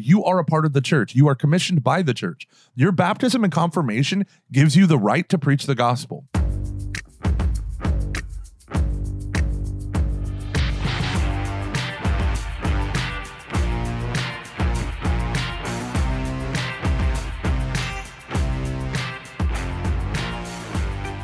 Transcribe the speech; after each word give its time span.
you 0.00 0.24
are 0.24 0.38
a 0.38 0.44
part 0.44 0.64
of 0.64 0.72
the 0.72 0.80
church. 0.80 1.14
You 1.14 1.28
are 1.28 1.34
commissioned 1.34 1.82
by 1.84 2.02
the 2.02 2.14
church. 2.14 2.48
Your 2.74 2.92
baptism 2.92 3.44
and 3.44 3.52
confirmation 3.52 4.26
gives 4.50 4.76
you 4.76 4.86
the 4.86 4.98
right 4.98 5.28
to 5.28 5.38
preach 5.38 5.66
the 5.66 5.74
gospel. 5.74 6.26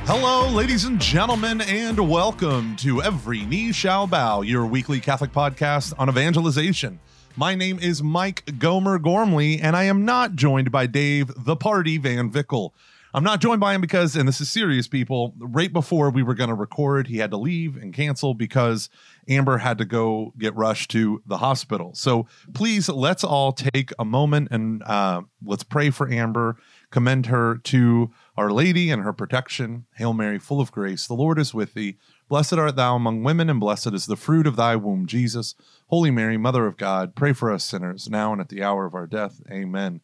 Hello, 0.09 0.49
ladies 0.49 0.85
and 0.85 1.01
gentlemen, 1.01 1.61
and 1.63 2.09
welcome 2.09 2.77
to 2.77 3.03
Every 3.03 3.45
Knee 3.45 3.73
Shall 3.73 4.07
Bow, 4.07 4.43
your 4.43 4.65
weekly 4.65 5.01
Catholic 5.01 5.33
podcast 5.33 5.93
on 5.99 6.09
evangelization. 6.09 7.01
My 7.39 7.55
name 7.55 7.79
is 7.79 8.03
Mike 8.03 8.51
Gomer 8.59 8.99
Gormley, 8.99 9.61
and 9.61 9.77
I 9.77 9.83
am 9.85 10.07
not 10.07 10.37
joined 10.37 10.73
by 10.73 10.87
Dave 10.87 11.31
the 11.37 11.55
Party 11.55 11.99
Van 11.99 12.31
Vickle. 12.31 12.73
I'm 13.13 13.25
not 13.25 13.43
joined 13.43 13.61
by 13.61 13.75
him 13.75 13.83
because, 13.83 14.17
and 14.17 14.27
this 14.27 14.41
is 14.41 14.51
serious, 14.51 14.89
people, 14.89 15.35
right 15.39 15.71
before 15.71 16.09
we 16.09 16.23
were 16.23 16.33
going 16.33 16.49
to 16.49 16.55
record, 16.55 17.09
he 17.09 17.19
had 17.19 17.31
to 17.33 17.37
leave 17.37 17.77
and 17.77 17.93
cancel 17.93 18.33
because 18.33 18.89
Amber 19.29 19.59
had 19.59 19.77
to 19.79 19.85
go 19.85 20.33
get 20.39 20.57
rushed 20.57 20.91
to 20.93 21.23
the 21.27 21.37
hospital. 21.37 21.93
So 21.93 22.27
please, 22.55 22.89
let's 22.89 23.23
all 23.23 23.53
take 23.53 23.93
a 23.99 24.05
moment 24.07 24.49
and 24.51 24.83
uh, 24.85 25.21
let's 25.45 25.63
pray 25.63 25.91
for 25.91 26.11
Amber, 26.11 26.57
commend 26.91 27.27
her 27.27 27.59
to 27.65 28.13
our 28.39 28.51
Lady 28.51 28.91
and 28.91 29.03
her 29.03 29.13
protection. 29.13 29.85
Hail 29.97 30.15
Mary, 30.15 30.39
full 30.39 30.61
of 30.63 30.73
grace, 30.73 31.07
the 31.07 31.15
Lord 31.15 31.39
is 31.39 31.53
with 31.53 31.75
thee. 31.75 31.99
Blessed 32.29 32.55
art 32.55 32.75
thou 32.75 32.97
among 32.97 33.23
women, 33.23 33.49
and 33.49 33.61
blessed 33.61 33.93
is 33.95 34.07
the 34.07 34.17
fruit 34.17 34.47
of 34.47 34.57
thy 34.57 34.75
womb, 34.75 35.07
Jesus. 35.07 35.55
Holy 35.87 36.11
Mary, 36.11 36.37
Mother 36.37 36.67
of 36.67 36.77
God, 36.77 37.15
pray 37.15 37.33
for 37.33 37.53
us 37.53 37.65
sinners, 37.65 38.09
now 38.11 38.33
and 38.33 38.41
at 38.41 38.49
the 38.49 38.65
hour 38.65 38.85
of 38.85 38.95
our 38.95 39.07
death. 39.07 39.41
Amen. 39.51 40.01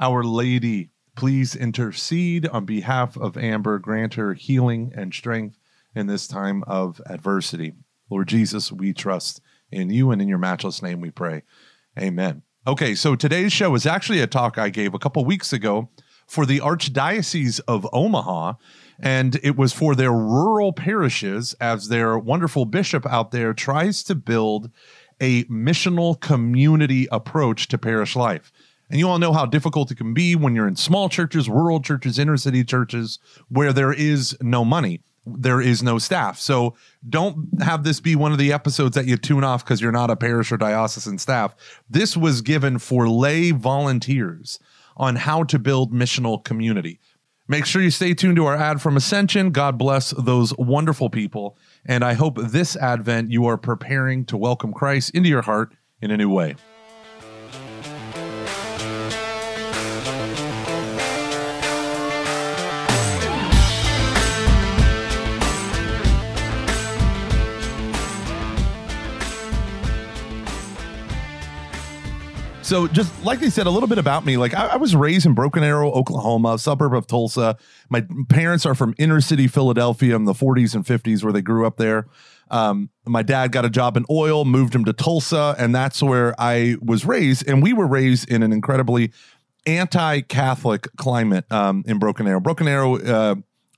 Our 0.00 0.24
Lady, 0.24 0.90
please 1.14 1.54
intercede 1.54 2.48
on 2.48 2.64
behalf 2.64 3.16
of 3.16 3.36
Amber. 3.36 3.78
Grant 3.78 4.14
her 4.14 4.34
healing 4.34 4.92
and 4.96 5.14
strength 5.14 5.58
in 5.94 6.08
this 6.08 6.26
time 6.26 6.64
of 6.66 7.00
adversity. 7.06 7.74
Lord 8.10 8.26
Jesus, 8.26 8.72
we 8.72 8.92
trust 8.92 9.40
in 9.70 9.90
you 9.90 10.10
and 10.10 10.20
in 10.20 10.26
your 10.26 10.38
matchless 10.38 10.82
name 10.82 11.00
we 11.00 11.10
pray. 11.10 11.42
Amen. 11.96 12.42
Okay, 12.66 12.94
so 12.96 13.14
today's 13.14 13.52
show 13.52 13.74
is 13.74 13.86
actually 13.86 14.20
a 14.20 14.26
talk 14.26 14.58
I 14.58 14.70
gave 14.70 14.92
a 14.92 14.98
couple 14.98 15.24
weeks 15.24 15.52
ago 15.52 15.88
for 16.26 16.44
the 16.46 16.58
Archdiocese 16.58 17.60
of 17.66 17.86
Omaha. 17.92 18.54
And 19.02 19.40
it 19.42 19.56
was 19.56 19.72
for 19.72 19.94
their 19.94 20.12
rural 20.12 20.72
parishes 20.72 21.54
as 21.60 21.88
their 21.88 22.18
wonderful 22.18 22.64
bishop 22.64 23.06
out 23.06 23.30
there 23.30 23.54
tries 23.54 24.02
to 24.04 24.14
build 24.14 24.70
a 25.20 25.44
missional 25.44 26.18
community 26.20 27.08
approach 27.10 27.68
to 27.68 27.78
parish 27.78 28.16
life. 28.16 28.52
And 28.90 28.98
you 28.98 29.08
all 29.08 29.18
know 29.18 29.32
how 29.32 29.46
difficult 29.46 29.90
it 29.90 29.96
can 29.96 30.14
be 30.14 30.34
when 30.34 30.54
you're 30.54 30.66
in 30.66 30.76
small 30.76 31.08
churches, 31.08 31.48
rural 31.48 31.80
churches, 31.80 32.18
inner 32.18 32.36
city 32.36 32.64
churches, 32.64 33.18
where 33.48 33.72
there 33.72 33.92
is 33.92 34.36
no 34.40 34.64
money, 34.64 35.00
there 35.24 35.60
is 35.60 35.82
no 35.82 35.98
staff. 35.98 36.38
So 36.38 36.74
don't 37.08 37.62
have 37.62 37.84
this 37.84 38.00
be 38.00 38.16
one 38.16 38.32
of 38.32 38.38
the 38.38 38.52
episodes 38.52 38.96
that 38.96 39.06
you 39.06 39.16
tune 39.16 39.44
off 39.44 39.64
because 39.64 39.80
you're 39.80 39.92
not 39.92 40.10
a 40.10 40.16
parish 40.16 40.50
or 40.50 40.56
diocesan 40.56 41.18
staff. 41.18 41.54
This 41.88 42.16
was 42.16 42.42
given 42.42 42.78
for 42.78 43.08
lay 43.08 43.52
volunteers 43.52 44.58
on 44.96 45.16
how 45.16 45.44
to 45.44 45.58
build 45.58 45.92
missional 45.92 46.42
community. 46.42 46.98
Make 47.50 47.66
sure 47.66 47.82
you 47.82 47.90
stay 47.90 48.14
tuned 48.14 48.36
to 48.36 48.46
our 48.46 48.54
ad 48.54 48.80
from 48.80 48.96
Ascension. 48.96 49.50
God 49.50 49.76
bless 49.76 50.10
those 50.10 50.56
wonderful 50.56 51.10
people. 51.10 51.58
And 51.84 52.04
I 52.04 52.12
hope 52.12 52.38
this 52.38 52.76
Advent 52.76 53.32
you 53.32 53.44
are 53.46 53.56
preparing 53.56 54.24
to 54.26 54.36
welcome 54.36 54.72
Christ 54.72 55.10
into 55.16 55.28
your 55.28 55.42
heart 55.42 55.74
in 56.00 56.12
a 56.12 56.16
new 56.16 56.30
way. 56.30 56.54
So, 72.70 72.86
just 72.86 73.24
like 73.24 73.40
they 73.40 73.50
said, 73.50 73.66
a 73.66 73.70
little 73.70 73.88
bit 73.88 73.98
about 73.98 74.24
me. 74.24 74.36
Like, 74.36 74.54
I, 74.54 74.66
I, 74.66 74.76
was 74.76 74.94
raised 74.94 75.26
in 75.26 75.34
Broken 75.34 75.64
Arrow, 75.64 75.90
Oklahoma, 75.90 76.56
suburb 76.56 76.94
of 76.94 77.04
Tulsa. 77.04 77.58
My 77.88 78.06
parents 78.28 78.64
are 78.64 78.76
from 78.76 78.94
inner 78.96 79.20
city 79.20 79.48
Philadelphia 79.48 80.14
in 80.14 80.24
the 80.24 80.34
40s 80.34 80.76
and 80.76 80.86
50s, 80.86 81.24
where 81.24 81.32
they 81.32 81.42
grew 81.42 81.66
up 81.66 81.78
there. 81.78 82.06
Um, 82.48 82.90
my 83.04 83.24
dad 83.24 83.50
got 83.50 83.64
a 83.64 83.70
job 83.70 83.96
in 83.96 84.06
oil, 84.08 84.44
moved 84.44 84.72
him 84.72 84.84
to 84.84 84.92
Tulsa, 84.92 85.56
and 85.58 85.74
that's 85.74 86.00
where 86.00 86.32
I 86.40 86.76
was 86.80 87.04
raised. 87.04 87.44
And 87.48 87.60
we 87.60 87.72
were 87.72 87.88
raised 87.88 88.30
in 88.30 88.44
an 88.44 88.52
incredibly 88.52 89.10
anti-Catholic 89.66 90.86
climate 90.96 91.50
um, 91.50 91.82
in 91.88 91.98
Broken 91.98 92.28
Arrow. 92.28 92.38
Broken 92.38 92.68
Arrow 92.68 93.00
uh, 93.00 93.34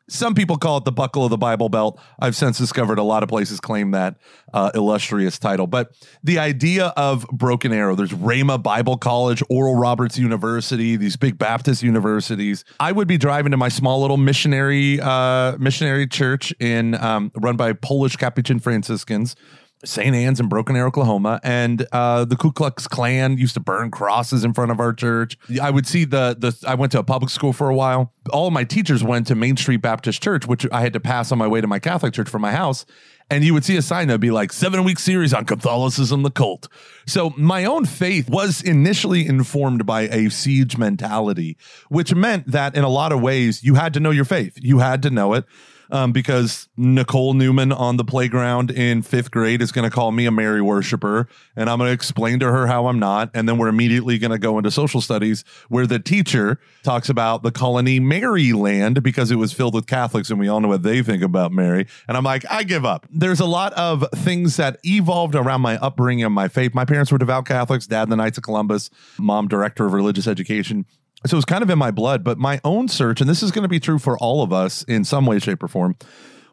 some 0.09 0.35
people 0.35 0.57
call 0.57 0.79
it 0.79 0.85
the 0.85 0.93
buckle 0.93 1.25
of 1.25 1.31
the 1.31 1.39
Bible 1.39 1.69
Belt. 1.69 2.01
I've 2.19 2.37
since 2.37 2.59
discovered 2.59 2.99
a 2.99 3.03
lot 3.03 3.23
of 3.23 3.29
places 3.29 3.61
claim 3.61 3.93
that 3.93 4.17
uh, 4.53 4.71
illustrious 4.75 5.39
title. 5.39 5.67
But 5.67 5.93
the 6.23 6.39
idea 6.39 6.89
of 6.97 7.27
Broken 7.29 7.73
Arrow, 7.73 7.95
there's 7.95 8.13
Rhema 8.13 8.63
Bible 8.63 8.97
College, 8.97 9.43
Oral 9.49 9.77
Roberts 9.77 10.19
University, 10.19 10.97
these 10.97 11.17
big 11.17 11.39
Baptist 11.39 11.83
universities. 11.83 12.65
I 12.81 12.93
would 12.93 13.09
be 13.09 13.19
driving 13.19 13.53
to 13.53 13.57
my 13.57 13.69
small 13.69 14.01
little 14.01 14.17
missionary 14.17 15.01
uh, 15.01 15.57
missionary 15.59 16.07
church 16.07 16.53
in 16.61 16.95
um, 16.97 17.31
run 17.37 17.57
by 17.57 17.73
Polish 17.73 18.17
Capuchin 18.17 18.59
Franciscans 18.59 19.37
St. 19.85 20.15
Anne's 20.15 20.39
in 20.41 20.49
Broken 20.49 20.77
Arrow, 20.77 20.89
Oklahoma, 20.89 21.41
and 21.43 21.87
uh, 21.93 22.25
the 22.25 22.37
Ku 22.37 22.53
Klux 22.53 22.87
Klan 22.87 23.39
used 23.39 23.55
to 23.55 23.61
burn 23.61 23.91
crosses 23.91 24.45
in 24.45 24.53
front 24.53 24.71
of 24.71 24.81
our 24.81 24.93
church. 24.93 25.37
I 25.61 25.71
would 25.71 25.87
see 25.87 26.05
the 26.05 26.37
the. 26.39 26.57
I 26.67 26.75
went 26.75 26.93
to 26.93 26.99
a 26.99 27.05
public 27.05 27.31
school 27.31 27.53
for 27.53 27.69
a 27.69 27.75
while. 27.75 28.13
All 28.31 28.51
my 28.51 28.65
teachers 28.65 29.03
went 29.03 29.27
to 29.29 29.35
Main 29.35 29.57
Street 29.57 29.79
Baptist 29.79 30.23
Church, 30.23 30.47
which 30.47 30.67
I 30.71 30.83
had 30.83 30.93
to 30.93 31.01
pass 31.01 31.33
on 31.33 31.39
my 31.39 31.49
way 31.49 31.61
to 31.61 31.67
my 31.67 31.79
Catholic 31.79 32.15
church 32.15 32.29
from 32.29 32.43
my 32.43 32.53
house. 32.53 32.87
And 33.31 33.45
you 33.45 33.55
would 33.55 33.65
see 33.65 33.77
a 33.77 33.83
sign 33.83 34.09
that'd 34.09 34.21
be 34.21 34.31
like 34.31 34.53
seven 34.53 34.85
week 34.85 34.99
series 34.99 35.33
on 35.33 35.47
Catholicism, 35.47 36.23
the 36.23 36.31
cult. 36.31 36.69
So 37.07 37.31
my 37.37 37.65
own 37.65 37.87
faith 37.87 38.29
was 38.29 38.61
initially 38.61 39.27
informed 39.27 39.87
by 39.87 40.03
a 40.03 40.29
siege 40.29 40.77
mentality, 40.77 41.57
which 41.89 42.15
meant 42.15 42.51
that 42.51 42.77
in 42.77 42.85
a 42.85 42.91
lot 42.91 43.11
of 43.11 43.23
ways 43.23 43.65
you 43.65 43.75
had 43.77 43.95
to 43.95 44.01
know 44.01 44.11
your 44.11 44.27
faith. 44.27 44.59
You 44.61 44.81
had 44.81 45.03
to 45.03 45.11
know 45.11 45.33
it 45.33 45.47
um, 45.93 46.11
because 46.11 46.69
Nicole 46.77 47.35
Newman 47.35 47.71
on 47.71 47.99
the 47.99 48.05
playground 48.05 48.71
in 48.71 49.03
fifth 49.03 49.31
grade 49.31 49.61
is 49.61 49.71
going 49.71 49.89
to 49.89 49.95
call 49.95 50.11
me 50.11 50.25
a 50.25 50.31
Mary 50.31 50.63
worshiper, 50.63 51.29
and 51.55 51.69
I'm 51.69 51.79
going 51.79 51.89
to 51.89 51.93
explain 51.93 52.41
to 52.41 52.51
her 52.51 52.67
how 52.67 52.87
I'm 52.87 52.99
not. 52.99 53.31
And 53.35 53.49
then 53.49 53.59
we're 53.59 53.69
immediately 53.69 54.19
going 54.19 54.31
to 54.31 54.39
go 54.39 54.57
into 54.57 54.71
social 54.71 55.03
studies 55.03 55.45
where 55.69 55.87
the 55.87 55.99
teacher 55.99 56.59
talks 56.83 57.11
about 57.11 57.43
the 57.43 57.53
colony 57.53 58.01
Maryland 58.01 59.03
because 59.03 59.31
it 59.31 59.37
was 59.37 59.53
filled 59.53 59.75
with 59.75 59.87
Catholics, 59.87 60.31
and 60.31 60.41
we 60.41 60.49
all 60.49 60.61
know 60.61 60.69
what 60.69 60.83
they 60.83 61.03
think 61.03 61.23
about 61.23 61.53
Mary. 61.53 61.87
And 62.09 62.17
I'm 62.17 62.25
like, 62.25 62.45
I 62.51 62.63
give 62.63 62.87
up. 62.87 63.07
There's 63.11 63.41
a 63.41 63.47
lot 63.47 63.75
of 63.75 64.05
things 64.17 64.57
that 64.57 64.79
evolved 64.85 65.35
around 65.35 65.61
my 65.61 65.77
upbringing 65.77 66.25
and 66.25 66.35
my 66.35 66.49
faith. 66.49 66.75
My 66.75 66.87
parents 66.87 67.13
were 67.13 67.19
devout 67.19 67.47
Catholics, 67.47 67.87
dad, 67.87 68.09
the 68.09 68.17
Knights 68.17 68.39
of 68.39 68.45
Columbus, 68.45 68.89
mom, 69.19 69.47
director 69.47 69.85
of 69.85 69.93
religious 69.93 70.27
education 70.27 70.87
so 71.27 71.37
it's 71.37 71.45
kind 71.45 71.63
of 71.63 71.71
in 71.71 71.79
my 71.79 71.91
blood, 71.91 72.25
but 72.25 72.39
my 72.39 72.61
own 72.65 72.89
search, 72.89 73.21
and 73.21 73.29
this 73.29 73.43
is 73.43 73.51
going 73.51 73.63
to 73.63 73.69
be 73.69 73.81
true 73.81 73.99
for 73.99 74.19
all 74.19 74.43
of 74.43 74.53
us 74.53 74.83
in 74.85 75.05
some 75.05 75.27
way, 75.27 75.39
shape, 75.39 75.63
or 75.63 75.69
form. 75.69 75.97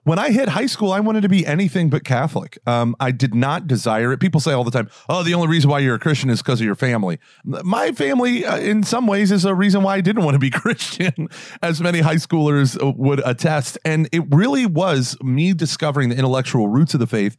When 0.03 0.18
I 0.18 0.31
hit 0.31 0.50
high 0.50 0.66
school, 0.66 0.91
I 0.91 1.02
wanted 1.02 1.22
to 1.22 1.30
be 1.30 1.46
anything 1.46 1.90
but 1.90 2.03
Catholic. 2.03 2.57
Um, 2.66 2.96
I 3.00 3.12
did 3.12 3.35
not 3.35 3.68
desire 3.68 4.13
it. 4.13 4.19
People 4.19 4.40
say 4.40 4.53
all 4.53 4.63
the 4.63 4.72
time, 4.72 4.90
"Oh, 5.09 5.24
the 5.24 5.34
only 5.34 5.47
reason 5.47 5.69
why 5.69 5.80
you're 5.80 5.96
a 5.96 6.00
Christian 6.00 6.30
is 6.30 6.41
because 6.41 6.62
of 6.62 6.66
your 6.66 6.75
family." 6.75 7.19
My 7.44 7.91
family, 7.91 8.46
uh, 8.46 8.57
in 8.57 8.84
some 8.84 9.07
ways, 9.07 9.31
is 9.31 9.46
a 9.46 9.53
reason 9.53 9.84
why 9.84 9.96
I 9.96 10.02
didn't 10.02 10.24
want 10.24 10.35
to 10.35 10.40
be 10.40 10.50
Christian, 10.50 11.28
as 11.62 11.81
many 11.81 12.00
high 12.00 12.16
schoolers 12.16 12.81
uh, 12.81 12.91
would 12.96 13.22
attest. 13.25 13.78
And 13.84 14.07
it 14.12 14.24
really 14.34 14.66
was 14.66 15.18
me 15.22 15.53
discovering 15.53 16.09
the 16.09 16.16
intellectual 16.16 16.69
roots 16.69 16.94
of 16.94 17.00
the 17.00 17.07
faith 17.07 17.36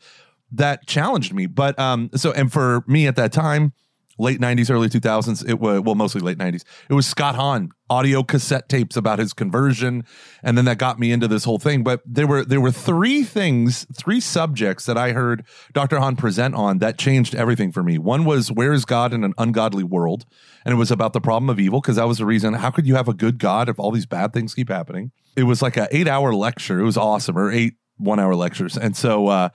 that 0.52 0.86
challenged 0.86 1.32
me. 1.32 1.46
But 1.46 1.78
um, 1.78 2.10
so, 2.14 2.32
and 2.32 2.52
for 2.52 2.84
me 2.86 3.06
at 3.06 3.16
that 3.16 3.32
time, 3.32 3.72
late 4.20 4.40
90s, 4.40 4.70
early 4.70 4.88
2000s. 4.88 5.48
It 5.48 5.58
was, 5.58 5.80
well, 5.80 5.94
mostly 5.94 6.20
late 6.20 6.38
90s. 6.38 6.62
It 6.88 6.94
was 6.94 7.06
Scott 7.06 7.34
Hahn 7.34 7.70
audio 7.88 8.22
cassette 8.22 8.68
tapes 8.68 8.96
about 8.96 9.18
his 9.18 9.32
conversion. 9.32 10.04
And 10.44 10.56
then 10.56 10.64
that 10.66 10.78
got 10.78 11.00
me 11.00 11.10
into 11.10 11.26
this 11.26 11.42
whole 11.42 11.58
thing. 11.58 11.82
But 11.82 12.00
there 12.06 12.26
were, 12.26 12.44
there 12.44 12.60
were 12.60 12.70
three 12.70 13.24
things, 13.24 13.84
three 13.96 14.20
subjects 14.20 14.86
that 14.86 14.96
I 14.96 15.10
heard 15.12 15.44
Dr. 15.72 15.98
Hahn 15.98 16.14
present 16.14 16.54
on 16.54 16.78
that 16.78 16.98
changed 16.98 17.34
everything 17.34 17.72
for 17.72 17.82
me. 17.82 17.98
One 17.98 18.24
was, 18.24 18.52
where 18.52 18.72
is 18.72 18.84
God 18.84 19.12
in 19.12 19.24
an 19.24 19.34
ungodly 19.38 19.82
world? 19.82 20.24
And 20.64 20.72
it 20.72 20.76
was 20.76 20.90
about 20.92 21.12
the 21.12 21.20
problem 21.20 21.50
of 21.50 21.58
evil 21.58 21.80
because 21.80 21.96
that 21.96 22.06
was 22.06 22.18
the 22.18 22.26
reason. 22.26 22.54
How 22.54 22.70
could 22.70 22.86
you 22.86 22.94
have 22.94 23.08
a 23.08 23.14
good 23.14 23.38
God 23.38 23.68
if 23.68 23.80
all 23.80 23.90
these 23.90 24.06
bad 24.06 24.32
things 24.32 24.54
keep 24.54 24.68
happening? 24.68 25.10
It 25.36 25.44
was 25.44 25.62
like 25.62 25.76
an 25.76 25.88
eight 25.90 26.06
hour 26.06 26.34
lecture. 26.34 26.78
It 26.78 26.84
was 26.84 26.96
awesome, 26.96 27.36
or 27.36 27.50
eight 27.50 27.74
one 27.96 28.20
hour 28.20 28.34
lectures. 28.34 28.76
And 28.76 28.96
so, 28.96 29.28
uh, 29.28 29.48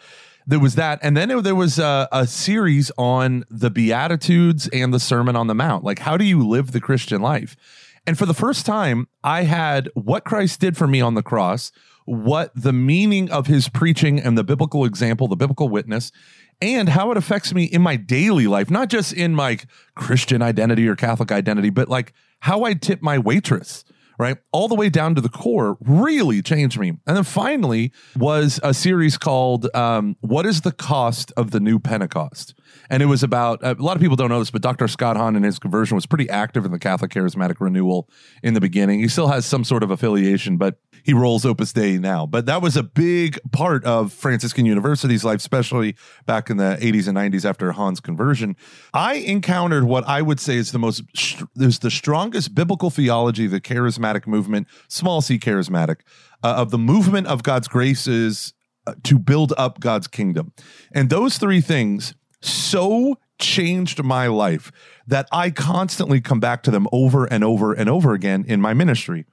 there 0.47 0.59
was 0.59 0.75
that, 0.75 0.99
and 1.01 1.17
then 1.17 1.41
there 1.41 1.55
was 1.55 1.79
a, 1.79 2.07
a, 2.11 2.27
series 2.27 2.91
on 2.97 3.45
the 3.49 3.71
Beatitudes 3.71 4.67
and 4.67 4.93
the 4.93 4.99
Sermon 4.99 5.35
on 5.35 5.47
the 5.47 5.55
Mount. 5.55 5.83
Like, 5.83 5.99
how 5.99 6.17
do 6.17 6.23
you 6.23 6.47
live 6.47 6.71
the 6.71 6.79
Christian 6.79 7.21
life? 7.21 7.55
And 8.05 8.17
for 8.17 8.25
the 8.25 8.33
first 8.33 8.65
time, 8.65 9.07
I 9.23 9.43
had 9.43 9.89
what 9.95 10.23
Christ 10.23 10.59
did 10.59 10.77
for 10.77 10.85
me 10.85 11.01
on 11.01 11.15
the 11.15 11.23
cross, 11.23 11.71
what 12.05 12.51
the 12.55 12.73
meaning 12.73 13.31
of 13.31 13.47
his 13.47 13.69
preaching 13.69 14.19
and 14.19 14.37
the 14.37 14.43
biblical 14.43 14.85
example, 14.85 15.27
the 15.27 15.35
biblical 15.35 15.69
witness, 15.69 16.11
and 16.61 16.89
how 16.89 17.09
it 17.11 17.17
affects 17.17 17.53
me 17.53 17.63
in 17.63 17.81
my 17.81 17.95
daily 17.95 18.45
life, 18.45 18.69
not 18.69 18.89
just 18.89 19.13
in 19.13 19.33
my 19.33 19.57
Christian 19.95 20.41
identity 20.43 20.87
or 20.87 20.95
Catholic 20.95 21.31
identity, 21.31 21.71
but 21.71 21.89
like 21.89 22.13
how 22.41 22.63
I 22.63 22.75
tip 22.75 23.01
my 23.01 23.17
waitress 23.17 23.83
right? 24.17 24.37
All 24.51 24.67
the 24.67 24.75
way 24.75 24.89
down 24.89 25.15
to 25.15 25.21
the 25.21 25.29
core 25.29 25.77
really 25.81 26.41
changed 26.41 26.79
me. 26.79 26.89
And 26.89 27.17
then 27.17 27.23
finally 27.23 27.91
was 28.15 28.59
a 28.63 28.73
series 28.73 29.17
called 29.17 29.73
um, 29.75 30.15
What 30.21 30.45
is 30.45 30.61
the 30.61 30.71
Cost 30.71 31.31
of 31.37 31.51
the 31.51 31.59
New 31.59 31.79
Pentecost? 31.79 32.53
And 32.89 33.01
it 33.01 33.07
was 33.07 33.23
about 33.23 33.63
a 33.63 33.73
lot 33.73 33.95
of 33.95 34.01
people 34.01 34.15
don't 34.15 34.29
know 34.29 34.39
this, 34.39 34.51
but 34.51 34.61
Dr. 34.61 34.87
Scott 34.87 35.17
Hahn 35.17 35.35
in 35.35 35.43
his 35.43 35.59
conversion 35.59 35.95
was 35.95 36.05
pretty 36.05 36.29
active 36.29 36.65
in 36.65 36.71
the 36.71 36.79
Catholic 36.79 37.11
Charismatic 37.11 37.55
Renewal 37.59 38.09
in 38.43 38.53
the 38.53 38.61
beginning. 38.61 38.99
He 38.99 39.07
still 39.07 39.27
has 39.27 39.45
some 39.45 39.63
sort 39.63 39.83
of 39.83 39.91
affiliation, 39.91 40.57
but 40.57 40.79
he 41.03 41.13
rolls 41.13 41.45
Opus 41.45 41.73
Dei 41.73 41.97
now. 41.97 42.25
But 42.25 42.45
that 42.47 42.61
was 42.61 42.75
a 42.75 42.83
big 42.83 43.39
part 43.51 43.85
of 43.85 44.11
Franciscan 44.11 44.65
University's 44.65 45.23
life, 45.23 45.37
especially 45.37 45.95
back 46.25 46.49
in 46.49 46.57
the 46.57 46.77
80s 46.81 47.07
and 47.07 47.17
90s 47.17 47.45
after 47.45 47.71
Hahn's 47.71 47.99
conversion. 47.99 48.55
I 48.93 49.15
encountered 49.15 49.83
what 49.83 50.03
I 50.07 50.21
would 50.21 50.39
say 50.39 50.55
is 50.55 50.71
the 50.71 50.79
most, 50.79 51.03
there's 51.55 51.79
the 51.79 51.91
strongest 51.91 52.55
biblical 52.55 52.89
theology, 52.89 53.47
the 53.47 53.61
charismatic 53.61 54.27
movement, 54.27 54.67
small 54.87 55.21
c 55.21 55.37
charismatic, 55.37 55.97
uh, 56.43 56.55
of 56.55 56.71
the 56.71 56.77
movement 56.77 57.27
of 57.27 57.43
God's 57.43 57.67
graces 57.67 58.53
uh, 58.87 58.93
to 59.03 59.17
build 59.17 59.53
up 59.57 59.79
God's 59.79 60.07
kingdom. 60.07 60.53
And 60.91 61.09
those 61.09 61.37
three 61.37 61.61
things 61.61 62.13
so 62.45 63.17
changed 63.39 64.03
my 64.03 64.27
life 64.27 64.71
that 65.07 65.27
I 65.31 65.49
constantly 65.49 66.21
come 66.21 66.39
back 66.39 66.63
to 66.63 66.71
them 66.71 66.87
over 66.91 67.25
and 67.25 67.43
over 67.43 67.73
and 67.73 67.89
over 67.89 68.13
again 68.13 68.45
in 68.47 68.61
my 68.61 68.73
ministry. 68.73 69.25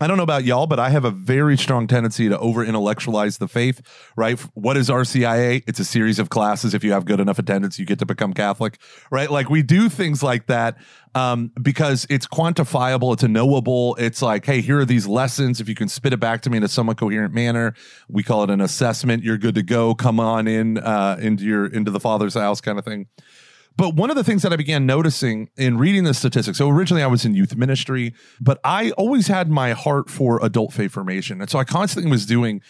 I 0.00 0.08
don't 0.08 0.16
know 0.16 0.24
about 0.24 0.44
y'all, 0.44 0.66
but 0.66 0.80
I 0.80 0.90
have 0.90 1.04
a 1.04 1.10
very 1.12 1.56
strong 1.56 1.86
tendency 1.86 2.28
to 2.28 2.36
over 2.40 2.64
intellectualize 2.64 3.38
the 3.38 3.46
faith, 3.46 3.80
right? 4.16 4.40
What 4.54 4.76
is 4.76 4.90
RCIA? 4.90 5.62
It's 5.68 5.78
a 5.78 5.84
series 5.84 6.18
of 6.18 6.30
classes. 6.30 6.74
If 6.74 6.82
you 6.82 6.90
have 6.92 7.04
good 7.04 7.20
enough 7.20 7.38
attendance, 7.38 7.78
you 7.78 7.86
get 7.86 8.00
to 8.00 8.06
become 8.06 8.34
Catholic, 8.34 8.78
right? 9.12 9.30
Like 9.30 9.50
we 9.50 9.62
do 9.62 9.88
things 9.88 10.20
like 10.20 10.48
that 10.48 10.78
um, 11.14 11.52
because 11.62 12.08
it's 12.10 12.26
quantifiable, 12.26 13.12
it's 13.12 13.22
a 13.22 13.28
knowable. 13.28 13.94
It's 13.94 14.20
like, 14.20 14.44
hey, 14.44 14.60
here 14.60 14.80
are 14.80 14.84
these 14.84 15.06
lessons. 15.06 15.60
If 15.60 15.68
you 15.68 15.76
can 15.76 15.88
spit 15.88 16.12
it 16.12 16.18
back 16.18 16.42
to 16.42 16.50
me 16.50 16.56
in 16.56 16.64
a 16.64 16.68
somewhat 16.68 16.96
coherent 16.96 17.32
manner, 17.32 17.74
we 18.08 18.24
call 18.24 18.42
it 18.42 18.50
an 18.50 18.60
assessment. 18.60 19.22
You're 19.22 19.38
good 19.38 19.54
to 19.54 19.62
go. 19.62 19.94
Come 19.94 20.18
on 20.18 20.48
in 20.48 20.78
uh, 20.78 21.18
into 21.20 21.44
your 21.44 21.66
into 21.66 21.92
the 21.92 22.00
Father's 22.00 22.34
house, 22.34 22.60
kind 22.60 22.80
of 22.80 22.84
thing. 22.84 23.06
But 23.76 23.94
one 23.94 24.10
of 24.10 24.16
the 24.16 24.24
things 24.24 24.42
that 24.42 24.52
I 24.52 24.56
began 24.56 24.86
noticing 24.86 25.50
in 25.56 25.78
reading 25.78 26.04
the 26.04 26.14
statistics, 26.14 26.58
so 26.58 26.68
originally 26.68 27.02
I 27.02 27.06
was 27.08 27.24
in 27.24 27.34
youth 27.34 27.56
ministry, 27.56 28.14
but 28.40 28.60
I 28.64 28.92
always 28.92 29.26
had 29.26 29.50
my 29.50 29.72
heart 29.72 30.08
for 30.08 30.44
adult 30.44 30.72
faith 30.72 30.92
formation. 30.92 31.40
And 31.40 31.50
so 31.50 31.58
I 31.58 31.64
constantly 31.64 32.10
was 32.10 32.26
doing 32.26 32.60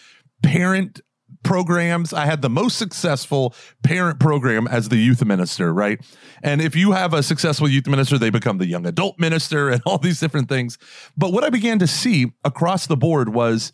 parent 0.43 1.01
programs. 1.43 2.13
I 2.13 2.27
had 2.27 2.43
the 2.43 2.51
most 2.51 2.79
successful 2.79 3.55
parent 3.83 4.19
program 4.19 4.67
as 4.67 4.89
the 4.89 4.97
youth 4.97 5.25
minister, 5.25 5.73
right? 5.73 6.01
And 6.43 6.61
if 6.61 6.75
you 6.75 6.93
have 6.93 7.13
a 7.13 7.23
successful 7.23 7.69
youth 7.69 7.87
minister, 7.87 8.19
they 8.19 8.31
become 8.31 8.59
the 8.59 8.67
young 8.67 8.87
adult 8.87 9.19
minister 9.19 9.69
and 9.69 9.83
all 9.87 9.99
these 9.99 10.21
different 10.21 10.49
things. 10.49 10.79
But 11.17 11.33
what 11.33 11.45
I 11.45 11.51
began 11.51 11.79
to 11.81 11.87
see 11.87 12.33
across 12.45 12.87
the 12.87 12.97
board 12.97 13.29
was 13.29 13.73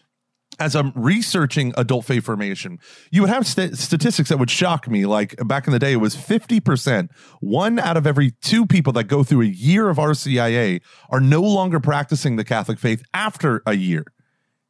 as 0.61 0.77
I'm 0.77 0.93
researching 0.95 1.73
adult 1.77 2.05
faith 2.05 2.25
formation, 2.25 2.79
you 3.11 3.23
would 3.23 3.31
have 3.31 3.47
st- 3.47 3.77
statistics 3.77 4.29
that 4.29 4.39
would 4.39 4.51
shock 4.51 4.87
me. 4.89 5.07
Like 5.07 5.35
back 5.47 5.67
in 5.67 5.73
the 5.73 5.79
day, 5.79 5.93
it 5.93 5.97
was 5.97 6.15
50%. 6.15 7.09
One 7.41 7.79
out 7.79 7.97
of 7.97 8.07
every 8.07 8.33
two 8.43 8.67
people 8.67 8.93
that 8.93 9.05
go 9.05 9.25
through 9.25 9.43
a 9.43 9.47
year 9.47 9.89
of 9.89 9.97
RCIA 9.97 10.83
are 11.09 11.21
no 11.21 11.41
longer 11.41 11.81
practicing 11.81 12.37
the 12.37 12.45
Catholic 12.45 12.79
faith 12.79 13.03
after 13.15 13.62
a 13.67 13.75
year. 13.75 14.05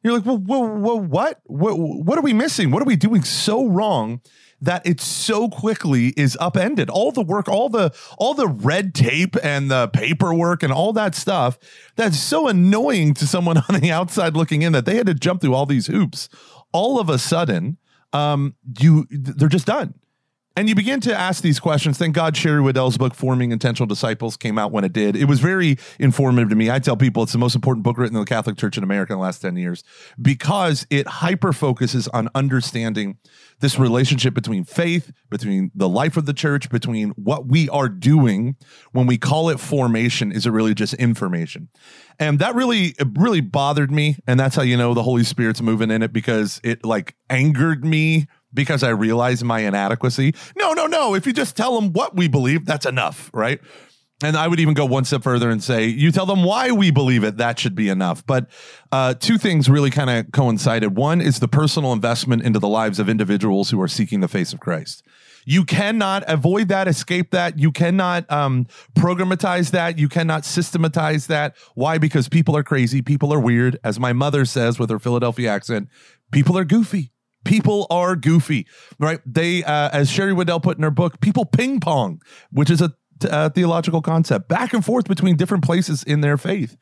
You're 0.01 0.13
like, 0.13 0.25
well, 0.25 0.39
well, 0.39 0.67
well 0.67 0.99
what? 0.99 1.41
what? 1.43 1.77
What 1.77 2.17
are 2.17 2.23
we 2.23 2.33
missing? 2.33 2.71
What 2.71 2.81
are 2.81 2.85
we 2.85 2.95
doing 2.95 3.23
so 3.23 3.67
wrong 3.67 4.21
that 4.61 4.85
it 4.85 5.01
so 5.01 5.49
quickly 5.49 6.09
is 6.09 6.37
upended. 6.39 6.89
All 6.89 7.11
the 7.11 7.23
work, 7.23 7.49
all 7.49 7.69
the 7.69 7.93
all 8.17 8.33
the 8.33 8.47
red 8.47 8.93
tape 8.93 9.35
and 9.43 9.69
the 9.69 9.87
paperwork 9.89 10.63
and 10.63 10.71
all 10.71 10.93
that 10.93 11.15
stuff 11.15 11.57
that's 11.95 12.19
so 12.19 12.47
annoying 12.47 13.13
to 13.15 13.27
someone 13.27 13.57
on 13.69 13.79
the 13.79 13.91
outside 13.91 14.35
looking 14.35 14.61
in 14.61 14.73
that 14.73 14.85
they 14.85 14.95
had 14.95 15.07
to 15.07 15.13
jump 15.13 15.41
through 15.41 15.55
all 15.55 15.65
these 15.65 15.87
hoops. 15.87 16.29
All 16.71 16.99
of 16.99 17.09
a 17.09 17.17
sudden, 17.17 17.77
um, 18.13 18.55
you 18.79 19.07
they're 19.09 19.49
just 19.49 19.65
done. 19.65 19.95
And 20.57 20.67
you 20.67 20.75
begin 20.75 20.99
to 21.01 21.17
ask 21.17 21.41
these 21.41 21.61
questions. 21.61 21.97
Thank 21.97 22.13
God 22.13 22.35
Sherry 22.35 22.59
Weddell's 22.59 22.97
book, 22.97 23.15
Forming 23.15 23.53
Intentional 23.53 23.87
Disciples, 23.87 24.35
came 24.35 24.59
out 24.59 24.73
when 24.73 24.83
it 24.83 24.91
did. 24.91 25.15
It 25.15 25.25
was 25.25 25.39
very 25.39 25.77
informative 25.97 26.49
to 26.49 26.55
me. 26.55 26.69
I 26.69 26.79
tell 26.79 26.97
people 26.97 27.23
it's 27.23 27.31
the 27.31 27.37
most 27.37 27.55
important 27.55 27.85
book 27.85 27.97
written 27.97 28.17
in 28.17 28.21
the 28.21 28.25
Catholic 28.25 28.57
Church 28.57 28.77
in 28.77 28.83
America 28.83 29.13
in 29.13 29.19
the 29.19 29.23
last 29.23 29.39
10 29.41 29.55
years 29.55 29.81
because 30.21 30.85
it 30.89 31.07
hyper 31.07 31.53
focuses 31.53 32.09
on 32.09 32.27
understanding 32.35 33.17
this 33.61 33.79
relationship 33.79 34.33
between 34.33 34.65
faith, 34.65 35.13
between 35.29 35.71
the 35.73 35.87
life 35.87 36.17
of 36.17 36.25
the 36.25 36.33
church, 36.33 36.69
between 36.69 37.11
what 37.11 37.45
we 37.45 37.69
are 37.69 37.87
doing 37.87 38.57
when 38.91 39.07
we 39.07 39.17
call 39.17 39.47
it 39.49 39.59
formation. 39.59 40.33
Is 40.33 40.45
it 40.45 40.49
really 40.49 40.73
just 40.73 40.95
information? 40.95 41.69
And 42.19 42.39
that 42.39 42.55
really, 42.55 42.93
really 43.17 43.41
bothered 43.41 43.89
me. 43.89 44.17
And 44.27 44.37
that's 44.37 44.57
how 44.57 44.63
you 44.63 44.75
know 44.75 44.93
the 44.93 45.03
Holy 45.03 45.23
Spirit's 45.23 45.61
moving 45.61 45.91
in 45.91 46.03
it 46.03 46.11
because 46.11 46.59
it 46.61 46.83
like 46.83 47.15
angered 47.29 47.85
me 47.85 48.27
because 48.53 48.83
I 48.83 48.89
realize 48.89 49.43
my 49.43 49.59
inadequacy. 49.59 50.33
No, 50.57 50.73
no, 50.73 50.87
no. 50.87 51.15
If 51.15 51.25
you 51.25 51.33
just 51.33 51.55
tell 51.55 51.79
them 51.79 51.93
what 51.93 52.15
we 52.15 52.27
believe, 52.27 52.65
that's 52.65 52.85
enough, 52.85 53.29
right? 53.33 53.59
And 54.23 54.37
I 54.37 54.47
would 54.47 54.59
even 54.59 54.73
go 54.73 54.85
one 54.85 55.05
step 55.05 55.23
further 55.23 55.49
and 55.49 55.63
say, 55.63 55.85
you 55.85 56.11
tell 56.11 56.27
them 56.27 56.43
why 56.43 56.71
we 56.71 56.91
believe 56.91 57.23
it, 57.23 57.37
that 57.37 57.57
should 57.57 57.73
be 57.73 57.89
enough. 57.89 58.25
But 58.25 58.49
uh, 58.91 59.15
two 59.15 59.37
things 59.37 59.67
really 59.67 59.89
kind 59.89 60.09
of 60.09 60.31
coincided. 60.31 60.95
One 60.95 61.21
is 61.21 61.39
the 61.39 61.47
personal 61.47 61.91
investment 61.91 62.43
into 62.43 62.59
the 62.59 62.67
lives 62.67 62.99
of 62.99 63.09
individuals 63.09 63.71
who 63.71 63.81
are 63.81 63.87
seeking 63.87 64.19
the 64.19 64.27
face 64.27 64.53
of 64.53 64.59
Christ. 64.59 65.03
You 65.43 65.65
cannot 65.65 66.23
avoid 66.27 66.67
that, 66.67 66.87
escape 66.87 67.31
that. 67.31 67.57
You 67.57 67.71
cannot 67.71 68.31
um, 68.31 68.67
programatize 68.95 69.71
that. 69.71 69.97
You 69.97 70.07
cannot 70.07 70.45
systematize 70.45 71.25
that. 71.27 71.55
Why? 71.73 71.97
Because 71.97 72.29
people 72.29 72.55
are 72.55 72.63
crazy. 72.63 73.01
People 73.01 73.33
are 73.33 73.39
weird. 73.39 73.79
As 73.83 73.99
my 73.99 74.13
mother 74.13 74.45
says 74.45 74.77
with 74.77 74.91
her 74.91 74.99
Philadelphia 74.99 75.49
accent, 75.49 75.89
people 76.31 76.55
are 76.59 76.65
goofy. 76.65 77.11
People 77.43 77.87
are 77.89 78.15
goofy, 78.15 78.67
right? 78.99 79.19
They, 79.25 79.63
uh, 79.63 79.89
as 79.91 80.09
Sherry 80.09 80.33
Weddell 80.33 80.59
put 80.59 80.77
in 80.77 80.83
her 80.83 80.91
book, 80.91 81.19
people 81.21 81.45
ping 81.45 81.79
pong, 81.79 82.21
which 82.51 82.69
is 82.69 82.81
a, 82.81 82.93
a 83.23 83.49
theological 83.49 84.01
concept, 84.01 84.47
back 84.47 84.73
and 84.73 84.83
forth 84.85 85.07
between 85.07 85.37
different 85.37 85.63
places 85.63 86.03
in 86.03 86.21
their 86.21 86.37
faith. 86.37 86.77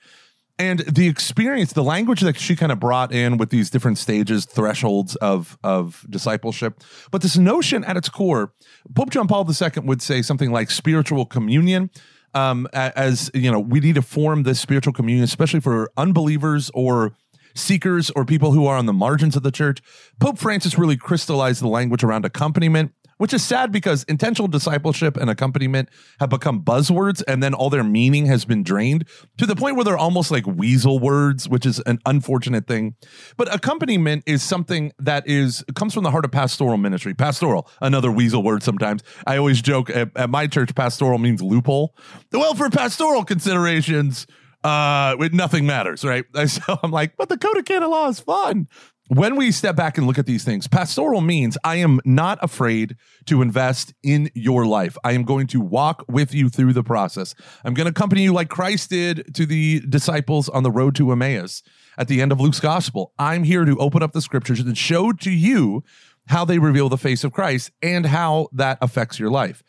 And 0.60 0.80
the 0.80 1.08
experience, 1.08 1.72
the 1.72 1.84
language 1.84 2.20
that 2.20 2.38
she 2.38 2.54
kind 2.58 2.74
of 2.74 2.82
brought 2.82 3.14
in 3.14 3.38
with 3.38 3.50
these 3.50 3.70
different 3.70 3.98
stages, 3.98 4.44
thresholds 4.44 5.16
of, 5.16 5.58
of 5.64 6.06
discipleship. 6.10 6.84
But 7.12 7.22
this 7.22 7.38
notion 7.38 7.86
at 7.86 7.96
its 7.96 8.10
core, 8.10 8.52
Pope 8.94 9.10
John 9.10 9.30
Paul 9.30 9.50
II 9.50 9.84
would 9.84 10.02
say 10.02 10.22
something 10.22 10.52
like 10.52 10.70
spiritual 10.70 11.26
communion. 11.26 11.90
Um, 12.34 12.68
as 12.74 13.32
you 13.34 13.50
know, 13.50 13.60
we 13.60 13.80
need 13.80 13.96
to 13.96 14.02
form 14.02 14.44
this 14.44 14.60
spiritual 14.60 14.92
communion, 14.92 15.24
especially 15.24 15.62
for 15.62 15.90
unbelievers 15.96 16.70
or 16.74 17.14
seekers 17.60 18.10
or 18.12 18.26
people 18.26 18.52
who 18.52 18.66
are 18.66 18.78
on 18.78 18.86
the 18.86 18.94
margins 18.94 19.36
of 19.36 19.44
the 19.44 19.52
church. 19.52 19.82
Pope 20.20 20.38
Francis 20.40 20.78
really 20.78 20.98
crystallized 20.98 21.62
the 21.62 21.68
language 21.68 22.04
around 22.04 22.26
accompaniment, 22.26 22.92
which 23.18 23.34
is 23.34 23.44
sad 23.44 23.72
because 23.72 24.04
intentional 24.04 24.48
discipleship 24.48 25.18
and 25.18 25.30
accompaniment 25.30 25.90
have 26.20 26.30
become 26.30 26.64
buzzwords 26.64 27.22
and 27.28 27.44
then 27.44 27.54
all 27.54 27.70
their 27.70 27.84
meaning 27.84 28.26
has 28.26 28.46
been 28.46 28.64
drained 28.64 29.06
to 29.38 29.46
the 29.46 29.56
point 29.56 29.76
where 29.76 29.84
they're 29.84 29.98
almost 29.98 30.32
like 30.32 30.48
weasel 30.48 31.00
words, 31.00 31.48
which 31.48 31.66
is 31.66 31.80
an 31.86 32.00
unfortunate 32.06 32.66
thing. 32.66 32.96
But 33.36 33.54
accompaniment 33.54 34.24
is 34.26 34.42
something 34.42 34.94
that 35.00 35.28
is 35.28 35.66
comes 35.76 35.94
from 35.94 36.04
the 36.04 36.12
heart 36.12 36.24
of 36.26 36.32
pastoral 36.32 36.78
ministry. 36.78 37.14
Pastoral, 37.14 37.70
another 37.82 38.12
weasel 38.12 38.42
word 38.42 38.64
sometimes. 38.64 39.04
I 39.28 39.38
always 39.38 39.62
joke 39.62 39.90
at, 39.90 40.16
at 40.16 40.30
my 40.30 40.48
church, 40.48 40.74
pastoral 40.74 41.18
means 41.18 41.42
loophole. 41.42 41.96
Well, 42.32 42.56
for 42.56 42.70
pastoral 42.70 43.26
considerations, 43.26 44.28
uh, 44.64 45.16
with 45.18 45.34
nothing 45.34 45.66
matters, 45.66 46.04
right? 46.04 46.26
So 46.48 46.80
I'm 46.82 46.92
like, 46.92 47.16
but 47.18 47.30
the 47.30 47.38
code 47.38 47.58
of 47.58 47.66
canon 47.66 47.90
law 47.92 48.08
is 48.08 48.20
fun. 48.20 48.68
When 49.10 49.36
we 49.36 49.52
step 49.52 49.76
back 49.76 49.98
and 49.98 50.06
look 50.06 50.20
at 50.20 50.28
these 50.28 50.44
things, 50.44 50.68
pastoral 50.68 51.22
means 51.22 51.58
I 51.64 51.78
am 51.78 52.00
not 52.06 52.38
afraid 52.44 52.96
to 53.26 53.42
invest 53.42 53.92
in 54.04 54.30
your 54.36 54.68
life. 54.68 54.98
I 55.04 55.14
am 55.14 55.24
going 55.24 55.48
to 55.48 55.60
walk 55.60 56.06
with 56.08 56.32
you 56.34 56.48
through 56.48 56.74
the 56.74 56.84
process. 56.84 57.34
I'm 57.64 57.74
going 57.74 57.86
to 57.86 57.92
accompany 57.92 58.22
you 58.22 58.34
like 58.34 58.50
Christ 58.50 58.92
did 58.92 59.34
to 59.34 59.48
the 59.48 59.80
disciples 59.80 60.48
on 60.48 60.62
the 60.62 60.70
road 60.70 60.96
to 60.98 61.12
Emmaus 61.12 61.64
at 61.98 62.08
the 62.08 62.22
end 62.22 62.32
of 62.32 62.40
Luke's 62.40 62.60
gospel. 62.60 63.14
I'm 63.18 63.44
here 63.44 63.66
to 63.66 63.76
open 63.78 64.04
up 64.04 64.12
the 64.12 64.22
scriptures 64.22 64.60
and 64.60 64.78
show 64.78 65.12
to 65.12 65.32
you 65.32 65.84
how 66.28 66.46
they 66.46 66.60
reveal 66.60 66.88
the 66.88 66.98
face 66.98 67.24
of 67.24 67.32
Christ 67.32 67.72
and 67.82 68.06
how 68.06 68.50
that 68.54 68.78
affects 68.80 69.20
your 69.20 69.32
life 69.32 69.64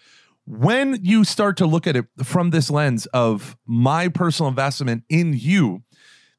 when 0.50 0.98
you 1.02 1.24
start 1.24 1.56
to 1.58 1.66
look 1.66 1.86
at 1.86 1.96
it 1.96 2.06
from 2.24 2.50
this 2.50 2.70
lens 2.70 3.06
of 3.06 3.56
my 3.66 4.08
personal 4.08 4.48
investment 4.48 5.04
in 5.08 5.32
you, 5.32 5.82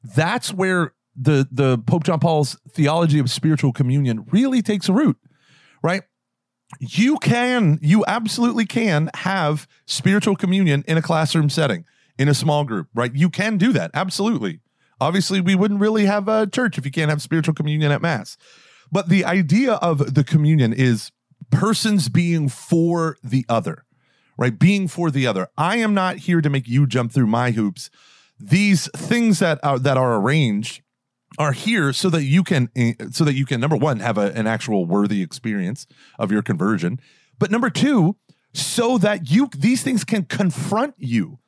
that's 0.02 0.52
where 0.52 0.92
the 1.16 1.48
the 1.50 1.78
Pope 1.78 2.04
John 2.04 2.20
Paul's 2.20 2.58
theology 2.70 3.18
of 3.18 3.30
spiritual 3.30 3.72
communion 3.72 4.26
really 4.30 4.60
takes 4.60 4.88
root, 4.88 5.16
right? 5.82 6.02
You 6.78 7.18
can, 7.18 7.78
you 7.82 8.04
absolutely 8.06 8.64
can 8.64 9.10
have 9.14 9.66
spiritual 9.86 10.36
communion 10.36 10.84
in 10.88 10.96
a 10.96 11.02
classroom 11.02 11.50
setting, 11.50 11.84
in 12.18 12.28
a 12.28 12.34
small 12.34 12.64
group, 12.64 12.88
right? 12.94 13.14
You 13.14 13.28
can 13.28 13.58
do 13.58 13.72
that, 13.72 13.90
absolutely. 13.92 14.60
Obviously, 15.00 15.40
we 15.40 15.54
wouldn't 15.54 15.80
really 15.80 16.06
have 16.06 16.28
a 16.28 16.46
church 16.46 16.78
if 16.78 16.84
you 16.84 16.90
can't 16.90 17.10
have 17.10 17.20
spiritual 17.20 17.54
communion 17.54 17.92
at 17.92 18.00
mass. 18.00 18.36
But 18.90 19.08
the 19.08 19.24
idea 19.24 19.74
of 19.74 20.14
the 20.14 20.24
communion 20.24 20.72
is 20.72 21.12
persons 21.50 22.08
being 22.08 22.48
for 22.48 23.16
the 23.22 23.44
other, 23.48 23.84
right? 24.36 24.58
Being 24.58 24.88
for 24.88 25.10
the 25.10 25.26
other. 25.26 25.48
I 25.56 25.76
am 25.76 25.94
not 25.94 26.18
here 26.18 26.40
to 26.40 26.50
make 26.50 26.68
you 26.68 26.86
jump 26.86 27.12
through 27.12 27.26
my 27.26 27.52
hoops. 27.52 27.90
These 28.38 28.88
things 28.96 29.38
that 29.38 29.60
are 29.62 29.78
that 29.78 29.96
are 29.96 30.16
arranged 30.16 30.82
are 31.38 31.52
here 31.52 31.92
so 31.92 32.10
that 32.10 32.24
you 32.24 32.42
can 32.42 32.68
eh, 32.76 32.94
so 33.10 33.24
that 33.24 33.34
you 33.34 33.46
can 33.46 33.60
number 33.60 33.76
one 33.76 34.00
have 34.00 34.18
a, 34.18 34.32
an 34.32 34.46
actual 34.46 34.86
worthy 34.86 35.22
experience 35.22 35.86
of 36.18 36.30
your 36.30 36.42
conversion 36.42 37.00
but 37.38 37.50
number 37.50 37.70
two 37.70 38.16
so 38.52 38.98
that 38.98 39.30
you 39.30 39.48
these 39.56 39.82
things 39.82 40.04
can 40.04 40.24
confront 40.24 40.94
you 40.98 41.38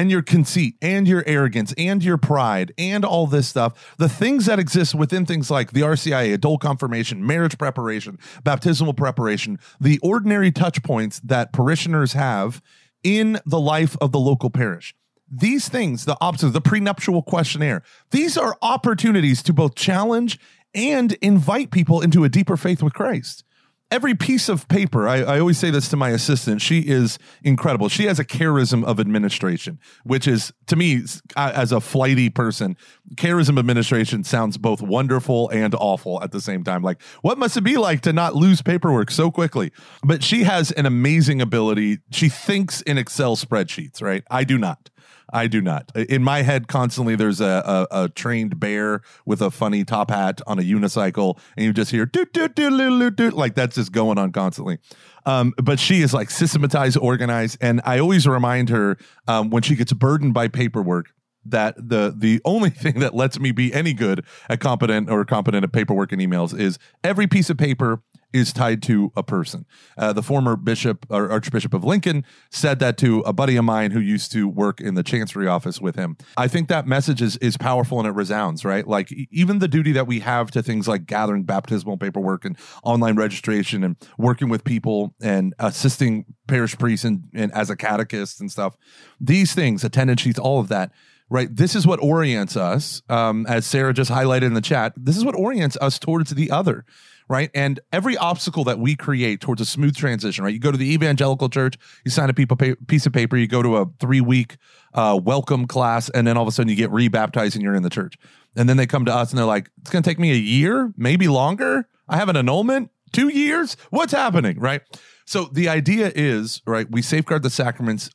and 0.00 0.10
your 0.10 0.22
conceit 0.22 0.76
and 0.80 1.06
your 1.06 1.22
arrogance 1.26 1.74
and 1.76 2.02
your 2.02 2.16
pride 2.16 2.72
and 2.78 3.04
all 3.04 3.26
this 3.26 3.46
stuff 3.46 3.94
the 3.98 4.08
things 4.08 4.46
that 4.46 4.58
exist 4.58 4.94
within 4.94 5.26
things 5.26 5.50
like 5.50 5.72
the 5.72 5.82
rcia 5.82 6.32
adult 6.32 6.62
confirmation 6.62 7.26
marriage 7.26 7.58
preparation 7.58 8.18
baptismal 8.42 8.94
preparation 8.94 9.58
the 9.78 9.98
ordinary 10.02 10.50
touch 10.50 10.82
points 10.82 11.20
that 11.20 11.52
parishioners 11.52 12.14
have 12.14 12.62
in 13.02 13.38
the 13.44 13.60
life 13.60 13.94
of 14.00 14.10
the 14.10 14.18
local 14.18 14.48
parish 14.48 14.94
these 15.30 15.68
things, 15.68 16.06
the 16.06 16.16
options, 16.20 16.52
the 16.52 16.60
prenuptial 16.60 17.22
questionnaire, 17.22 17.84
these 18.10 18.36
are 18.36 18.56
opportunities 18.62 19.44
to 19.44 19.52
both 19.52 19.76
challenge 19.76 20.40
and 20.74 21.12
invite 21.22 21.70
people 21.70 22.00
into 22.00 22.24
a 22.24 22.28
deeper 22.28 22.56
faith 22.56 22.82
with 22.82 22.94
Christ. 22.94 23.44
Every 23.90 24.14
piece 24.14 24.48
of 24.48 24.68
paper, 24.68 25.08
I, 25.08 25.22
I, 25.22 25.40
always 25.40 25.58
say 25.58 25.70
this 25.70 25.88
to 25.88 25.96
my 25.96 26.10
assistant, 26.10 26.62
she 26.62 26.80
is 26.80 27.18
incredible. 27.42 27.88
She 27.88 28.04
has 28.04 28.20
a 28.20 28.24
charism 28.24 28.84
of 28.84 29.00
administration, 29.00 29.80
which 30.04 30.28
is, 30.28 30.52
to 30.68 30.76
me, 30.76 31.02
as 31.36 31.72
a 31.72 31.80
flighty 31.80 32.30
person, 32.30 32.76
charism 33.16 33.58
administration 33.58 34.22
sounds 34.22 34.58
both 34.58 34.80
wonderful 34.80 35.48
and 35.48 35.74
awful 35.74 36.22
at 36.22 36.30
the 36.30 36.40
same 36.40 36.62
time. 36.62 36.82
Like, 36.82 37.02
what 37.22 37.36
must 37.36 37.56
it 37.56 37.62
be 37.62 37.76
like 37.78 38.02
to 38.02 38.12
not 38.12 38.36
lose 38.36 38.62
paperwork 38.62 39.10
so 39.10 39.30
quickly? 39.30 39.72
But 40.04 40.22
she 40.22 40.44
has 40.44 40.70
an 40.70 40.86
amazing 40.86 41.40
ability. 41.40 41.98
She 42.12 42.28
thinks 42.28 42.82
in 42.82 42.96
Excel 42.96 43.36
spreadsheets, 43.36 44.00
right? 44.00 44.22
I 44.30 44.44
do 44.44 44.56
not. 44.56 44.88
I 45.32 45.46
do 45.46 45.60
not. 45.60 45.90
In 45.94 46.22
my 46.22 46.42
head, 46.42 46.68
constantly 46.68 47.16
there's 47.16 47.40
a, 47.40 47.86
a, 47.90 48.04
a 48.04 48.08
trained 48.08 48.58
bear 48.58 49.02
with 49.24 49.40
a 49.40 49.50
funny 49.50 49.84
top 49.84 50.10
hat 50.10 50.40
on 50.46 50.58
a 50.58 50.62
unicycle, 50.62 51.38
and 51.56 51.66
you 51.66 51.72
just 51.72 51.90
hear 51.90 52.06
doot 52.06 52.32
doot 52.32 52.54
doot 52.54 52.70
doot 52.70 53.16
doot 53.16 53.34
like 53.34 53.54
that's 53.54 53.76
just 53.76 53.92
going 53.92 54.18
on 54.18 54.32
constantly. 54.32 54.78
Um, 55.26 55.54
but 55.62 55.78
she 55.78 56.02
is 56.02 56.14
like 56.14 56.30
systematized, 56.30 56.96
organized, 56.96 57.58
and 57.60 57.80
I 57.84 57.98
always 57.98 58.26
remind 58.26 58.70
her 58.70 58.96
um, 59.28 59.50
when 59.50 59.62
she 59.62 59.76
gets 59.76 59.92
burdened 59.92 60.34
by 60.34 60.48
paperwork 60.48 61.12
that 61.44 61.76
the 61.76 62.14
the 62.16 62.40
only 62.44 62.70
thing 62.70 63.00
that 63.00 63.14
lets 63.14 63.38
me 63.38 63.52
be 63.52 63.72
any 63.72 63.92
good 63.92 64.24
at 64.48 64.60
competent 64.60 65.10
or 65.10 65.24
competent 65.24 65.64
at 65.64 65.72
paperwork 65.72 66.12
and 66.12 66.20
emails 66.20 66.58
is 66.58 66.78
every 67.04 67.26
piece 67.26 67.50
of 67.50 67.56
paper 67.56 68.02
is 68.32 68.52
tied 68.52 68.82
to 68.82 69.12
a 69.16 69.22
person. 69.22 69.66
Uh, 69.96 70.12
the 70.12 70.22
former 70.22 70.56
bishop 70.56 71.06
or 71.10 71.30
Archbishop 71.30 71.74
of 71.74 71.84
Lincoln 71.84 72.24
said 72.50 72.78
that 72.78 72.96
to 72.98 73.20
a 73.20 73.32
buddy 73.32 73.56
of 73.56 73.64
mine 73.64 73.90
who 73.90 74.00
used 74.00 74.32
to 74.32 74.48
work 74.48 74.80
in 74.80 74.94
the 74.94 75.02
chancery 75.02 75.46
office 75.46 75.80
with 75.80 75.96
him. 75.96 76.16
I 76.36 76.48
think 76.48 76.68
that 76.68 76.86
message 76.86 77.22
is 77.22 77.36
is 77.38 77.56
powerful 77.56 77.98
and 77.98 78.08
it 78.08 78.12
resounds, 78.12 78.64
right? 78.64 78.86
Like 78.86 79.12
even 79.30 79.58
the 79.58 79.68
duty 79.68 79.92
that 79.92 80.06
we 80.06 80.20
have 80.20 80.50
to 80.52 80.62
things 80.62 80.88
like 80.88 81.06
gathering 81.06 81.44
baptismal 81.44 81.98
paperwork 81.98 82.44
and 82.44 82.56
online 82.82 83.16
registration 83.16 83.84
and 83.84 83.96
working 84.18 84.48
with 84.48 84.64
people 84.64 85.14
and 85.20 85.54
assisting 85.58 86.24
parish 86.46 86.76
priests 86.78 87.04
and, 87.04 87.24
and 87.34 87.52
as 87.52 87.70
a 87.70 87.76
catechist 87.76 88.40
and 88.40 88.50
stuff. 88.50 88.76
These 89.20 89.54
things, 89.54 89.84
attendance 89.84 90.20
sheets, 90.20 90.38
all 90.38 90.60
of 90.60 90.68
that 90.68 90.92
right? 91.30 91.54
This 91.54 91.76
is 91.76 91.86
what 91.86 92.02
orients 92.02 92.56
us, 92.56 93.02
um, 93.08 93.46
as 93.46 93.64
Sarah 93.64 93.94
just 93.94 94.10
highlighted 94.10 94.42
in 94.42 94.54
the 94.54 94.60
chat. 94.60 94.92
This 94.96 95.16
is 95.16 95.24
what 95.24 95.36
orients 95.36 95.78
us 95.80 95.98
towards 95.98 96.30
the 96.32 96.50
other 96.50 96.84
right? 97.30 97.48
And 97.54 97.78
every 97.92 98.16
obstacle 98.16 98.64
that 98.64 98.80
we 98.80 98.96
create 98.96 99.40
towards 99.40 99.60
a 99.60 99.64
smooth 99.64 99.94
transition, 99.96 100.42
right? 100.42 100.52
You 100.52 100.58
go 100.58 100.72
to 100.72 100.76
the 100.76 100.92
evangelical 100.92 101.48
church, 101.48 101.76
you 102.04 102.10
sign 102.10 102.28
a 102.28 102.34
piece 102.34 103.06
of 103.06 103.12
paper, 103.12 103.36
you 103.36 103.46
go 103.46 103.62
to 103.62 103.76
a 103.76 103.86
three 104.00 104.20
week 104.20 104.56
uh, 104.94 105.18
welcome 105.22 105.68
class, 105.68 106.10
and 106.10 106.26
then 106.26 106.36
all 106.36 106.42
of 106.42 106.48
a 106.48 106.52
sudden 106.52 106.68
you 106.68 106.74
get 106.74 106.90
rebaptized 106.90 107.54
and 107.54 107.62
you're 107.62 107.76
in 107.76 107.84
the 107.84 107.88
church. 107.88 108.16
And 108.56 108.68
then 108.68 108.76
they 108.76 108.86
come 108.86 109.04
to 109.04 109.14
us 109.14 109.30
and 109.30 109.38
they're 109.38 109.46
like, 109.46 109.70
it's 109.80 109.90
going 109.90 110.02
to 110.02 110.10
take 110.10 110.18
me 110.18 110.32
a 110.32 110.34
year, 110.34 110.92
maybe 110.96 111.28
longer. 111.28 111.86
I 112.08 112.16
have 112.16 112.28
an 112.28 112.36
annulment, 112.36 112.90
two 113.12 113.28
years. 113.28 113.76
What's 113.90 114.12
happening, 114.12 114.58
right? 114.58 114.82
So 115.24 115.44
the 115.44 115.68
idea 115.68 116.10
is, 116.12 116.60
right, 116.66 116.90
we 116.90 117.00
safeguard 117.00 117.44
the 117.44 117.50
sacraments 117.50 118.10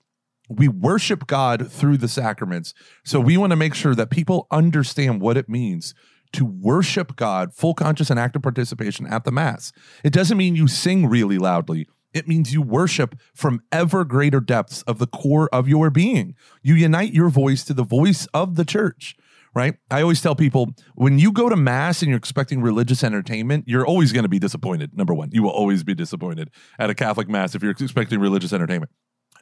we 0.48 0.68
worship 0.68 1.26
God 1.26 1.72
through 1.72 1.98
the 1.98 2.08
sacraments. 2.08 2.76
So 3.04 3.20
we 3.20 3.36
want 3.36 3.50
to 3.50 3.56
make 3.56 3.74
sure 3.74 3.96
that 3.96 4.12
people 4.12 4.46
understand 4.52 5.20
what 5.20 5.38
it 5.38 5.50
means 5.50 5.96
to 6.36 6.46
worship 6.46 7.15
God, 7.15 7.54
full 7.54 7.74
conscious 7.74 8.10
and 8.10 8.20
active 8.20 8.42
participation 8.42 9.08
at 9.08 9.24
the 9.24 9.32
Mass. 9.32 9.72
It 10.04 10.13
doesn't 10.13 10.38
mean 10.38 10.56
you 10.56 10.68
sing 10.68 11.08
really 11.08 11.38
loudly. 11.38 11.88
It 12.13 12.27
means 12.27 12.54
you 12.54 12.62
worship 12.62 13.15
from 13.34 13.62
ever 13.72 14.06
greater 14.06 14.39
depths 14.39 14.82
of 14.84 15.00
the 15.00 15.08
core 15.08 15.50
of 15.51 15.68
your 15.68 15.89
being. 15.89 16.36
You 16.63 16.75
unite 16.75 17.13
your 17.13 17.30
voice 17.30 17.63
to 17.65 17.74
the 17.74 17.84
voice 17.84 18.25
of 18.34 18.56
the 18.56 18.63
church, 18.63 19.18
right? 19.54 19.75
I 19.92 20.01
always 20.01 20.22
tell 20.22 20.36
people 20.36 20.74
when 20.96 21.20
you 21.20 21.34
go 21.34 21.50
to 21.50 21.58
Mass 21.58 22.01
and 22.01 22.10
you're 22.10 22.18
expecting 22.18 22.62
religious 22.62 23.04
entertainment, 23.04 23.65
you're 23.68 23.86
always 23.86 24.13
going 24.13 24.24
to 24.24 24.30
be 24.30 24.39
disappointed. 24.39 24.98
Number 24.98 25.13
one, 25.13 25.30
you 25.34 25.44
will 25.44 25.50
always 25.50 25.84
be 25.84 25.94
disappointed 25.94 26.51
at 26.80 26.89
a 26.89 26.96
Catholic 26.96 27.27
Mass 27.27 27.54
if 27.54 27.62
you're 27.62 27.72
expecting 27.72 28.20
religious 28.20 28.54
entertainment. 28.54 28.92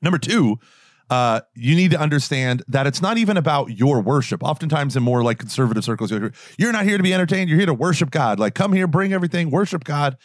Number 0.01 0.17
two, 0.17 0.57
uh, 1.10 1.41
you 1.55 1.75
need 1.75 1.91
to 1.91 2.00
understand 2.00 2.63
that 2.67 2.88
it's 2.88 3.01
not 3.01 3.17
even 3.17 3.38
about 3.38 3.77
your 3.77 4.01
worship. 4.01 4.43
Oftentimes, 4.43 4.95
in 4.95 5.03
more 5.03 5.24
like 5.24 5.39
conservative 5.39 5.83
circles, 5.83 6.12
you're, 6.12 6.72
not 6.72 6.86
here 6.86 6.98
to 6.98 7.03
be 7.03 7.13
entertained. 7.13 7.50
You're 7.50 7.60
here 7.60 7.67
to 7.67 7.74
worship 7.74 8.10
God. 8.12 8.39
Like, 8.39 8.55
come 8.55 8.74
here, 8.74 8.88
bring 8.88 9.13
everything, 9.13 9.51
worship 9.51 9.83
God. 9.83 10.17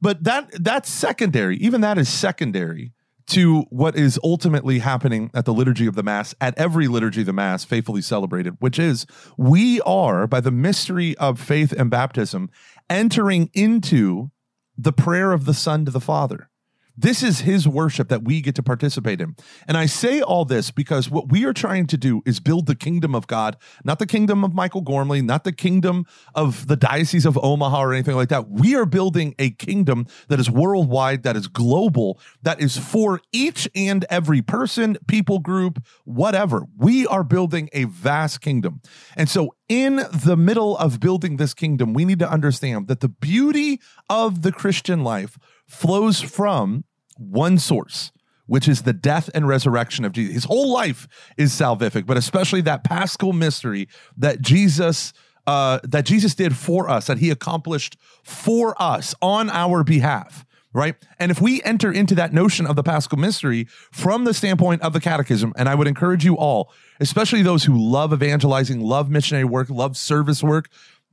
But 0.00 0.24
that 0.24 0.50
that's 0.64 0.90
secondary. 0.90 1.56
Even 1.58 1.80
that 1.82 1.96
is 1.96 2.08
secondary 2.08 2.92
to 3.28 3.62
what 3.70 3.96
is 3.96 4.18
ultimately 4.24 4.80
happening 4.80 5.30
at 5.32 5.44
the 5.44 5.54
liturgy 5.54 5.86
of 5.86 5.94
the 5.94 6.02
Mass, 6.02 6.34
at 6.40 6.58
every 6.58 6.88
liturgy 6.88 7.20
of 7.20 7.26
the 7.26 7.32
Mass, 7.32 7.64
faithfully 7.64 8.02
celebrated, 8.02 8.56
which 8.58 8.78
is 8.78 9.06
we 9.36 9.80
are, 9.82 10.26
by 10.26 10.40
the 10.40 10.50
mystery 10.50 11.16
of 11.18 11.40
faith 11.40 11.72
and 11.72 11.88
baptism, 11.88 12.50
entering 12.90 13.48
into 13.54 14.30
the 14.76 14.92
prayer 14.92 15.32
of 15.32 15.44
the 15.44 15.54
Son 15.54 15.84
to 15.84 15.90
the 15.90 16.00
Father. 16.00 16.50
This 16.96 17.22
is 17.22 17.40
his 17.40 17.66
worship 17.66 18.08
that 18.08 18.24
we 18.24 18.40
get 18.40 18.54
to 18.56 18.62
participate 18.62 19.20
in. 19.20 19.34
And 19.66 19.76
I 19.76 19.86
say 19.86 20.20
all 20.20 20.44
this 20.44 20.70
because 20.70 21.10
what 21.10 21.30
we 21.30 21.44
are 21.44 21.52
trying 21.52 21.86
to 21.88 21.96
do 21.96 22.22
is 22.26 22.40
build 22.40 22.66
the 22.66 22.74
kingdom 22.74 23.14
of 23.14 23.26
God, 23.26 23.56
not 23.84 23.98
the 23.98 24.06
kingdom 24.06 24.44
of 24.44 24.52
Michael 24.52 24.82
Gormley, 24.82 25.22
not 25.22 25.44
the 25.44 25.52
kingdom 25.52 26.06
of 26.34 26.66
the 26.66 26.76
Diocese 26.76 27.24
of 27.24 27.38
Omaha 27.42 27.82
or 27.82 27.92
anything 27.94 28.16
like 28.16 28.28
that. 28.28 28.50
We 28.50 28.74
are 28.74 28.86
building 28.86 29.34
a 29.38 29.50
kingdom 29.50 30.06
that 30.28 30.38
is 30.38 30.50
worldwide, 30.50 31.22
that 31.22 31.36
is 31.36 31.46
global, 31.46 32.20
that 32.42 32.60
is 32.60 32.76
for 32.76 33.20
each 33.32 33.68
and 33.74 34.04
every 34.10 34.42
person, 34.42 34.98
people 35.06 35.38
group, 35.38 35.82
whatever. 36.04 36.66
We 36.76 37.06
are 37.06 37.24
building 37.24 37.70
a 37.72 37.84
vast 37.84 38.40
kingdom. 38.40 38.82
And 39.16 39.28
so 39.28 39.54
in 39.68 40.02
the 40.12 40.36
middle 40.36 40.76
of 40.76 41.00
building 41.00 41.38
this 41.38 41.54
kingdom, 41.54 41.94
we 41.94 42.04
need 42.04 42.18
to 42.18 42.30
understand 42.30 42.88
that 42.88 43.00
the 43.00 43.08
beauty 43.08 43.80
of 44.10 44.42
the 44.42 44.52
Christian 44.52 45.02
life 45.02 45.38
flows 45.72 46.20
from 46.20 46.84
one 47.16 47.58
source, 47.58 48.12
which 48.46 48.68
is 48.68 48.82
the 48.82 48.92
death 48.92 49.30
and 49.34 49.48
resurrection 49.48 50.04
of 50.04 50.12
Jesus. 50.12 50.34
His 50.34 50.44
whole 50.44 50.72
life 50.72 51.08
is 51.36 51.52
salvific, 51.52 52.06
but 52.06 52.16
especially 52.16 52.60
that 52.62 52.84
paschal 52.84 53.32
mystery 53.32 53.88
that 54.16 54.40
Jesus 54.40 55.12
uh, 55.44 55.80
that 55.82 56.04
Jesus 56.04 56.36
did 56.36 56.56
for 56.56 56.88
us, 56.88 57.08
that 57.08 57.18
he 57.18 57.28
accomplished 57.28 57.96
for 58.22 58.80
us 58.80 59.12
on 59.20 59.50
our 59.50 59.82
behalf 59.82 60.44
right? 60.74 60.96
And 61.18 61.30
if 61.30 61.40
we 61.40 61.62
enter 61.62 61.92
into 61.92 62.14
that 62.14 62.32
notion 62.32 62.66
of 62.66 62.76
the 62.76 62.82
Paschal 62.82 63.18
mystery 63.18 63.66
from 63.90 64.24
the 64.24 64.32
standpoint 64.32 64.82
of 64.82 64.92
the 64.92 65.00
catechism, 65.00 65.52
and 65.56 65.68
I 65.68 65.74
would 65.74 65.86
encourage 65.86 66.24
you 66.24 66.36
all, 66.36 66.72
especially 67.00 67.42
those 67.42 67.64
who 67.64 67.76
love 67.76 68.12
evangelizing, 68.12 68.80
love 68.80 69.10
missionary 69.10 69.44
work, 69.44 69.68
love 69.68 69.96
service 69.96 70.42
work, 70.42 70.68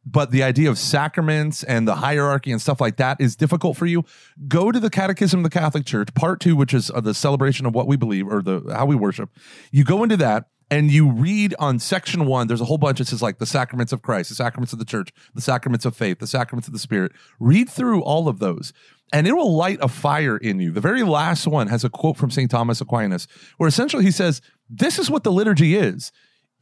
but 0.06 0.32
the 0.32 0.44
idea 0.44 0.70
of 0.70 0.78
sacraments 0.78 1.64
and 1.64 1.88
the 1.88 1.96
hierarchy 1.96 2.52
and 2.52 2.62
stuff 2.62 2.82
like 2.82 2.98
that 2.98 3.20
is 3.20 3.36
difficult 3.36 3.78
for 3.78 3.86
you, 3.86 4.04
go 4.48 4.72
to 4.72 4.80
the 4.80 4.90
Catechism 4.90 5.40
of 5.40 5.44
the 5.44 5.50
Catholic 5.50 5.86
Church, 5.86 6.14
part 6.14 6.40
two, 6.40 6.56
which 6.56 6.74
is 6.74 6.90
uh, 6.92 7.02
the 7.02 7.14
celebration 7.14 7.66
of 7.66 7.76
what 7.76 7.88
we 7.88 7.98
believe 7.98 8.28
or 8.28 8.42
the 8.42 8.62
how 8.74 8.86
we 8.86 8.96
worship. 8.96 9.30
You 9.72 9.84
go 9.84 10.04
into 10.04 10.18
that 10.18 10.46
and 10.72 10.92
you 10.92 11.10
read 11.10 11.56
on 11.60 11.80
section 11.80 12.26
one, 12.26 12.48
there's 12.48 12.62
a 12.62 12.66
whole 12.66 12.78
bunch. 12.78 13.00
It 13.00 13.08
says 13.08 13.22
like 13.22 13.40
the 13.40 13.46
sacraments 13.46 13.92
of 13.92 14.02
Christ, 14.02 14.30
the 14.30 14.36
sacraments 14.36 14.74
of 14.74 14.80
the 14.80 14.86
church, 14.86 15.12
the 15.34 15.42
sacraments 15.42 15.86
of 15.86 15.96
faith, 15.96 16.20
the 16.20 16.28
sacraments 16.28 16.68
of 16.68 16.74
the 16.74 16.80
Spirit. 16.80 17.12
Read 17.40 17.70
through 17.70 18.02
all 18.04 18.28
of 18.28 18.40
those 18.40 18.72
and 19.12 19.28
it 19.28 19.34
will 19.34 19.56
light 19.56 19.80
a 19.82 19.88
fire 19.88 20.38
in 20.38 20.60
you. 20.60 20.72
The 20.72 20.82
very 20.82 21.04
last 21.04 21.48
one 21.48 21.68
has 21.68 21.84
a 21.84 21.90
quote 21.90 22.18
from 22.18 22.30
St. 22.30 22.52
Thomas 22.52 22.82
Aquinas 22.82 23.28
where 23.58 23.68
essentially 23.68 24.04
he 24.04 24.12
says, 24.12 24.42
This 24.70 25.00
is 25.00 25.10
what 25.10 25.24
the 25.24 25.32
liturgy 25.32 25.76
is 25.76 26.12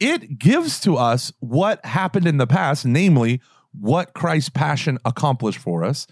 it 0.00 0.38
gives 0.38 0.80
to 0.80 0.96
us 0.96 1.32
what 1.40 1.84
happened 1.84 2.26
in 2.26 2.36
the 2.36 2.46
past, 2.46 2.86
namely 2.86 3.40
what 3.72 4.14
Christ's 4.14 4.50
passion 4.50 4.98
accomplished 5.04 5.58
for 5.58 5.84
us. 5.84 6.06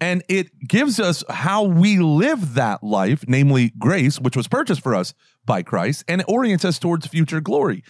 And 0.00 0.24
it 0.28 0.66
gives 0.66 0.98
us 0.98 1.22
how 1.28 1.62
we 1.62 1.98
live 1.98 2.54
that 2.54 2.82
life, 2.82 3.24
namely 3.28 3.72
grace, 3.78 4.18
which 4.18 4.36
was 4.36 4.48
purchased 4.48 4.82
for 4.82 4.94
us 4.94 5.14
by 5.44 5.62
Christ, 5.62 6.04
and 6.08 6.20
it 6.20 6.28
orients 6.28 6.64
us 6.64 6.78
towards 6.78 7.06
future 7.06 7.40
glory, 7.40 7.84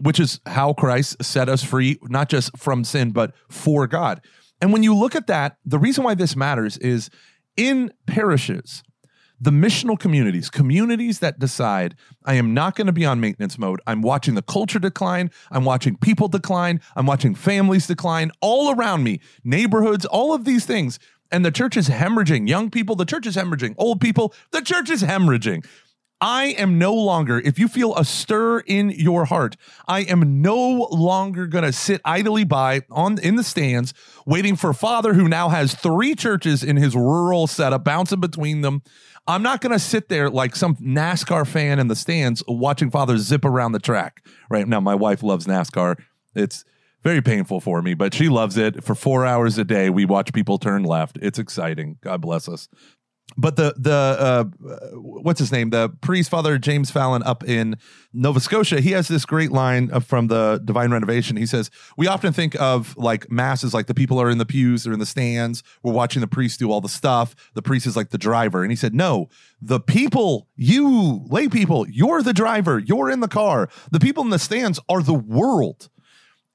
which 0.00 0.20
is 0.20 0.40
how 0.46 0.72
Christ 0.72 1.22
set 1.24 1.48
us 1.48 1.62
free, 1.62 1.98
not 2.02 2.28
just 2.28 2.56
from 2.58 2.84
sin, 2.84 3.12
but 3.12 3.34
for 3.50 3.86
God. 3.86 4.20
And 4.60 4.72
when 4.72 4.82
you 4.82 4.94
look 4.94 5.14
at 5.14 5.26
that, 5.26 5.56
the 5.64 5.78
reason 5.78 6.04
why 6.04 6.14
this 6.14 6.36
matters 6.36 6.76
is 6.78 7.10
in 7.56 7.92
parishes, 8.06 8.82
the 9.44 9.50
missional 9.50 9.98
communities, 9.98 10.48
communities 10.48 11.18
that 11.18 11.38
decide 11.38 11.94
I 12.24 12.34
am 12.34 12.54
not 12.54 12.76
going 12.76 12.86
to 12.86 12.94
be 12.94 13.04
on 13.04 13.20
maintenance 13.20 13.58
mode. 13.58 13.78
I'm 13.86 14.00
watching 14.00 14.34
the 14.34 14.42
culture 14.42 14.78
decline. 14.78 15.30
I'm 15.50 15.66
watching 15.66 15.96
people 15.98 16.28
decline. 16.28 16.80
I'm 16.96 17.04
watching 17.04 17.34
families 17.34 17.86
decline 17.86 18.32
all 18.40 18.74
around 18.74 19.04
me, 19.04 19.20
neighborhoods, 19.44 20.06
all 20.06 20.32
of 20.32 20.46
these 20.46 20.64
things. 20.64 20.98
And 21.30 21.44
the 21.44 21.50
church 21.50 21.76
is 21.76 21.90
hemorrhaging. 21.90 22.48
Young 22.48 22.70
people, 22.70 22.96
the 22.96 23.04
church 23.04 23.26
is 23.26 23.36
hemorrhaging. 23.36 23.74
Old 23.76 24.00
people, 24.00 24.32
the 24.50 24.62
church 24.62 24.88
is 24.88 25.02
hemorrhaging. 25.02 25.66
I 26.20 26.54
am 26.56 26.78
no 26.78 26.94
longer, 26.94 27.38
if 27.38 27.58
you 27.58 27.68
feel 27.68 27.94
a 27.96 28.04
stir 28.04 28.60
in 28.60 28.88
your 28.88 29.26
heart, 29.26 29.56
I 29.86 30.00
am 30.04 30.40
no 30.40 30.88
longer 30.90 31.46
going 31.46 31.64
to 31.64 31.72
sit 31.72 32.00
idly 32.02 32.44
by 32.44 32.80
on 32.90 33.18
in 33.18 33.36
the 33.36 33.44
stands 33.44 33.92
waiting 34.24 34.56
for 34.56 34.72
Father 34.72 35.12
who 35.12 35.28
now 35.28 35.50
has 35.50 35.74
three 35.74 36.14
churches 36.14 36.64
in 36.64 36.76
his 36.76 36.96
rural 36.96 37.46
setup, 37.46 37.84
bouncing 37.84 38.20
between 38.20 38.62
them. 38.62 38.82
I'm 39.26 39.42
not 39.42 39.60
going 39.60 39.72
to 39.72 39.78
sit 39.78 40.08
there 40.08 40.28
like 40.28 40.54
some 40.54 40.76
NASCAR 40.76 41.46
fan 41.46 41.78
in 41.78 41.88
the 41.88 41.96
stands 41.96 42.42
watching 42.46 42.90
Father 42.90 43.16
zip 43.16 43.44
around 43.44 43.72
the 43.72 43.78
track. 43.78 44.24
Right 44.50 44.68
now, 44.68 44.80
my 44.80 44.94
wife 44.94 45.22
loves 45.22 45.46
NASCAR. 45.46 45.98
It's 46.34 46.64
very 47.02 47.22
painful 47.22 47.60
for 47.60 47.80
me, 47.80 47.94
but 47.94 48.12
she 48.12 48.28
loves 48.28 48.56
it. 48.58 48.84
For 48.84 48.94
four 48.94 49.24
hours 49.24 49.56
a 49.56 49.64
day, 49.64 49.88
we 49.88 50.04
watch 50.04 50.32
people 50.32 50.58
turn 50.58 50.82
left. 50.82 51.18
It's 51.22 51.38
exciting. 51.38 51.98
God 52.02 52.20
bless 52.20 52.48
us 52.48 52.68
but 53.36 53.56
the 53.56 53.74
the 53.76 53.92
uh, 53.92 54.44
what's 54.94 55.38
his 55.38 55.52
name? 55.52 55.70
The 55.70 55.88
priest 56.00 56.30
father 56.30 56.58
james 56.58 56.94
Mallon 56.94 57.22
up 57.22 57.44
in 57.44 57.76
nova 58.12 58.40
scotia 58.40 58.80
he 58.80 58.92
has 58.92 59.08
this 59.08 59.24
great 59.24 59.50
line 59.50 59.88
from 60.00 60.28
the 60.28 60.60
divine 60.64 60.90
renovation. 60.90 61.36
He 61.36 61.46
says 61.46 61.70
we 61.96 62.06
often 62.06 62.32
think 62.32 62.54
of 62.60 62.96
like 62.96 63.30
masses 63.30 63.74
like 63.74 63.86
the 63.86 63.94
people 63.94 64.20
are 64.20 64.30
in 64.30 64.38
the 64.38 64.46
pews 64.46 64.84
they're 64.84 64.92
in 64.92 64.98
the 64.98 65.06
stands 65.06 65.62
we're 65.82 65.92
watching 65.92 66.20
the 66.20 66.28
priest 66.28 66.58
do 66.58 66.70
all 66.70 66.80
the 66.80 66.88
stuff 66.88 67.34
the 67.54 67.62
priest 67.62 67.86
is 67.86 67.96
like 67.96 68.10
the 68.10 68.18
driver. 68.18 68.62
And 68.62 68.70
he 68.70 68.76
said 68.76 68.94
no 68.94 69.28
the 69.60 69.80
people 69.80 70.48
you 70.56 71.24
lay 71.28 71.48
people 71.48 71.88
you're 71.88 72.22
the 72.22 72.32
driver 72.32 72.78
you're 72.78 73.10
in 73.10 73.20
the 73.20 73.28
car. 73.28 73.68
The 73.90 74.00
people 74.00 74.22
in 74.22 74.30
the 74.30 74.38
stands 74.38 74.78
are 74.88 75.02
the 75.02 75.14
world. 75.14 75.88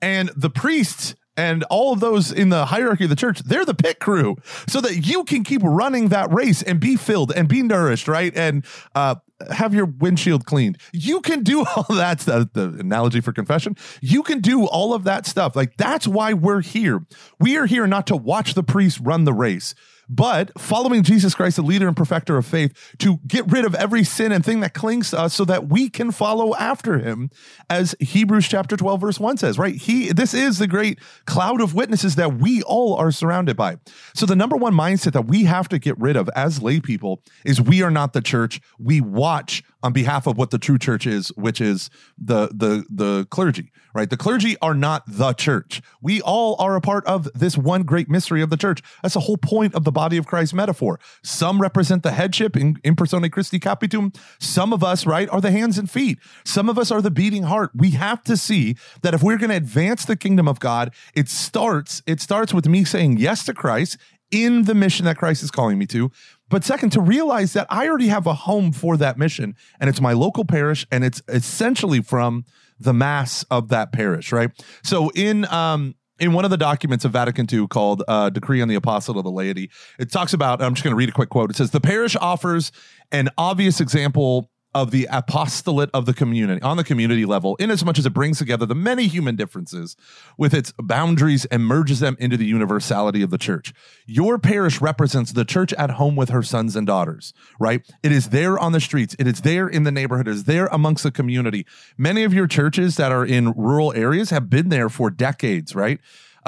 And 0.01 0.29
the 0.35 0.49
priests 0.49 1.15
and 1.39 1.63
all 1.69 1.93
of 1.93 2.01
those 2.01 2.33
in 2.33 2.49
the 2.49 2.65
hierarchy 2.65 3.05
of 3.05 3.09
the 3.09 3.15
church, 3.15 3.39
they're 3.39 3.63
the 3.63 3.73
pit 3.73 4.01
crew 4.01 4.35
so 4.67 4.81
that 4.81 5.07
you 5.07 5.23
can 5.23 5.45
keep 5.45 5.61
running 5.63 6.09
that 6.09 6.33
race 6.33 6.61
and 6.61 6.81
be 6.81 6.97
filled 6.97 7.31
and 7.31 7.47
be 7.47 7.61
nourished, 7.61 8.09
right? 8.09 8.35
And 8.35 8.65
uh, 8.93 9.15
have 9.49 9.73
your 9.73 9.85
windshield 9.85 10.45
cleaned. 10.45 10.77
You 10.91 11.21
can 11.21 11.43
do 11.43 11.63
all 11.75 11.85
that 11.95 12.19
stuff. 12.19 12.49
The 12.51 12.75
analogy 12.79 13.21
for 13.21 13.31
confession, 13.31 13.77
you 14.01 14.21
can 14.21 14.41
do 14.41 14.65
all 14.65 14.93
of 14.93 15.05
that 15.05 15.25
stuff. 15.25 15.55
Like 15.55 15.77
that's 15.77 16.05
why 16.05 16.33
we're 16.33 16.59
here. 16.59 17.05
We 17.39 17.55
are 17.57 17.65
here 17.65 17.87
not 17.87 18.05
to 18.07 18.17
watch 18.17 18.53
the 18.53 18.63
priest 18.63 18.99
run 19.01 19.23
the 19.23 19.33
race 19.33 19.75
but 20.09 20.51
following 20.59 21.03
Jesus 21.03 21.35
Christ, 21.35 21.55
the 21.55 21.61
leader 21.61 21.87
and 21.87 21.95
perfecter 21.95 22.37
of 22.37 22.45
faith, 22.45 22.95
to 22.97 23.19
get 23.27 23.49
rid 23.51 23.63
of 23.63 23.75
every 23.75 24.03
sin 24.03 24.31
and 24.31 24.43
thing 24.43 24.59
that 24.61 24.73
clings 24.73 25.11
to 25.11 25.19
us 25.19 25.33
so 25.35 25.45
that 25.45 25.69
we 25.69 25.89
can 25.89 26.11
follow 26.11 26.55
after 26.55 26.97
him, 26.97 27.29
as 27.69 27.95
Hebrews 27.99 28.47
chapter 28.47 28.75
12, 28.75 29.01
verse 29.01 29.19
1 29.19 29.37
says, 29.37 29.59
right? 29.59 29.75
He 29.75 30.11
this 30.11 30.33
is 30.33 30.57
the 30.57 30.67
great 30.67 30.99
cloud 31.25 31.61
of 31.61 31.75
witnesses 31.75 32.15
that 32.15 32.35
we 32.39 32.63
all 32.63 32.95
are 32.95 33.11
surrounded 33.11 33.55
by. 33.55 33.77
So 34.15 34.25
the 34.25 34.35
number 34.35 34.55
one 34.55 34.73
mindset 34.73 35.13
that 35.13 35.27
we 35.27 35.43
have 35.43 35.69
to 35.69 35.79
get 35.79 35.99
rid 35.99 36.15
of 36.15 36.29
as 36.35 36.61
lay 36.61 36.79
people 36.79 37.21
is 37.45 37.61
we 37.61 37.83
are 37.83 37.91
not 37.91 38.13
the 38.13 38.21
church. 38.21 38.59
We 38.79 39.01
watch 39.01 39.63
on 39.81 39.93
behalf 39.93 40.27
of 40.27 40.37
what 40.37 40.51
the 40.51 40.57
true 40.57 40.77
church 40.77 41.07
is, 41.07 41.29
which 41.29 41.61
is 41.61 41.89
the 42.17 42.47
the 42.47 42.85
the 42.89 43.25
clergy, 43.29 43.71
right? 43.93 44.09
The 44.09 44.17
clergy 44.17 44.57
are 44.61 44.73
not 44.73 45.03
the 45.07 45.33
church. 45.33 45.81
We 46.01 46.21
all 46.21 46.55
are 46.59 46.75
a 46.75 46.81
part 46.81 47.05
of 47.05 47.29
this 47.33 47.57
one 47.57 47.83
great 47.83 48.09
mystery 48.09 48.41
of 48.41 48.49
the 48.49 48.57
church. 48.57 48.81
That's 49.01 49.13
the 49.13 49.21
whole 49.21 49.37
point 49.37 49.75
of 49.75 49.83
the 49.83 49.91
body 49.91 50.17
of 50.17 50.27
Christ 50.27 50.53
metaphor. 50.53 50.99
Some 51.23 51.61
represent 51.61 52.03
the 52.03 52.11
headship 52.11 52.57
in, 52.57 52.77
in 52.83 52.95
persona 52.95 53.29
Christi 53.29 53.59
capitis. 53.59 54.15
Some 54.39 54.73
of 54.73 54.83
us, 54.83 55.05
right, 55.05 55.29
are 55.29 55.41
the 55.41 55.51
hands 55.51 55.77
and 55.77 55.89
feet. 55.89 56.19
Some 56.45 56.69
of 56.69 56.77
us 56.77 56.91
are 56.91 57.01
the 57.01 57.11
beating 57.11 57.43
heart. 57.43 57.71
We 57.73 57.91
have 57.91 58.23
to 58.23 58.35
see 58.35 58.75
that 59.01 59.13
if 59.13 59.23
we're 59.23 59.37
going 59.37 59.49
to 59.49 59.55
advance 59.55 60.05
the 60.05 60.17
kingdom 60.17 60.47
of 60.47 60.59
God, 60.59 60.93
it 61.15 61.29
starts 61.29 62.01
it 62.05 62.19
starts 62.19 62.53
with 62.53 62.67
me 62.67 62.83
saying 62.83 63.17
yes 63.17 63.45
to 63.45 63.53
Christ 63.53 63.97
in 64.31 64.65
the 64.65 64.75
mission 64.75 65.05
that 65.05 65.17
Christ 65.17 65.43
is 65.43 65.51
calling 65.51 65.77
me 65.77 65.85
to. 65.87 66.11
But 66.49 66.63
second, 66.63 66.91
to 66.91 67.01
realize 67.01 67.53
that 67.53 67.67
I 67.69 67.87
already 67.87 68.07
have 68.07 68.27
a 68.27 68.33
home 68.33 68.71
for 68.71 68.97
that 68.97 69.17
mission, 69.17 69.55
and 69.79 69.89
it's 69.89 70.01
my 70.01 70.13
local 70.13 70.45
parish, 70.45 70.85
and 70.91 71.03
it's 71.03 71.21
essentially 71.27 72.01
from 72.01 72.45
the 72.79 72.93
mass 72.93 73.43
of 73.51 73.69
that 73.69 73.91
parish, 73.91 74.31
right? 74.31 74.51
So 74.83 75.09
in 75.09 75.45
um 75.45 75.95
in 76.19 76.33
one 76.33 76.45
of 76.45 76.51
the 76.51 76.57
documents 76.57 77.05
of 77.05 77.13
Vatican 77.13 77.47
II 77.51 77.67
called 77.67 78.03
uh, 78.07 78.29
Decree 78.29 78.61
on 78.61 78.67
the 78.67 78.75
Apostle 78.75 79.17
of 79.17 79.23
the 79.23 79.31
Laity, 79.31 79.71
it 79.97 80.11
talks 80.11 80.33
about, 80.33 80.61
I'm 80.61 80.73
just 80.73 80.83
going 80.83 80.91
to 80.91 80.97
read 80.97 81.07
a 81.07 81.13
quick 81.13 81.29
quote. 81.29 81.49
It 81.49 81.55
says, 81.55 81.71
The 81.71 81.79
parish 81.79 82.15
offers 82.17 82.73
an 83.11 83.29
obvious 83.37 83.79
example 83.79 84.51
of 84.73 84.91
the 84.91 85.07
apostolate 85.11 85.89
of 85.93 86.05
the 86.05 86.13
community 86.13 86.61
on 86.61 86.77
the 86.77 86.83
community 86.83 87.25
level, 87.25 87.55
in 87.55 87.71
as 87.71 87.83
much 87.83 87.97
as 87.97 88.05
it 88.05 88.11
brings 88.11 88.37
together 88.37 88.65
the 88.65 88.75
many 88.75 89.07
human 89.07 89.35
differences 89.35 89.95
with 90.37 90.53
its 90.53 90.73
boundaries 90.77 91.45
and 91.45 91.65
merges 91.65 91.99
them 91.99 92.15
into 92.19 92.37
the 92.37 92.45
universality 92.45 93.21
of 93.21 93.31
the 93.31 93.37
church. 93.37 93.73
Your 94.05 94.37
parish 94.37 94.79
represents 94.79 95.31
the 95.31 95.45
church 95.45 95.73
at 95.73 95.91
home 95.91 96.15
with 96.15 96.29
her 96.29 96.43
sons 96.43 96.75
and 96.75 96.85
daughters, 96.85 97.33
right? 97.59 97.81
It 98.03 98.11
is 98.11 98.29
there 98.29 98.59
on 98.59 98.71
the 98.71 98.79
streets, 98.79 99.15
it 99.17 99.27
is 99.27 99.41
there 99.41 99.67
in 99.67 99.83
the 99.83 99.91
neighborhood, 99.91 100.27
it 100.27 100.31
is 100.31 100.43
there 100.43 100.67
amongst 100.67 101.03
the 101.03 101.11
community. 101.11 101.65
Many 101.97 102.23
of 102.23 102.33
your 102.33 102.47
churches 102.47 102.95
that 102.97 103.11
are 103.11 103.25
in 103.25 103.51
rural 103.53 103.93
areas 103.93 104.29
have 104.29 104.49
been 104.49 104.69
there 104.69 104.89
for 104.89 105.09
decades, 105.09 105.73
right? 105.75 105.99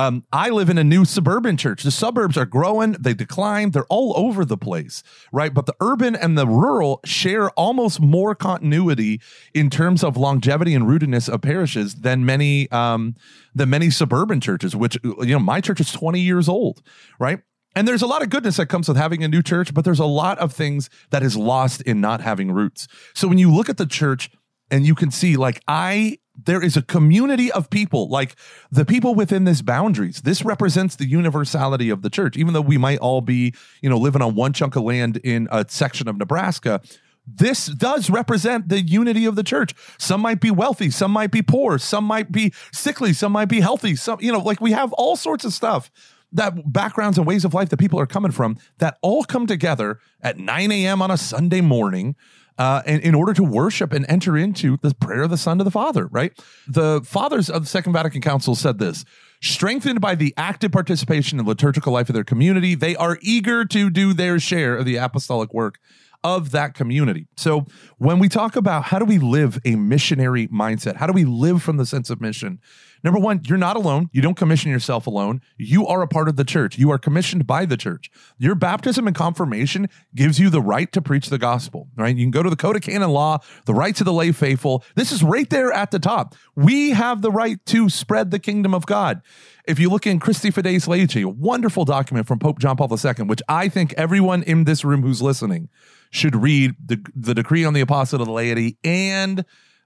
Um, 0.02 0.24
I 0.34 0.50
live 0.50 0.70
in 0.72 0.80
a 0.80 0.84
new 0.84 1.06
suburban 1.06 1.58
church. 1.58 1.84
The 1.84 1.92
suburbs 1.92 2.36
are 2.36 2.46
growing, 2.46 2.94
they 2.94 3.14
decline, 3.14 3.70
they're 3.70 3.86
all 3.86 4.14
over 4.16 4.44
the 4.44 4.58
place, 4.58 5.04
right? 5.32 5.54
But 5.54 5.68
the 5.68 5.76
urban 5.80 6.16
and 6.16 6.36
the 6.36 6.48
rural 6.48 7.02
share 7.06 7.52
almost 7.52 8.00
more 8.00 8.34
continuity 8.34 9.22
in 9.54 9.70
terms 9.70 10.04
of 10.04 10.18
longevity 10.18 10.74
and 10.74 10.86
rootedness 10.86 11.30
of 11.30 11.42
parishes 11.42 11.96
than 11.96 12.26
many 12.26 12.72
um, 12.72 13.16
than 13.54 13.70
many 13.70 13.92
suburban 13.92 14.42
churches. 14.42 14.76
Which 14.76 14.98
you 15.04 15.26
know, 15.26 15.40
my 15.40 15.62
church 15.62 15.80
is 15.80 15.92
twenty 15.92 16.22
years 16.22 16.50
old, 16.50 16.82
right? 17.20 17.42
And 17.76 17.88
there's 17.88 18.02
a 18.02 18.08
lot 18.08 18.24
of 18.24 18.30
goodness 18.32 18.58
that 18.58 18.66
comes 18.68 18.88
with 18.88 18.98
having 18.98 19.24
a 19.24 19.28
new 19.28 19.44
church, 19.44 19.72
but 19.72 19.86
there's 19.86 20.00
a 20.00 20.06
lot 20.06 20.40
of 20.40 20.52
things 20.52 20.90
that 21.12 21.22
is 21.22 21.38
lost 21.38 21.82
in 21.84 22.02
not 22.02 22.22
having 22.22 22.52
roots. 22.52 22.88
So 23.14 23.28
when 23.28 23.38
you 23.38 23.54
look 23.54 23.70
at 23.70 23.78
the 23.78 23.86
church 23.86 24.32
and 24.72 24.84
you 24.84 24.96
can 24.96 25.12
see, 25.12 25.38
like, 25.38 25.62
I 25.68 26.18
there 26.46 26.64
is 26.64 26.78
a 26.78 26.82
community 26.82 27.52
of 27.52 27.70
people 27.70 28.08
like 28.10 28.36
the 28.72 28.86
people 28.86 29.16
within 29.16 29.44
this 29.44 29.62
boundaries. 29.62 30.22
This 30.22 30.44
represents 30.44 30.96
the 30.96 31.08
universality 31.08 31.90
of 31.90 32.02
the 32.02 32.10
church. 32.10 32.38
Even 32.38 32.54
though 32.54 32.62
we 32.62 32.78
might 32.78 33.00
all 33.00 33.22
be 33.22 33.54
you 33.82 33.90
know 33.90 33.98
living 33.98 34.22
on 34.22 34.36
one 34.36 34.54
chunk 34.54 34.76
of 34.76 34.84
land 34.84 35.18
in 35.18 35.48
a 35.52 35.66
section 35.68 36.08
of 36.08 36.18
nebraska 36.18 36.82
this 37.28 37.68
does 37.68 38.10
represent 38.10 38.70
the 38.70 38.82
unity 38.82 39.26
of 39.26 39.36
the 39.36 39.44
church. 39.44 39.76
Some 39.98 40.22
might 40.22 40.40
be 40.40 40.52
wealthy 40.52 40.90
some 40.90 41.12
might 41.12 41.32
be 41.32 41.42
poor 41.42 41.78
some 41.78 42.04
might 42.04 42.32
be 42.32 42.54
sickly 42.72 43.14
some 43.14 43.32
might 43.32 43.46
be 43.46 43.62
healthy 43.62 43.96
some 43.96 44.20
you 44.22 44.32
know 44.32 44.40
like 44.40 44.62
we 44.62 44.72
have 44.72 44.92
all 44.94 45.16
sorts 45.16 45.46
of 45.46 45.54
stuff 45.54 45.92
that 46.34 46.72
backgrounds 46.72 47.18
and 47.18 47.28
ways 47.28 47.46
of 47.46 47.54
life 47.54 47.70
that 47.70 47.78
people 47.78 48.00
are 48.00 48.08
coming 48.08 48.32
from 48.32 48.58
that 48.80 48.98
all 49.02 49.24
come 49.24 49.46
together 49.46 50.00
at 50.22 50.38
9 50.38 50.72
a.m 50.72 51.02
on 51.02 51.12
a 51.12 51.18
sunday 51.18 51.62
morning 51.62 52.16
uh, 52.62 52.84
and 52.86 53.02
in 53.02 53.16
order 53.16 53.34
to 53.34 53.44
worship 53.44 53.92
and 53.92 54.06
enter 54.08 54.38
into 54.38 54.78
the 54.84 54.94
prayer 54.94 55.24
of 55.24 55.32
the 55.32 55.38
Son 55.38 55.58
to 55.58 55.64
the 55.64 55.72
Father, 55.72 56.06
right? 56.12 56.32
The 56.68 57.02
fathers 57.04 57.50
of 57.50 57.64
the 57.64 57.68
Second 57.68 57.94
Vatican 57.94 58.22
Council 58.22 58.54
said 58.54 58.78
this 58.78 59.04
strengthened 59.42 60.00
by 60.00 60.14
the 60.14 60.32
active 60.38 60.72
participation 60.72 61.40
in 61.40 61.46
liturgical 61.48 61.92
life 61.92 62.08
of 62.08 62.14
their 62.14 62.24
community, 62.24 62.76
they 62.76 62.96
are 62.96 63.18
eager 63.24 63.66
to 63.66 63.90
do 63.90 64.14
their 64.14 64.40
share 64.40 64.78
of 64.78 64.86
the 64.86 64.98
apostolic 64.98 65.52
work 65.56 65.80
of 66.24 66.52
that 66.52 66.76
community. 66.76 67.26
So 67.36 67.66
when 67.98 68.20
we 68.20 68.30
talk 68.30 68.56
about 68.56 68.84
how 68.84 69.00
do 69.00 69.06
we 69.06 69.18
live 69.18 69.58
a 69.66 69.76
missionary 69.76 70.48
mindset, 70.50 70.98
how 70.98 71.08
do 71.08 71.14
we 71.14 71.26
live 71.26 71.64
from 71.64 71.78
the 71.78 71.86
sense 71.88 72.12
of 72.12 72.22
mission? 72.22 72.60
Number 73.04 73.20
one, 73.20 73.42
you're 73.46 73.58
not 73.58 73.76
alone. 73.76 74.10
You 74.12 74.22
don't 74.22 74.38
commission 74.38 74.72
yourself 74.72 75.08
alone. 75.08 75.42
You 75.58 75.88
are 75.88 76.02
a 76.02 76.08
part 76.08 76.28
of 76.28 76.36
the 76.36 76.44
church. 76.44 76.78
You 76.78 76.92
are 76.92 76.98
commissioned 76.98 77.48
by 77.48 77.66
the 77.66 77.78
church. 77.78 78.12
Your 78.38 78.56
baptism 78.56 79.08
and 79.08 79.16
confirmation 79.16 79.90
gives 80.14 80.40
you 80.40 80.50
the 80.50 80.62
right 80.62 80.92
to 80.92 81.02
preach 81.02 81.30
the 81.30 81.38
gospel, 81.38 81.88
right? 81.96 82.16
You 82.16 82.24
can 82.24 82.32
go 82.32 82.44
to 82.44 82.50
the 82.50 82.56
Code 82.56 82.76
of 82.76 82.84
Canon 82.84 83.10
Law, 83.10 83.40
the 83.66 83.74
rights 83.74 84.02
of 84.02 84.06
the 84.06 84.14
lay 84.14 84.32
faithful. 84.32 84.84
This 84.96 85.12
is 85.12 85.24
right 85.24 85.50
there 85.50 85.72
at 85.72 85.92
the 85.92 86.00
top. 86.00 86.36
We 86.56 86.92
have 86.92 87.22
the 87.22 87.32
right 87.32 87.64
to 87.68 87.90
spread 87.90 88.32
the 88.32 88.40
kingdom 88.40 88.74
of 88.74 88.86
God. 88.86 89.22
If 89.68 89.80
you 89.80 89.90
look 89.90 90.08
in 90.08 90.20
Christifideles 90.20 90.88
Laici, 90.88 91.24
a 91.24 91.30
wonderful 91.30 91.86
document 91.86 92.28
from 92.28 92.40
Pope 92.40 92.60
John 92.60 92.76
Paul 92.78 92.90
II, 92.92 93.26
which 93.26 93.42
I 93.48 93.70
think 93.70 93.94
everyone 93.94 94.44
in 94.44 94.64
this 94.64 94.84
room 94.84 95.02
who's 95.02 95.22
listening 95.22 95.70
should 96.10 96.36
read 96.36 96.76
the, 96.84 97.04
the 97.16 97.34
decree 97.34 97.64
on 97.64 97.74
the 97.74 97.82
apostle 97.82 98.22
of 98.22 98.28
the 98.28 98.34
laity 98.34 98.78
and 98.84 99.46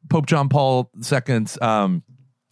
Pope 0.09 0.25
John 0.25 0.49
Paul 0.49 0.91
II's 0.97 1.61
um, 1.61 2.03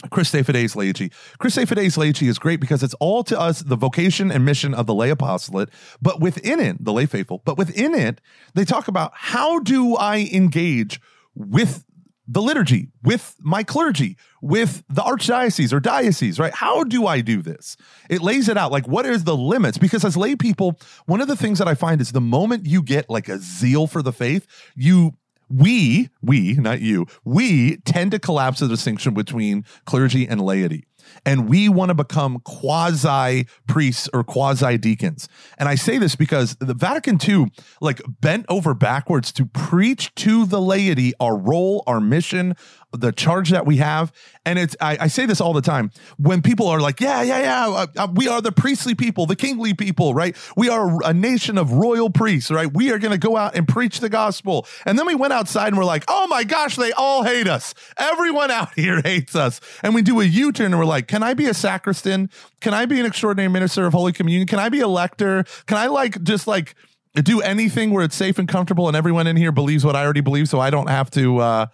Christifideles 0.10 0.76
Laici. 0.76 1.12
Christifideles 1.39 1.98
Laici 1.98 2.28
is 2.28 2.39
great 2.39 2.60
because 2.60 2.84
it's 2.84 2.94
all 2.96 3.24
to 3.24 3.39
us 3.39 3.60
the 3.60 3.76
vocation 3.76 4.32
and 4.32 4.46
mission 4.46 4.74
of 4.74 4.86
the 4.86 4.94
lay 4.94 5.10
apostolate, 5.10 5.70
but 6.02 6.20
within 6.20 6.60
it, 6.60 6.84
the 6.84 6.94
lay 6.94 7.06
faithful, 7.06 7.42
but 7.46 7.58
within 7.58 7.96
it, 7.96 8.20
they 8.54 8.66
talk 8.66 8.88
about 8.88 9.12
how 9.16 9.60
do 9.60 9.96
I 9.96 10.30
engage 10.32 11.00
with 11.36 11.86
the 12.26 12.42
liturgy, 12.42 12.89
with 13.04 13.36
my 13.39 13.63
clergy, 13.63 14.18
with 14.42 14.84
the 14.88 15.02
archdiocese 15.02 15.74
or 15.74 15.80
diocese, 15.80 16.39
right? 16.39 16.54
How 16.54 16.84
do 16.84 17.06
I 17.06 17.20
do 17.22 17.42
this? 17.42 17.76
It 18.10 18.22
lays 18.22 18.48
it 18.48 18.58
out. 18.58 18.72
Like, 18.72 18.88
what 18.88 19.06
is 19.06 19.26
the 19.26 19.36
limits? 19.36 19.78
Because 19.78 20.06
as 20.06 20.16
lay 20.16 20.36
people, 20.36 20.80
one 21.06 21.20
of 21.20 21.28
the 21.28 21.36
things 21.36 21.60
that 21.60 21.68
I 21.68 21.76
find 21.76 22.00
is 22.00 22.13
the 22.13 22.22
moment 22.22 22.66
you 22.66 22.82
get 22.82 23.10
like 23.10 23.28
a 23.28 23.39
zeal 23.39 23.88
for 23.88 24.02
the 24.02 24.13
faith, 24.13 24.48
you 24.74 25.13
we, 25.54 26.10
we, 26.22 26.54
not 26.54 26.82
you, 26.82 27.06
we 27.24 27.78
tend 27.78 28.12
to 28.12 28.20
collapse 28.20 28.60
the 28.60 28.68
distinction 28.68 29.13
between 29.13 29.66
clergy 29.86 30.28
and 30.28 30.42
laity 30.42 30.86
and 31.26 31.50
we 31.50 31.70
want 31.70 31.89
to 31.89 31.96
become 31.96 32.39
quasi 32.39 33.48
priests 33.68 34.10
or 34.13 34.24
quasi 34.24 34.78
deacons. 34.78 35.28
And 35.58 35.70
I 35.70 35.76
say 35.76 35.98
this 35.98 36.16
because 36.16 36.56
the 36.56 36.74
Vatican 36.74 37.20
II 37.24 37.52
like 37.82 38.02
bent 38.22 38.46
over 38.50 38.74
backwards 38.74 39.32
to 39.34 39.46
preach 39.46 40.13
to 40.16 40.46
the 40.46 40.62
laity 40.62 41.13
our 41.20 41.38
role, 41.38 41.84
our 41.88 42.00
mission, 42.00 42.56
the 42.94 43.12
charge 43.12 43.50
that 43.50 43.66
we 43.66 43.78
have. 43.78 44.13
And 44.46 44.60
it's, 44.60 44.76
I, 44.80 44.98
I, 45.02 45.08
say 45.08 45.26
this 45.26 45.42
all 45.42 45.54
the 45.54 45.62
time 45.62 45.92
when 46.18 46.42
people 46.42 46.68
are 46.68 46.80
like, 46.80 47.00
yeah, 47.00 47.22
yeah, 47.22 47.42
yeah, 47.42 47.68
uh, 47.68 47.88
uh, 47.98 48.08
we 48.13 48.28
are 48.28 48.42
the 48.42 48.52
priestly 48.52 48.94
people, 48.94 49.26
the 49.26 49.36
kingly 49.36 49.74
people, 49.74 50.13
right? 50.13 50.36
We 50.56 50.70
are 50.70 51.04
a 51.04 51.13
nation 51.13 51.58
of 51.58 51.72
royal 51.72 52.10
priests, 52.10 52.52
right? 52.52 52.72
We 52.72 52.92
are 52.92 53.00
going 53.00 53.12
to 53.12 53.18
go 53.18 53.36
out 53.36 53.56
and 53.56 53.68
preach 53.68 54.00
the 54.00 54.10
gospel. 54.10 54.68
And 54.86 55.00
then 55.00 55.08
we 55.08 55.16
went 55.16 55.34
outside 55.34 55.70
and 55.70 55.78
we're 55.78 55.86
like, 55.86 56.04
oh 56.08 56.28
my 56.28 56.44
gosh, 56.44 56.76
they 56.76 56.92
all 56.92 57.24
hate 57.24 57.48
us. 57.48 57.74
Everyone 57.98 58.52
out 58.52 58.74
here 58.76 59.02
hates 59.02 59.36
us. 59.36 59.60
And 59.82 59.96
we 59.96 60.02
do 60.02 60.22
a 60.22 60.26
U 60.26 60.52
turn 60.52 60.68
and 60.68 60.78
we're 60.78 60.86
like, 60.86 60.92
can 61.01 61.23
I 61.23 61.34
be 61.34 61.47
a 61.47 61.53
sacristan? 61.53 62.29
Can 62.62 62.73
I 62.73 62.86
be 62.86 62.99
an 62.99 63.06
extraordinary 63.06 63.49
minister 63.49 63.86
of 63.86 63.93
Holy 63.93 64.13
Communion? 64.13 64.47
Can 64.47 64.60
I 64.60 64.69
be 64.69 64.79
a 64.79 64.88
lector? 64.88 65.43
Can 65.65 65.77
I 65.77 65.88
like 65.88 66.21
just 66.23 66.47
like, 66.47 66.75
do 67.21 67.41
anything 67.41 67.91
where 67.91 68.03
it's 68.03 68.15
safe 68.15 68.39
and 68.39 68.47
comfortable 68.47 68.88
and 68.88 68.97
everyone 68.97 69.27
in 69.27 69.36
here 69.36 69.51
believes 69.51 69.86
what 69.86 69.95
I 69.95 70.03
already 70.03 70.21
believe 70.21 70.49
so 70.49 70.60
I 70.60 70.71
don't 70.71 70.89
have 70.89 71.12
to 71.12 71.38
uh 71.38 71.65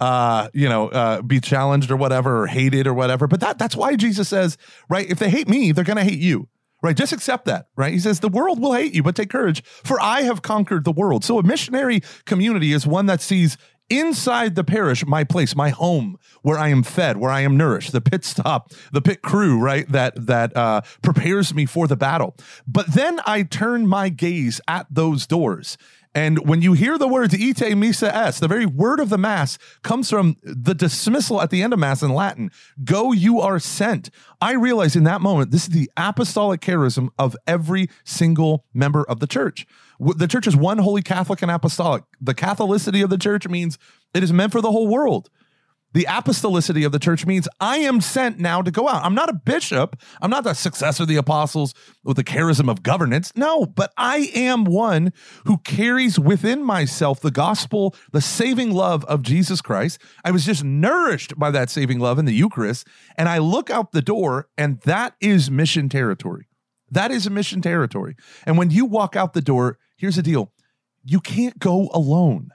uh, 0.00 0.48
you 0.52 0.68
know, 0.68 0.88
uh, 0.88 1.22
be 1.22 1.40
challenged 1.40 1.90
or 1.90 1.96
whatever, 1.96 2.42
or 2.42 2.46
hated 2.46 2.86
or 2.86 2.94
whatever. 2.94 3.26
But 3.26 3.40
that 3.40 3.58
that's 3.58 3.74
why 3.74 3.96
Jesus 3.96 4.28
says, 4.28 4.56
right? 4.88 5.08
If 5.10 5.18
they 5.18 5.28
hate 5.28 5.48
me, 5.48 5.72
they're 5.72 5.84
gonna 5.84 6.04
hate 6.04 6.20
you. 6.20 6.48
Right, 6.80 6.96
just 6.96 7.12
accept 7.12 7.46
that, 7.46 7.66
right? 7.74 7.92
He 7.92 7.98
says, 7.98 8.20
The 8.20 8.28
world 8.28 8.60
will 8.60 8.72
hate 8.72 8.94
you, 8.94 9.02
but 9.02 9.16
take 9.16 9.30
courage, 9.30 9.64
for 9.64 10.00
I 10.00 10.22
have 10.22 10.42
conquered 10.42 10.84
the 10.84 10.92
world. 10.92 11.24
So, 11.24 11.40
a 11.40 11.42
missionary 11.42 12.02
community 12.24 12.72
is 12.72 12.86
one 12.86 13.06
that 13.06 13.20
sees 13.20 13.58
inside 13.90 14.54
the 14.54 14.64
parish 14.64 15.06
my 15.06 15.24
place 15.24 15.56
my 15.56 15.70
home 15.70 16.18
where 16.42 16.58
i 16.58 16.68
am 16.68 16.82
fed 16.82 17.16
where 17.16 17.30
i 17.30 17.40
am 17.40 17.56
nourished 17.56 17.92
the 17.92 18.00
pit 18.00 18.24
stop 18.24 18.72
the 18.92 19.00
pit 19.00 19.22
crew 19.22 19.58
right 19.58 19.90
that 19.90 20.26
that 20.26 20.54
uh, 20.56 20.80
prepares 21.02 21.54
me 21.54 21.64
for 21.66 21.86
the 21.86 21.96
battle. 21.96 22.34
But 22.66 22.92
then 22.92 23.20
i 23.26 23.42
turn 23.42 23.86
my 23.86 24.08
gaze 24.08 24.60
at 24.68 24.86
those 24.90 25.26
doors 25.26 25.78
and 26.18 26.48
when 26.48 26.62
you 26.62 26.72
hear 26.72 26.98
the 26.98 27.06
words 27.06 27.32
ite 27.32 27.76
missa 27.76 28.12
est, 28.12 28.40
the 28.40 28.48
very 28.48 28.66
word 28.66 28.98
of 28.98 29.08
the 29.08 29.16
Mass 29.16 29.56
comes 29.84 30.10
from 30.10 30.34
the 30.42 30.74
dismissal 30.74 31.40
at 31.40 31.50
the 31.50 31.62
end 31.62 31.72
of 31.72 31.78
Mass 31.78 32.02
in 32.02 32.12
Latin 32.12 32.50
go, 32.82 33.12
you 33.12 33.40
are 33.40 33.60
sent. 33.60 34.10
I 34.40 34.54
realize 34.54 34.96
in 34.96 35.04
that 35.04 35.20
moment, 35.20 35.52
this 35.52 35.62
is 35.62 35.68
the 35.68 35.88
apostolic 35.96 36.60
charism 36.60 37.10
of 37.20 37.36
every 37.46 37.88
single 38.02 38.64
member 38.74 39.04
of 39.04 39.20
the 39.20 39.28
church. 39.28 39.64
The 40.00 40.26
church 40.26 40.48
is 40.48 40.56
one 40.56 40.78
holy 40.78 41.02
Catholic 41.02 41.40
and 41.40 41.52
apostolic. 41.52 42.02
The 42.20 42.34
Catholicity 42.34 43.04
of 43.04 43.10
the 43.10 43.18
church 43.18 43.46
means 43.46 43.78
it 44.12 44.24
is 44.24 44.32
meant 44.32 44.50
for 44.50 44.60
the 44.60 44.72
whole 44.72 44.88
world. 44.88 45.30
The 45.94 46.04
apostolicity 46.04 46.84
of 46.84 46.92
the 46.92 46.98
church 46.98 47.24
means 47.24 47.48
I 47.60 47.78
am 47.78 48.02
sent 48.02 48.38
now 48.38 48.60
to 48.60 48.70
go 48.70 48.88
out. 48.88 49.04
I'm 49.04 49.14
not 49.14 49.30
a 49.30 49.34
bishop. 49.34 49.96
I'm 50.20 50.30
not 50.30 50.44
the 50.44 50.52
successor 50.52 51.04
of 51.04 51.08
the 51.08 51.16
apostles 51.16 51.72
with 52.04 52.16
the 52.16 52.24
charism 52.24 52.70
of 52.70 52.82
governance. 52.82 53.32
No, 53.34 53.64
but 53.64 53.92
I 53.96 54.30
am 54.34 54.64
one 54.64 55.12
who 55.46 55.58
carries 55.58 56.18
within 56.18 56.62
myself 56.62 57.20
the 57.20 57.30
gospel, 57.30 57.94
the 58.12 58.20
saving 58.20 58.72
love 58.72 59.04
of 59.06 59.22
Jesus 59.22 59.62
Christ. 59.62 59.98
I 60.24 60.30
was 60.30 60.44
just 60.44 60.62
nourished 60.62 61.38
by 61.38 61.50
that 61.52 61.70
saving 61.70 62.00
love 62.00 62.18
in 62.18 62.26
the 62.26 62.34
Eucharist. 62.34 62.86
And 63.16 63.26
I 63.28 63.38
look 63.38 63.70
out 63.70 63.92
the 63.92 64.02
door, 64.02 64.48
and 64.58 64.80
that 64.82 65.14
is 65.20 65.50
mission 65.50 65.88
territory. 65.88 66.48
That 66.90 67.10
is 67.10 67.26
a 67.26 67.30
mission 67.30 67.62
territory. 67.62 68.14
And 68.44 68.58
when 68.58 68.70
you 68.70 68.84
walk 68.84 69.16
out 69.16 69.32
the 69.32 69.42
door, 69.42 69.78
here's 69.96 70.16
the 70.16 70.22
deal 70.22 70.52
you 71.02 71.20
can't 71.20 71.58
go 71.58 71.88
alone 71.94 72.50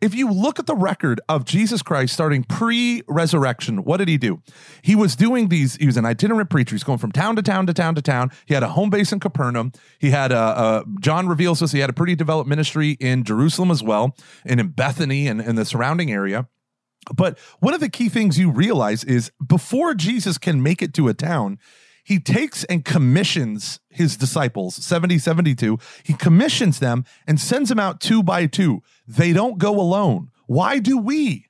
if 0.00 0.14
you 0.14 0.30
look 0.30 0.58
at 0.58 0.66
the 0.66 0.76
record 0.76 1.20
of 1.28 1.44
Jesus 1.44 1.82
Christ 1.82 2.14
starting 2.14 2.44
pre 2.44 3.02
resurrection, 3.08 3.84
what 3.84 3.98
did 3.98 4.08
he 4.08 4.16
do? 4.16 4.42
He 4.82 4.94
was 4.94 5.16
doing 5.16 5.48
these, 5.48 5.76
he 5.76 5.86
was 5.86 5.96
an 5.96 6.04
itinerant 6.04 6.50
preacher. 6.50 6.74
He's 6.74 6.84
going 6.84 6.98
from 6.98 7.12
town 7.12 7.36
to 7.36 7.42
town 7.42 7.66
to 7.66 7.74
town 7.74 7.94
to 7.94 8.02
town. 8.02 8.30
He 8.46 8.54
had 8.54 8.62
a 8.62 8.68
home 8.68 8.90
base 8.90 9.12
in 9.12 9.20
Capernaum. 9.20 9.72
He 9.98 10.10
had 10.10 10.32
a, 10.32 10.38
a 10.38 10.84
John 11.00 11.28
reveals 11.28 11.62
us, 11.62 11.72
he 11.72 11.80
had 11.80 11.90
a 11.90 11.94
pretty 11.94 12.14
developed 12.14 12.48
ministry 12.48 12.92
in 13.00 13.24
Jerusalem 13.24 13.70
as 13.70 13.82
well, 13.82 14.14
and 14.44 14.60
in 14.60 14.68
Bethany 14.68 15.26
and, 15.26 15.40
and 15.40 15.58
the 15.58 15.64
surrounding 15.64 16.12
area. 16.12 16.48
But 17.14 17.38
one 17.60 17.74
of 17.74 17.80
the 17.80 17.88
key 17.88 18.08
things 18.08 18.38
you 18.38 18.50
realize 18.50 19.04
is 19.04 19.32
before 19.44 19.94
Jesus 19.94 20.38
can 20.38 20.62
make 20.62 20.82
it 20.82 20.92
to 20.94 21.08
a 21.08 21.14
town, 21.14 21.58
he 22.08 22.18
takes 22.18 22.64
and 22.64 22.86
commissions 22.86 23.80
his 23.90 24.16
disciples, 24.16 24.74
70, 24.76 25.18
72. 25.18 25.78
He 26.02 26.14
commissions 26.14 26.78
them 26.78 27.04
and 27.26 27.38
sends 27.38 27.68
them 27.68 27.78
out 27.78 28.00
two 28.00 28.22
by 28.22 28.46
two. 28.46 28.82
They 29.06 29.34
don't 29.34 29.58
go 29.58 29.78
alone. 29.78 30.30
Why 30.46 30.78
do 30.78 30.96
we? 30.96 31.47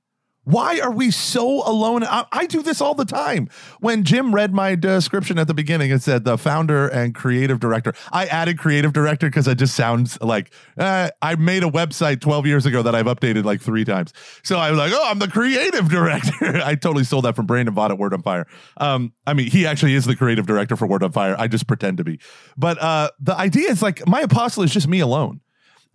Why 0.49 0.81
are 0.81 0.91
we 0.91 1.11
so 1.11 1.63
alone? 1.69 2.05
I, 2.05 2.25
I, 2.33 2.47
do 2.47 2.63
this 2.63 2.81
all 2.81 2.95
the 2.95 3.05
time. 3.05 3.51
When 3.81 4.03
Jim 4.03 4.35
read 4.35 4.55
my 4.55 4.77
description 4.77 5.39
at 5.39 5.47
the 5.47 5.53
beginning, 5.53 5.91
it 5.91 6.01
said 6.01 6.25
the 6.25 6.39
founder 6.39 6.89
and 6.89 7.15
creative 7.15 7.61
director. 7.61 7.93
I 8.13 8.25
added 8.25 8.59
creative 8.59 8.95
director 8.95 9.27
because 9.27 9.47
it 9.47 9.59
just 9.59 9.77
sounds 9.77 10.19
like 10.23 10.51
uh, 10.79 11.11
I 11.21 11.35
made 11.35 11.65
a 11.65 11.71
website 11.71 12.23
12 12.23 12.47
years 12.47 12.65
ago 12.65 12.83
that 12.83 12.95
I've 12.95 13.05
updated 13.05 13.45
like 13.45 13.61
three 13.61 13.85
times. 13.85 14.15
So 14.43 14.57
I 14.57 14.71
was 14.71 14.79
like, 14.79 14.91
oh, 14.95 15.11
I'm 15.11 15.19
the 15.19 15.29
creative 15.29 15.89
director. 15.91 16.63
I 16.65 16.77
totally 16.77 17.05
stole 17.05 17.21
that 17.23 17.37
from 17.37 17.45
Brandon 17.45 17.75
Vogt 17.75 17.91
at 17.91 17.99
Word 17.99 18.15
on 18.15 18.23
Fire. 18.23 18.47
Um, 18.79 19.13
I 19.27 19.35
mean, 19.35 19.51
he 19.51 19.67
actually 19.67 19.97
is 19.97 20.07
the 20.07 20.17
creative 20.17 20.47
director 20.47 20.77
for 20.77 20.87
Word 20.87 21.03
on 21.03 21.13
Fire. 21.13 21.37
I 21.39 21.49
just 21.49 21.67
pretend 21.67 21.99
to 21.99 22.05
be. 22.05 22.21
But 22.57 22.81
uh, 22.81 23.11
the 23.21 23.37
idea 23.37 23.69
is 23.69 23.83
like 23.83 24.07
my 24.09 24.23
apostle 24.23 24.63
is 24.63 24.73
just 24.73 24.89
me 24.89 25.01
alone 25.01 25.43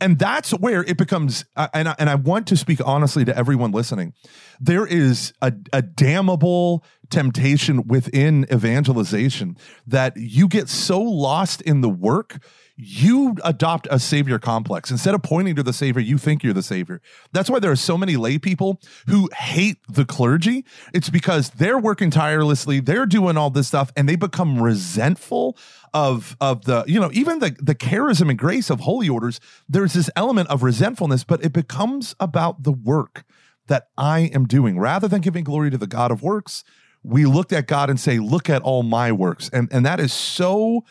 and 0.04 0.20
that's 0.20 0.52
where 0.52 0.84
it 0.84 0.98
becomes 0.98 1.46
uh, 1.56 1.68
and, 1.74 1.88
I, 1.90 1.96
and 1.98 2.10
i 2.10 2.16
want 2.16 2.48
to 2.48 2.58
speak 2.58 2.80
honestly 2.86 3.26
to 3.26 3.36
everyone 3.36 3.72
listening 3.72 4.14
there 4.60 4.86
is 4.86 5.34
a, 5.42 5.54
a 5.72 5.82
damnable 5.82 6.84
temptation 7.10 7.88
within 7.88 8.46
evangelization 8.52 9.58
that 9.88 10.14
you 10.18 10.48
get 10.48 10.70
so 10.70 11.02
lost 11.02 11.62
in 11.62 11.82
the 11.82 11.90
work 11.90 12.40
you 12.76 13.36
adopt 13.44 13.88
a 13.92 14.00
savior 14.00 14.40
complex. 14.40 14.90
Instead 14.90 15.14
of 15.14 15.22
pointing 15.22 15.56
to 15.56 15.64
the 15.64 15.74
savior, 15.74 16.02
you 16.02 16.18
think 16.18 16.44
you're 16.44 16.54
the 16.54 16.64
savior. 16.64 17.02
That's 17.32 17.50
why 17.50 17.60
there 17.60 17.72
are 17.72 17.76
so 17.76 17.98
many 17.98 18.16
lay 18.16 18.40
people 18.40 18.82
who 19.08 19.30
hate 19.36 19.78
the 19.88 20.06
clergy. 20.06 20.66
It's 20.94 21.10
because 21.10 21.52
they're 21.52 21.78
working 21.78 22.10
tirelessly, 22.10 22.80
they're 22.80 23.06
doing 23.06 23.38
all 23.38 23.52
this 23.52 23.68
stuff, 23.68 23.92
and 23.96 24.10
they 24.10 24.16
become 24.16 24.62
resentful 24.62 25.58
of 25.94 26.36
of 26.42 26.66
the 26.66 26.84
you 26.88 27.00
know 27.00 27.10
even 27.14 27.40
the 27.40 27.56
the 27.60 27.76
charism 27.76 28.30
and 28.30 28.38
grace 28.38 28.70
of 28.70 28.82
holy 28.82 29.10
orders. 29.10 29.40
There's 29.70 29.94
this 29.94 30.10
element 30.16 30.50
of 30.50 30.64
resentfulness, 30.64 31.24
but 31.24 31.44
it 31.44 31.54
becomes 31.54 32.16
about 32.20 32.64
the 32.64 32.72
work 32.72 33.24
that 33.68 33.88
I 33.98 34.32
am 34.34 34.46
doing 34.46 34.80
rather 34.80 35.08
than 35.08 35.22
giving 35.22 35.44
glory 35.44 35.70
to 35.72 35.78
the 35.78 35.88
God 35.88 36.12
of 36.12 36.22
works. 36.22 36.64
We 37.04 37.26
looked 37.26 37.54
at 37.54 37.68
God 37.68 37.90
and 37.90 38.00
say, 38.00 38.20
"Look 38.20 38.50
at 38.50 38.62
all 38.62 38.84
my 38.84 39.12
works," 39.12 39.50
and 39.54 39.68
and 39.72 39.86
that 39.86 40.00
is 40.00 40.14
so 40.14 40.84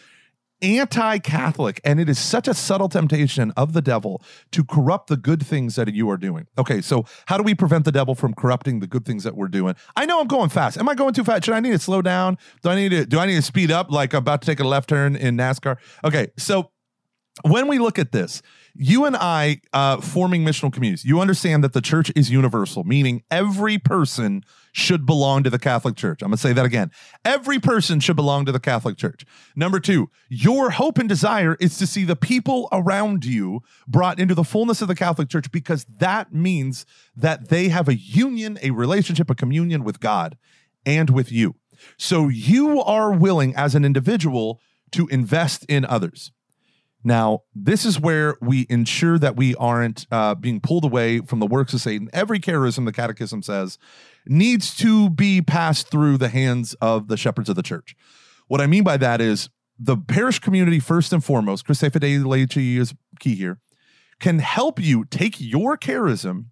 anti 0.62 1.18
Catholic, 1.18 1.80
and 1.84 2.00
it 2.00 2.08
is 2.08 2.18
such 2.18 2.48
a 2.48 2.54
subtle 2.54 2.88
temptation 2.88 3.52
of 3.56 3.72
the 3.72 3.82
devil 3.82 4.22
to 4.52 4.64
corrupt 4.64 5.08
the 5.08 5.16
good 5.16 5.44
things 5.44 5.74
that 5.76 5.92
you 5.92 6.08
are 6.10 6.16
doing. 6.16 6.46
Okay, 6.56 6.80
so 6.80 7.04
how 7.26 7.36
do 7.36 7.42
we 7.42 7.54
prevent 7.54 7.84
the 7.84 7.92
devil 7.92 8.14
from 8.14 8.34
corrupting 8.34 8.80
the 8.80 8.86
good 8.86 9.04
things 9.04 9.24
that 9.24 9.36
we're 9.36 9.48
doing? 9.48 9.74
I 9.96 10.06
know 10.06 10.20
I'm 10.20 10.28
going 10.28 10.50
fast. 10.50 10.78
Am 10.78 10.88
I 10.88 10.94
going 10.94 11.14
too 11.14 11.24
fast? 11.24 11.44
Should 11.44 11.54
I 11.54 11.60
need 11.60 11.72
to 11.72 11.78
slow 11.78 12.02
down? 12.02 12.38
Do 12.62 12.70
I 12.70 12.76
need 12.76 12.90
to 12.90 13.04
do 13.04 13.18
I 13.18 13.26
need 13.26 13.36
to 13.36 13.42
speed 13.42 13.70
up 13.70 13.90
like 13.90 14.12
I'm 14.14 14.18
about 14.18 14.42
to 14.42 14.46
take 14.46 14.60
a 14.60 14.66
left 14.66 14.88
turn 14.88 15.16
in 15.16 15.36
NASCAR? 15.36 15.76
Okay, 16.04 16.28
so 16.38 16.70
when 17.44 17.66
we 17.66 17.78
look 17.78 17.98
at 17.98 18.12
this, 18.12 18.42
you 18.74 19.04
and 19.04 19.16
I 19.16 19.60
uh, 19.72 20.00
forming 20.00 20.44
missional 20.44 20.72
communities, 20.72 21.04
you 21.04 21.20
understand 21.20 21.64
that 21.64 21.72
the 21.72 21.80
church 21.80 22.12
is 22.14 22.30
universal, 22.30 22.84
meaning 22.84 23.22
every 23.30 23.78
person 23.78 24.44
should 24.72 25.04
belong 25.04 25.42
to 25.42 25.50
the 25.50 25.58
Catholic 25.58 25.96
Church. 25.96 26.22
I'm 26.22 26.28
going 26.28 26.36
to 26.36 26.42
say 26.42 26.52
that 26.52 26.64
again. 26.64 26.90
Every 27.24 27.58
person 27.58 28.00
should 28.00 28.16
belong 28.16 28.46
to 28.46 28.52
the 28.52 28.60
Catholic 28.60 28.96
Church. 28.96 29.24
Number 29.54 29.80
two, 29.80 30.10
your 30.28 30.70
hope 30.70 30.98
and 30.98 31.08
desire 31.08 31.56
is 31.60 31.76
to 31.78 31.86
see 31.86 32.04
the 32.04 32.16
people 32.16 32.68
around 32.72 33.24
you 33.24 33.60
brought 33.86 34.18
into 34.18 34.34
the 34.34 34.44
fullness 34.44 34.80
of 34.80 34.88
the 34.88 34.94
Catholic 34.94 35.28
Church 35.28 35.50
because 35.52 35.84
that 35.98 36.32
means 36.32 36.86
that 37.14 37.48
they 37.48 37.68
have 37.68 37.88
a 37.88 37.96
union, 37.96 38.58
a 38.62 38.70
relationship, 38.70 39.28
a 39.28 39.34
communion 39.34 39.84
with 39.84 40.00
God 40.00 40.38
and 40.86 41.10
with 41.10 41.30
you. 41.30 41.56
So 41.98 42.28
you 42.28 42.80
are 42.82 43.12
willing 43.12 43.54
as 43.54 43.74
an 43.74 43.84
individual 43.84 44.60
to 44.92 45.08
invest 45.08 45.64
in 45.66 45.84
others. 45.84 46.32
Now, 47.04 47.40
this 47.54 47.84
is 47.84 47.98
where 47.98 48.36
we 48.40 48.66
ensure 48.70 49.18
that 49.18 49.36
we 49.36 49.54
aren't 49.56 50.06
uh, 50.10 50.34
being 50.36 50.60
pulled 50.60 50.84
away 50.84 51.20
from 51.20 51.40
the 51.40 51.46
works 51.46 51.74
of 51.74 51.80
Satan. 51.80 52.08
Every 52.12 52.38
charism, 52.38 52.84
the 52.84 52.92
Catechism 52.92 53.42
says, 53.42 53.76
needs 54.26 54.74
to 54.76 55.10
be 55.10 55.42
passed 55.42 55.90
through 55.90 56.18
the 56.18 56.28
hands 56.28 56.74
of 56.80 57.08
the 57.08 57.16
shepherds 57.16 57.48
of 57.48 57.56
the 57.56 57.62
church. 57.62 57.96
What 58.46 58.60
I 58.60 58.66
mean 58.66 58.84
by 58.84 58.96
that 58.98 59.20
is 59.20 59.50
the 59.78 59.96
parish 59.96 60.38
community, 60.38 60.78
first 60.78 61.12
and 61.12 61.24
foremost, 61.24 61.66
Christifideles 61.66 62.24
Laici 62.24 62.76
is 62.76 62.94
key 63.18 63.34
here, 63.34 63.58
can 64.20 64.38
help 64.38 64.78
you 64.78 65.04
take 65.04 65.40
your 65.40 65.76
charism 65.76 66.46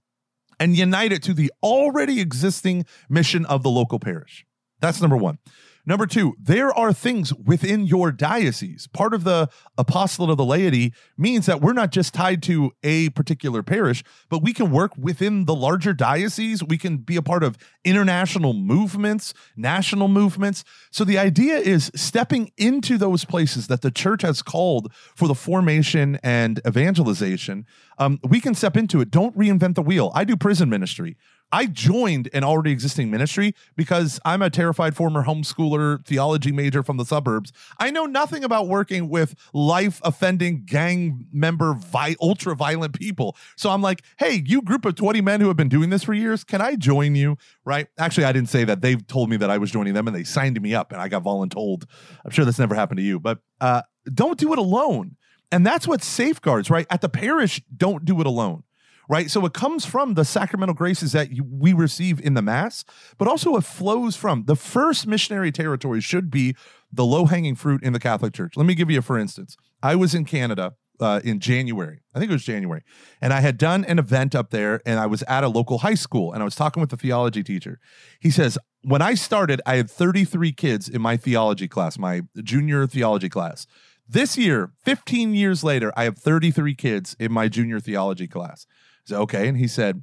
and 0.59 0.77
unite 0.77 1.13
it 1.13 1.23
to 1.23 1.33
the 1.33 1.53
already 1.63 2.21
existing 2.21 2.85
mission 3.09 3.47
of 3.47 3.63
the 3.63 3.71
local 3.71 4.01
parish. 4.01 4.45
That's 4.81 5.01
number 5.01 5.17
one. 5.17 5.39
Number 5.87 6.07
two, 6.07 6.37
there 6.39 6.73
are 6.73 6.93
things 6.93 7.33
within 7.35 7.87
your 7.87 8.13
diocese. 8.13 8.87
Part 8.87 9.15
of 9.15 9.25
the 9.25 9.49
apostolate 9.79 10.31
of 10.31 10.37
the 10.37 10.45
laity 10.45 10.93
means 11.17 11.47
that 11.47 11.61
we're 11.61 11.73
not 11.73 11.91
just 11.91 12.13
tied 12.13 12.43
to 12.45 12.73
a 12.83 13.09
particular 13.11 13.63
parish, 13.63 14.05
but 14.29 14.43
we 14.43 14.53
can 14.53 14.71
work 14.71 14.93
within 14.97 15.47
the 15.47 15.55
larger 15.55 15.93
diocese. 15.95 16.63
We 16.63 16.77
can 16.77 16.99
be 16.99 17.17
a 17.17 17.23
part 17.23 17.43
of 17.43 17.57
international 17.85 18.53
movements, 18.53 19.33
national 19.57 20.09
movements. 20.09 20.65
So 20.91 21.05
the 21.05 21.19
idea 21.19 21.57
is 21.57 21.91
stepping 21.95 22.53
into 22.59 22.99
those 22.99 23.25
places 23.25 23.67
that 23.69 23.81
the 23.81 23.91
church 23.91 24.23
has 24.23 24.43
called 24.43 24.93
for 25.15 25.29
the 25.29 25.35
formation 25.35 26.19
and 26.23 26.61
evangelization. 26.67 27.67
Um, 27.99 28.21
we 28.23 28.41
can 28.41 28.55
step 28.55 28.77
into 28.77 29.01
it. 29.01 29.11
Don't 29.11 29.37
reinvent 29.37 29.75
the 29.75 29.83
wheel. 29.83 30.13
I 30.15 30.25
do 30.25 30.37
prison 30.37 30.69
ministry. 30.69 31.17
I 31.53 31.67
joined 31.67 32.29
an 32.33 32.45
already 32.45 32.71
existing 32.71 33.11
ministry 33.11 33.55
because 33.77 34.21
I'm 34.25 34.43
a 34.43 34.51
terrified 34.51 34.95
former 34.95 35.25
homeschooler 35.25 36.05
theology 36.07 36.53
major 36.53 36.83
from 36.83 36.97
the 36.97 37.05
suburbs. 37.05 37.53
I 37.79 37.91
know 37.91 38.07
nothing 38.07 38.45
about 38.45 38.69
working 38.69 39.09
with 39.09 39.35
life 39.53 40.01
offending 40.05 40.65
gang 40.65 41.27
member 41.33 41.75
vi- 41.75 42.17
ultra 42.21 42.55
violent 42.55 42.99
people. 42.99 43.37
So 43.57 43.71
I'm 43.71 43.83
like, 43.83 44.03
"Hey, 44.19 44.43
you 44.47 44.63
group 44.63 44.85
of 44.85 44.95
20 44.95 45.21
men 45.21 45.41
who 45.41 45.49
have 45.49 45.57
been 45.57 45.69
doing 45.69 45.91
this 45.91 46.05
for 46.05 46.15
years, 46.15 46.45
can 46.45 46.61
I 46.61 46.77
join 46.77 47.15
you?" 47.15 47.37
Right? 47.65 47.89
Actually, 47.99 48.25
I 48.25 48.33
didn't 48.33 48.49
say 48.49 48.65
that. 48.65 48.81
They've 48.81 49.05
told 49.07 49.29
me 49.29 49.37
that 49.39 49.51
I 49.51 49.59
was 49.59 49.71
joining 49.71 49.95
them 49.95 50.07
and 50.07 50.17
they 50.17 50.25
signed 50.25 50.61
me 50.61 50.75
up 50.75 50.93
and 50.93 51.01
I 51.01 51.09
got 51.09 51.25
voluntold. 51.25 51.85
I'm 52.25 52.31
sure 52.31 52.45
this 52.45 52.59
never 52.59 52.75
happened 52.75 52.99
to 52.99 53.05
you, 53.05 53.19
but 53.19 53.39
uh, 53.61 53.83
don't 54.13 54.39
do 54.39 54.53
it 54.53 54.59
alone. 54.59 55.17
And 55.53 55.67
that's 55.67 55.89
what 55.89 56.03
safeguards, 56.03 56.71
right? 56.71 56.87
At 56.91 57.01
the 57.01 57.09
parish, 57.09 57.61
don't 57.77 58.05
do 58.05 58.21
it 58.21 58.27
alone 58.27 58.63
right? 59.11 59.29
So 59.29 59.45
it 59.45 59.53
comes 59.53 59.85
from 59.85 60.15
the 60.15 60.25
sacramental 60.25 60.75
graces 60.75 61.11
that 61.13 61.33
you, 61.33 61.45
we 61.45 61.73
receive 61.73 62.21
in 62.21 62.35
the 62.35 62.43
Mass, 62.43 62.85
but 63.19 63.27
also 63.27 63.57
it 63.57 63.65
flows 63.65 64.15
from 64.15 64.45
the 64.45 64.55
first 64.55 65.05
missionary 65.05 65.51
territory 65.51 66.01
should 66.01 66.31
be 66.31 66.55
the 66.93 67.05
low 67.05 67.25
hanging 67.25 67.57
fruit 67.57 67.83
in 67.83 67.93
the 67.93 67.99
Catholic 67.99 68.33
Church. 68.33 68.57
Let 68.57 68.67
me 68.67 68.75
give 68.77 68.89
you 68.89 69.03
for 69.03 69.19
instance. 69.19 69.57
I 69.83 69.97
was 69.97 70.15
in 70.15 70.25
Canada 70.25 70.75
uh, 71.01 71.21
in 71.25 71.41
January. 71.41 72.03
I 72.15 72.21
think 72.21 72.31
it 72.31 72.35
was 72.35 72.45
January. 72.45 72.83
And 73.21 73.33
I 73.33 73.41
had 73.41 73.59
done 73.59 73.85
an 73.87 73.99
event 73.99 74.37
up 74.37 74.51
there 74.51 74.81
and 74.87 75.01
I 75.01 75.07
was 75.07 75.25
at 75.25 75.43
a 75.43 75.49
local 75.49 75.79
high 75.79 75.95
school 75.95 76.33
and 76.33 76.41
I 76.41 76.45
was 76.45 76.55
talking 76.55 76.81
with 76.81 76.91
the 76.91 76.97
theology 76.97 77.43
teacher. 77.43 77.81
He 78.21 78.31
says, 78.31 78.59
When 78.85 79.03
I 79.03 79.15
started, 79.15 79.61
I 79.67 79.75
had 79.75 79.91
33 79.91 80.53
kids 80.53 80.89
in 80.89 81.03
my 81.03 81.17
theology 81.17 81.67
class, 81.67 81.99
my 81.99 82.23
junior 82.45 82.87
theology 82.87 83.29
class. 83.29 83.67
This 84.09 84.37
year, 84.37 84.73
15 84.85 85.35
years 85.35 85.65
later, 85.65 85.93
I 85.97 86.05
have 86.05 86.19
33 86.19 86.75
kids 86.75 87.17
in 87.19 87.33
my 87.33 87.49
junior 87.49 87.81
theology 87.81 88.27
class 88.27 88.67
said, 89.05 89.19
okay. 89.21 89.49
And 89.49 89.59
he 89.59 89.69
said, 89.69 90.03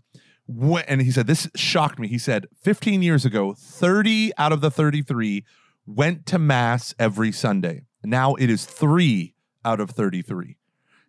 and 0.87 1.01
he 1.01 1.11
said, 1.11 1.27
this 1.27 1.49
shocked 1.55 1.99
me. 1.99 2.07
He 2.07 2.17
said, 2.17 2.47
15 2.61 3.01
years 3.01 3.25
ago, 3.25 3.53
30 3.57 4.31
out 4.37 4.51
of 4.51 4.61
the 4.61 4.71
33 4.71 5.43
went 5.85 6.25
to 6.27 6.39
mass 6.39 6.93
every 6.99 7.31
Sunday. 7.31 7.83
Now 8.03 8.35
it 8.35 8.49
is 8.49 8.65
three 8.65 9.35
out 9.65 9.79
of 9.79 9.91
33. 9.91 10.57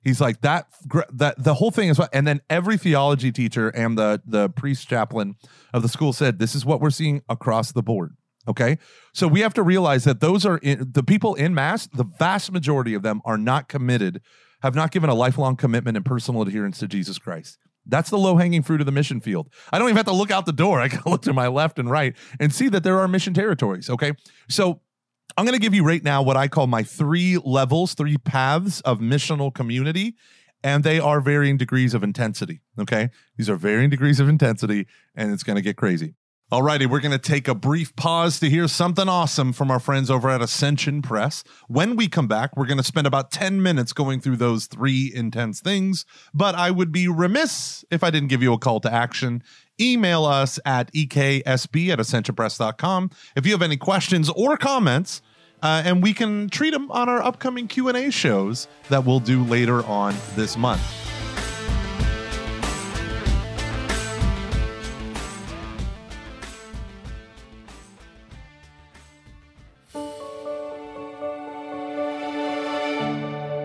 He's 0.02 0.20
like 0.20 0.40
that. 0.40 0.68
That 1.12 1.42
the 1.42 1.54
whole 1.54 1.70
thing 1.70 1.88
is 1.88 1.98
what, 1.98 2.08
and 2.12 2.26
then 2.26 2.40
every 2.48 2.78
theology 2.78 3.32
teacher 3.32 3.68
and 3.68 3.98
the 3.98 4.22
the 4.24 4.48
priest 4.48 4.88
chaplain 4.88 5.36
of 5.74 5.82
the 5.82 5.88
school 5.88 6.12
said, 6.12 6.38
"This 6.38 6.54
is 6.54 6.64
what 6.64 6.80
we're 6.80 6.90
seeing 6.90 7.22
across 7.28 7.72
the 7.72 7.82
board." 7.82 8.16
Okay, 8.46 8.78
so 9.12 9.28
we 9.28 9.40
have 9.40 9.52
to 9.54 9.62
realize 9.62 10.04
that 10.04 10.20
those 10.20 10.46
are 10.46 10.58
in, 10.58 10.92
the 10.92 11.02
people 11.02 11.34
in 11.34 11.52
mass. 11.52 11.86
The 11.88 12.04
vast 12.04 12.52
majority 12.52 12.94
of 12.94 13.02
them 13.02 13.20
are 13.24 13.36
not 13.36 13.68
committed, 13.68 14.22
have 14.62 14.74
not 14.74 14.92
given 14.92 15.10
a 15.10 15.14
lifelong 15.14 15.56
commitment 15.56 15.96
and 15.96 16.06
personal 16.06 16.42
adherence 16.42 16.78
to 16.78 16.88
Jesus 16.88 17.18
Christ. 17.18 17.58
That's 17.88 18.10
the 18.10 18.18
low 18.18 18.36
hanging 18.36 18.62
fruit 18.62 18.80
of 18.80 18.86
the 18.86 18.92
mission 18.92 19.20
field. 19.20 19.48
I 19.72 19.78
don't 19.78 19.88
even 19.88 19.96
have 19.96 20.06
to 20.06 20.12
look 20.12 20.30
out 20.30 20.46
the 20.46 20.52
door. 20.52 20.80
I 20.82 20.88
can 20.88 21.02
look 21.06 21.22
to 21.22 21.32
my 21.32 21.48
left 21.48 21.78
and 21.78 21.90
right 21.90 22.14
and 22.38 22.54
see 22.54 22.68
that 22.68 22.84
there 22.84 22.98
are 23.00 23.08
mission 23.08 23.34
territories. 23.34 23.90
Okay. 23.90 24.12
So 24.48 24.80
I'm 25.36 25.44
going 25.44 25.58
to 25.58 25.60
give 25.60 25.74
you 25.74 25.84
right 25.84 26.02
now 26.02 26.22
what 26.22 26.36
I 26.36 26.48
call 26.48 26.66
my 26.66 26.82
three 26.82 27.38
levels, 27.38 27.94
three 27.94 28.18
paths 28.18 28.80
of 28.82 28.98
missional 28.98 29.52
community. 29.52 30.14
And 30.64 30.82
they 30.82 30.98
are 30.98 31.20
varying 31.20 31.56
degrees 31.56 31.94
of 31.94 32.02
intensity. 32.02 32.62
Okay. 32.78 33.10
These 33.36 33.48
are 33.48 33.54
varying 33.54 33.90
degrees 33.90 34.18
of 34.18 34.28
intensity, 34.28 34.88
and 35.14 35.32
it's 35.32 35.44
going 35.44 35.54
to 35.54 35.62
get 35.62 35.76
crazy. 35.76 36.14
Alrighty, 36.50 36.86
we're 36.86 37.00
going 37.00 37.12
to 37.12 37.18
take 37.18 37.46
a 37.46 37.54
brief 37.54 37.94
pause 37.94 38.40
to 38.40 38.48
hear 38.48 38.68
something 38.68 39.06
awesome 39.06 39.52
from 39.52 39.70
our 39.70 39.78
friends 39.78 40.10
over 40.10 40.30
at 40.30 40.40
Ascension 40.40 41.02
Press. 41.02 41.44
When 41.66 41.94
we 41.94 42.08
come 42.08 42.26
back, 42.26 42.56
we're 42.56 42.64
going 42.64 42.78
to 42.78 42.82
spend 42.82 43.06
about 43.06 43.30
10 43.30 43.62
minutes 43.62 43.92
going 43.92 44.20
through 44.20 44.38
those 44.38 44.64
three 44.64 45.12
intense 45.14 45.60
things, 45.60 46.06
but 46.32 46.54
I 46.54 46.70
would 46.70 46.90
be 46.90 47.06
remiss 47.06 47.84
if 47.90 48.02
I 48.02 48.08
didn't 48.08 48.30
give 48.30 48.42
you 48.42 48.54
a 48.54 48.58
call 48.58 48.80
to 48.80 48.90
action. 48.90 49.42
Email 49.78 50.24
us 50.24 50.58
at 50.64 50.90
eksb 50.94 51.90
at 51.90 51.98
ascensionpress.com 51.98 53.10
if 53.36 53.44
you 53.44 53.52
have 53.52 53.60
any 53.60 53.76
questions 53.76 54.30
or 54.30 54.56
comments, 54.56 55.20
uh, 55.62 55.82
and 55.84 56.02
we 56.02 56.14
can 56.14 56.48
treat 56.48 56.70
them 56.70 56.90
on 56.92 57.10
our 57.10 57.22
upcoming 57.22 57.68
Q&A 57.68 58.10
shows 58.10 58.68
that 58.88 59.04
we'll 59.04 59.20
do 59.20 59.44
later 59.44 59.84
on 59.84 60.16
this 60.34 60.56
month. 60.56 60.80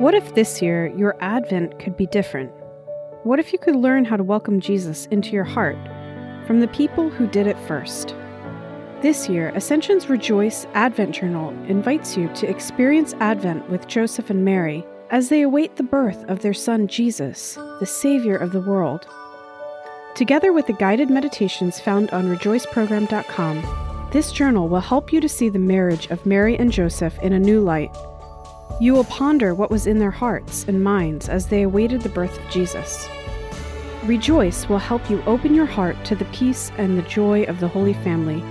What 0.03 0.13
if 0.13 0.35
this 0.35 0.61
year 0.61 0.87
your 0.97 1.15
Advent 1.21 1.79
could 1.79 1.95
be 1.95 2.07
different? 2.07 2.51
What 3.23 3.39
if 3.39 3.53
you 3.53 3.57
could 3.57 3.77
learn 3.77 4.03
how 4.03 4.17
to 4.17 4.23
welcome 4.25 4.59
Jesus 4.59 5.05
into 5.11 5.31
your 5.31 5.45
heart 5.45 5.77
from 6.45 6.59
the 6.59 6.67
people 6.67 7.09
who 7.09 7.25
did 7.25 7.47
it 7.47 7.57
first? 7.59 8.13
This 9.01 9.29
year, 9.29 9.53
Ascension's 9.55 10.09
Rejoice 10.09 10.67
Advent 10.73 11.15
Journal 11.15 11.51
invites 11.69 12.17
you 12.17 12.27
to 12.33 12.49
experience 12.49 13.13
Advent 13.21 13.69
with 13.69 13.87
Joseph 13.87 14.29
and 14.29 14.43
Mary 14.43 14.85
as 15.09 15.29
they 15.29 15.41
await 15.41 15.77
the 15.77 15.83
birth 15.83 16.21
of 16.25 16.41
their 16.41 16.53
son 16.53 16.89
Jesus, 16.89 17.53
the 17.79 17.85
Savior 17.85 18.35
of 18.35 18.51
the 18.51 18.59
world. 18.59 19.07
Together 20.15 20.51
with 20.51 20.67
the 20.67 20.73
guided 20.73 21.09
meditations 21.09 21.79
found 21.79 22.09
on 22.09 22.25
rejoiceprogram.com, 22.25 24.09
this 24.11 24.33
journal 24.33 24.67
will 24.67 24.81
help 24.81 25.13
you 25.13 25.21
to 25.21 25.29
see 25.29 25.47
the 25.47 25.59
marriage 25.59 26.07
of 26.07 26.25
Mary 26.25 26.57
and 26.57 26.73
Joseph 26.73 27.17
in 27.19 27.31
a 27.31 27.39
new 27.39 27.61
light 27.61 27.95
you 28.79 28.93
will 28.93 29.03
ponder 29.05 29.53
what 29.53 29.71
was 29.71 29.87
in 29.87 29.99
their 29.99 30.11
hearts 30.11 30.65
and 30.67 30.83
minds 30.83 31.29
as 31.29 31.47
they 31.47 31.61
awaited 31.63 32.01
the 32.01 32.09
birth 32.09 32.37
of 32.37 32.49
Jesus. 32.49 33.07
Rejoice 34.03 34.67
will 34.67 34.79
help 34.79 35.09
you 35.09 35.23
open 35.23 35.53
your 35.53 35.65
heart 35.65 35.95
to 36.05 36.15
the 36.15 36.25
peace 36.25 36.71
and 36.77 36.97
the 36.97 37.03
joy 37.03 37.43
of 37.43 37.59
the 37.59 37.67
Holy 37.67 37.93
Family 37.93 38.43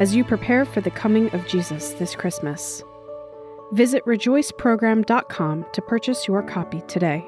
as 0.00 0.14
you 0.14 0.24
prepare 0.24 0.64
for 0.64 0.80
the 0.80 0.90
coming 0.90 1.32
of 1.34 1.46
Jesus 1.46 1.90
this 1.90 2.14
Christmas. 2.14 2.82
Visit 3.72 4.04
rejoiceprogram.com 4.04 5.66
to 5.72 5.82
purchase 5.82 6.26
your 6.26 6.42
copy 6.42 6.82
today. 6.88 7.26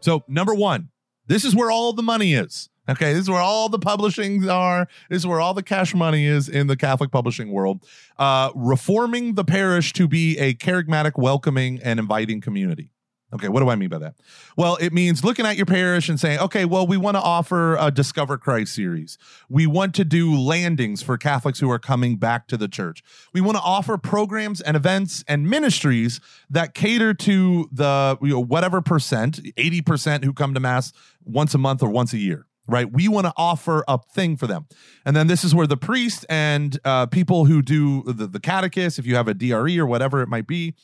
So, 0.00 0.24
number 0.28 0.54
one, 0.54 0.90
this 1.26 1.44
is 1.44 1.54
where 1.54 1.70
all 1.70 1.92
the 1.92 2.02
money 2.02 2.34
is. 2.34 2.68
Okay, 2.88 3.14
this 3.14 3.22
is 3.22 3.30
where 3.30 3.40
all 3.40 3.70
the 3.70 3.78
publishings 3.78 4.46
are. 4.46 4.86
This 5.08 5.18
is 5.18 5.26
where 5.26 5.40
all 5.40 5.54
the 5.54 5.62
cash 5.62 5.94
money 5.94 6.26
is 6.26 6.48
in 6.48 6.66
the 6.66 6.76
Catholic 6.76 7.10
publishing 7.10 7.50
world. 7.50 7.82
Uh, 8.18 8.50
reforming 8.54 9.34
the 9.34 9.44
parish 9.44 9.92
to 9.94 10.06
be 10.06 10.38
a 10.38 10.54
kerygmatic, 10.54 11.12
welcoming, 11.16 11.80
and 11.82 11.98
inviting 11.98 12.42
community. 12.42 12.90
Okay, 13.32 13.48
what 13.48 13.60
do 13.60 13.68
I 13.68 13.74
mean 13.74 13.88
by 13.88 13.98
that? 13.98 14.14
Well, 14.56 14.76
it 14.76 14.92
means 14.92 15.24
looking 15.24 15.44
at 15.44 15.56
your 15.56 15.66
parish 15.66 16.08
and 16.08 16.20
saying, 16.20 16.38
okay, 16.38 16.64
well, 16.64 16.86
we 16.86 16.96
want 16.96 17.16
to 17.16 17.20
offer 17.20 17.74
a 17.80 17.90
Discover 17.90 18.38
Christ 18.38 18.72
series. 18.72 19.18
We 19.48 19.66
want 19.66 19.92
to 19.96 20.04
do 20.04 20.38
landings 20.38 21.02
for 21.02 21.18
Catholics 21.18 21.58
who 21.58 21.68
are 21.68 21.80
coming 21.80 22.16
back 22.16 22.46
to 22.48 22.56
the 22.56 22.68
church. 22.68 23.02
We 23.32 23.40
want 23.40 23.56
to 23.56 23.62
offer 23.62 23.98
programs 23.98 24.60
and 24.60 24.76
events 24.76 25.24
and 25.26 25.50
ministries 25.50 26.20
that 26.48 26.74
cater 26.74 27.12
to 27.12 27.68
the 27.72 28.18
you 28.22 28.28
know, 28.28 28.40
whatever 28.40 28.80
percent, 28.80 29.42
80% 29.56 30.22
who 30.22 30.32
come 30.32 30.54
to 30.54 30.60
Mass 30.60 30.92
once 31.24 31.54
a 31.54 31.58
month 31.58 31.82
or 31.82 31.90
once 31.90 32.12
a 32.12 32.18
year 32.18 32.46
right? 32.66 32.90
We 32.90 33.08
want 33.08 33.26
to 33.26 33.32
offer 33.36 33.84
a 33.86 33.98
thing 33.98 34.36
for 34.36 34.46
them. 34.46 34.66
And 35.04 35.14
then 35.14 35.26
this 35.26 35.44
is 35.44 35.54
where 35.54 35.66
the 35.66 35.76
priest 35.76 36.24
and 36.28 36.78
uh, 36.84 37.06
people 37.06 37.44
who 37.44 37.62
do 37.62 38.02
the, 38.04 38.26
the 38.26 38.40
catechist, 38.40 38.98
if 38.98 39.06
you 39.06 39.16
have 39.16 39.28
a 39.28 39.34
DRE 39.34 39.78
or 39.78 39.86
whatever 39.86 40.22
it 40.22 40.28
might 40.28 40.46
be, 40.46 40.74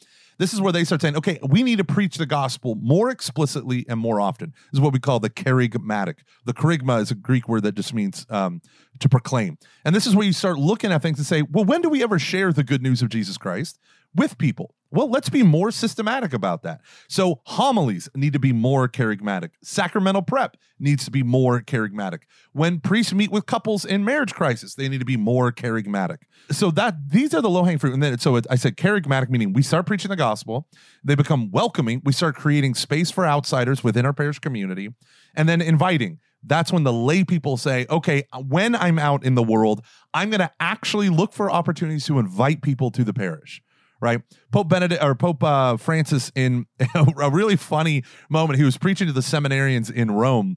this 0.40 0.54
is 0.54 0.60
where 0.60 0.72
they 0.72 0.84
start 0.84 1.02
saying, 1.02 1.18
okay, 1.18 1.38
we 1.42 1.62
need 1.62 1.76
to 1.76 1.84
preach 1.84 2.16
the 2.16 2.24
gospel 2.24 2.74
more 2.76 3.10
explicitly 3.10 3.84
and 3.90 4.00
more 4.00 4.22
often. 4.22 4.54
This 4.72 4.78
is 4.78 4.80
what 4.80 4.94
we 4.94 4.98
call 4.98 5.20
the 5.20 5.28
kerygmatic. 5.28 6.20
The 6.46 6.54
kerygma 6.54 7.02
is 7.02 7.10
a 7.10 7.14
Greek 7.14 7.46
word 7.46 7.64
that 7.64 7.74
just 7.74 7.92
means 7.92 8.24
um, 8.30 8.62
to 9.00 9.08
proclaim. 9.10 9.58
And 9.84 9.94
this 9.94 10.06
is 10.06 10.16
where 10.16 10.26
you 10.26 10.32
start 10.32 10.58
looking 10.58 10.92
at 10.92 11.02
things 11.02 11.18
and 11.18 11.26
say, 11.26 11.42
well, 11.42 11.66
when 11.66 11.82
do 11.82 11.90
we 11.90 12.02
ever 12.02 12.18
share 12.18 12.54
the 12.54 12.64
good 12.64 12.82
news 12.82 13.02
of 13.02 13.10
Jesus 13.10 13.36
Christ 13.36 13.78
with 14.14 14.38
people? 14.38 14.74
Well, 14.92 15.08
let's 15.08 15.28
be 15.28 15.44
more 15.44 15.70
systematic 15.70 16.32
about 16.32 16.62
that. 16.64 16.80
So, 17.08 17.42
homilies 17.46 18.08
need 18.14 18.32
to 18.32 18.40
be 18.40 18.52
more 18.52 18.88
kerygmatic. 18.88 19.50
Sacramental 19.62 20.22
prep 20.22 20.56
needs 20.80 21.04
to 21.04 21.12
be 21.12 21.22
more 21.22 21.60
kerygmatic. 21.60 22.20
When 22.52 22.80
priests 22.80 23.12
meet 23.12 23.30
with 23.30 23.46
couples 23.46 23.84
in 23.84 24.04
marriage 24.04 24.34
crisis, 24.34 24.74
they 24.74 24.88
need 24.88 24.98
to 24.98 25.04
be 25.04 25.16
more 25.16 25.52
kerygmatic. 25.52 26.18
So 26.50 26.72
that 26.72 27.10
these 27.10 27.34
are 27.34 27.40
the 27.40 27.50
low 27.50 27.62
hanging 27.62 27.78
fruit. 27.78 27.94
And 27.94 28.02
then 28.02 28.18
so 28.18 28.34
it, 28.34 28.46
I 28.50 28.56
said 28.56 28.76
kerygmatic 28.76 29.30
meaning 29.30 29.52
we 29.52 29.62
start 29.62 29.86
preaching 29.86 30.08
the 30.08 30.16
gospel, 30.16 30.66
they 31.04 31.14
become 31.14 31.52
welcoming, 31.52 32.02
we 32.04 32.12
start 32.12 32.34
creating 32.34 32.74
space 32.74 33.12
for 33.12 33.24
outsiders 33.24 33.84
within 33.84 34.04
our 34.04 34.12
parish 34.12 34.40
community, 34.40 34.88
and 35.36 35.48
then 35.48 35.60
inviting 35.60 36.18
that's 36.42 36.72
when 36.72 36.84
the 36.84 36.92
lay 36.92 37.22
people 37.22 37.58
say, 37.58 37.86
okay, 37.90 38.24
when 38.46 38.74
I'm 38.74 38.98
out 38.98 39.24
in 39.24 39.34
the 39.34 39.42
world, 39.42 39.84
I'm 40.14 40.30
going 40.30 40.40
to 40.40 40.50
actually 40.58 41.10
look 41.10 41.34
for 41.34 41.50
opportunities 41.50 42.06
to 42.06 42.18
invite 42.18 42.62
people 42.62 42.90
to 42.92 43.04
the 43.04 43.12
parish 43.12 43.62
right? 44.00 44.22
Pope 44.50 44.68
Benedict 44.68 45.02
or 45.02 45.14
Pope 45.14 45.42
uh, 45.42 45.76
Francis, 45.76 46.32
in 46.34 46.66
a 46.94 47.30
really 47.30 47.56
funny 47.56 48.02
moment, 48.28 48.58
he 48.58 48.64
was 48.64 48.78
preaching 48.78 49.06
to 49.06 49.12
the 49.12 49.20
seminarians 49.20 49.92
in 49.92 50.10
Rome. 50.10 50.56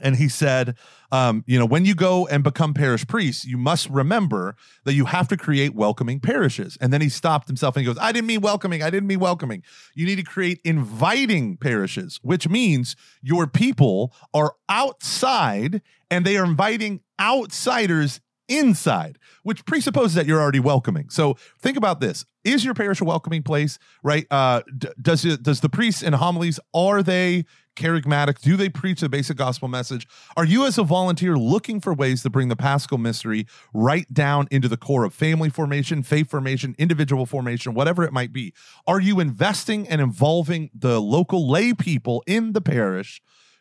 And 0.00 0.16
he 0.16 0.28
said, 0.28 0.76
um, 1.12 1.44
you 1.46 1.56
know, 1.56 1.64
when 1.64 1.84
you 1.84 1.94
go 1.94 2.26
and 2.26 2.42
become 2.42 2.74
parish 2.74 3.06
priests, 3.06 3.44
you 3.44 3.56
must 3.56 3.88
remember 3.88 4.56
that 4.84 4.94
you 4.94 5.04
have 5.04 5.28
to 5.28 5.36
create 5.36 5.72
welcoming 5.72 6.18
parishes. 6.18 6.76
And 6.80 6.92
then 6.92 7.00
he 7.00 7.08
stopped 7.08 7.46
himself 7.46 7.76
and 7.76 7.82
he 7.82 7.86
goes, 7.86 7.98
I 8.00 8.10
didn't 8.10 8.26
mean 8.26 8.40
welcoming. 8.40 8.82
I 8.82 8.90
didn't 8.90 9.06
mean 9.06 9.20
welcoming. 9.20 9.62
You 9.94 10.04
need 10.04 10.16
to 10.16 10.24
create 10.24 10.60
inviting 10.64 11.56
parishes, 11.58 12.18
which 12.22 12.48
means 12.48 12.96
your 13.22 13.46
people 13.46 14.12
are 14.34 14.54
outside 14.68 15.80
and 16.10 16.24
they 16.24 16.36
are 16.36 16.44
inviting 16.44 17.00
outsiders 17.20 18.20
inside, 18.48 19.18
which 19.44 19.64
presupposes 19.64 20.14
that 20.14 20.26
you're 20.26 20.40
already 20.40 20.60
welcoming. 20.60 21.08
So 21.08 21.36
think 21.60 21.76
about 21.76 22.00
this: 22.00 22.24
is 22.44 22.64
your 22.64 22.74
parish 22.74 23.00
a 23.00 23.04
welcoming 23.04 23.42
place? 23.42 23.78
Right? 24.02 24.26
Uh, 24.30 24.62
d- 24.76 24.88
does 25.00 25.24
it? 25.24 25.42
Does 25.42 25.60
the 25.60 25.68
priests 25.68 26.02
and 26.02 26.14
homilies 26.14 26.60
are 26.72 27.02
they 27.02 27.44
charismatic? 27.76 28.40
Do 28.40 28.56
they 28.56 28.68
preach 28.68 29.00
the 29.00 29.08
basic 29.08 29.36
gospel 29.36 29.68
message? 29.68 30.06
Are 30.36 30.44
you, 30.44 30.64
as 30.64 30.78
a 30.78 30.84
volunteer, 30.84 31.36
looking 31.36 31.80
for 31.80 31.92
ways 31.92 32.22
to 32.22 32.30
bring 32.30 32.48
the 32.48 32.56
Paschal 32.56 32.98
mystery 32.98 33.46
right 33.72 34.12
down 34.12 34.46
into 34.50 34.68
the 34.68 34.76
core 34.76 35.04
of 35.04 35.12
family 35.12 35.50
formation, 35.50 36.02
faith 36.02 36.30
formation, 36.30 36.74
individual 36.78 37.26
formation, 37.26 37.74
whatever 37.74 38.04
it 38.04 38.12
might 38.12 38.32
be? 38.32 38.52
Are 38.86 39.00
you 39.00 39.20
investing 39.20 39.88
and 39.88 40.00
involving 40.00 40.70
the 40.74 41.00
local 41.00 41.48
lay 41.50 41.72
people 41.72 42.22
in 42.26 42.52
the 42.52 42.60
parish? 42.60 43.20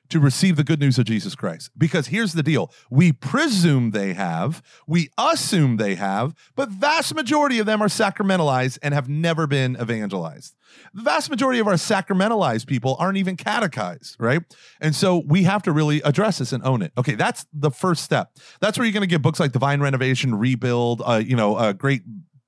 To 0.09 0.19
receive 0.19 0.55
the 0.55 0.63
good 0.63 0.79
news 0.79 0.99
of 0.99 1.05
Jesus 1.05 1.35
Christ. 1.35 1.71
Because 1.77 2.07
here's 2.07 2.33
the 2.33 2.43
deal 2.43 2.71
we 2.89 3.11
presume 3.11 3.91
they 3.91 4.13
have, 4.13 4.61
we 4.87 5.09
assume 5.17 5.77
they 5.77 5.95
have, 5.95 6.33
but 6.55 6.69
vast 6.69 7.15
majority 7.15 7.59
of 7.59 7.65
them 7.65 7.81
are 7.81 7.87
sacramentalized 7.87 8.77
and 8.81 8.93
have 8.93 9.09
never 9.09 9.47
been 9.47 9.77
evangelized. 9.81 10.55
The 10.93 11.03
vast 11.03 11.29
majority 11.29 11.59
of 11.59 11.67
our 11.67 11.73
sacramentalized 11.73 12.67
people 12.67 12.95
aren't 12.99 13.17
even 13.17 13.37
catechized, 13.37 14.15
right? 14.19 14.41
And 14.81 14.95
so 14.95 15.23
we 15.25 15.43
have 15.43 15.63
to 15.63 15.71
really 15.71 16.01
address 16.01 16.39
this 16.39 16.51
and 16.51 16.63
own 16.63 16.81
it. 16.81 16.91
Okay, 16.97 17.15
that's 17.15 17.45
the 17.53 17.71
first 17.71 18.03
step. 18.03 18.35
That's 18.59 18.77
where 18.77 18.85
you're 18.85 18.93
going 18.93 19.01
to 19.01 19.07
get 19.07 19.21
books 19.21 19.39
like 19.39 19.51
Divine 19.51 19.81
Renovation, 19.81 20.35
Rebuild, 20.35 21.01
uh, 21.05 21.21
you 21.23 21.35
know, 21.35 21.55
uh, 21.55 21.73
great 21.73 22.01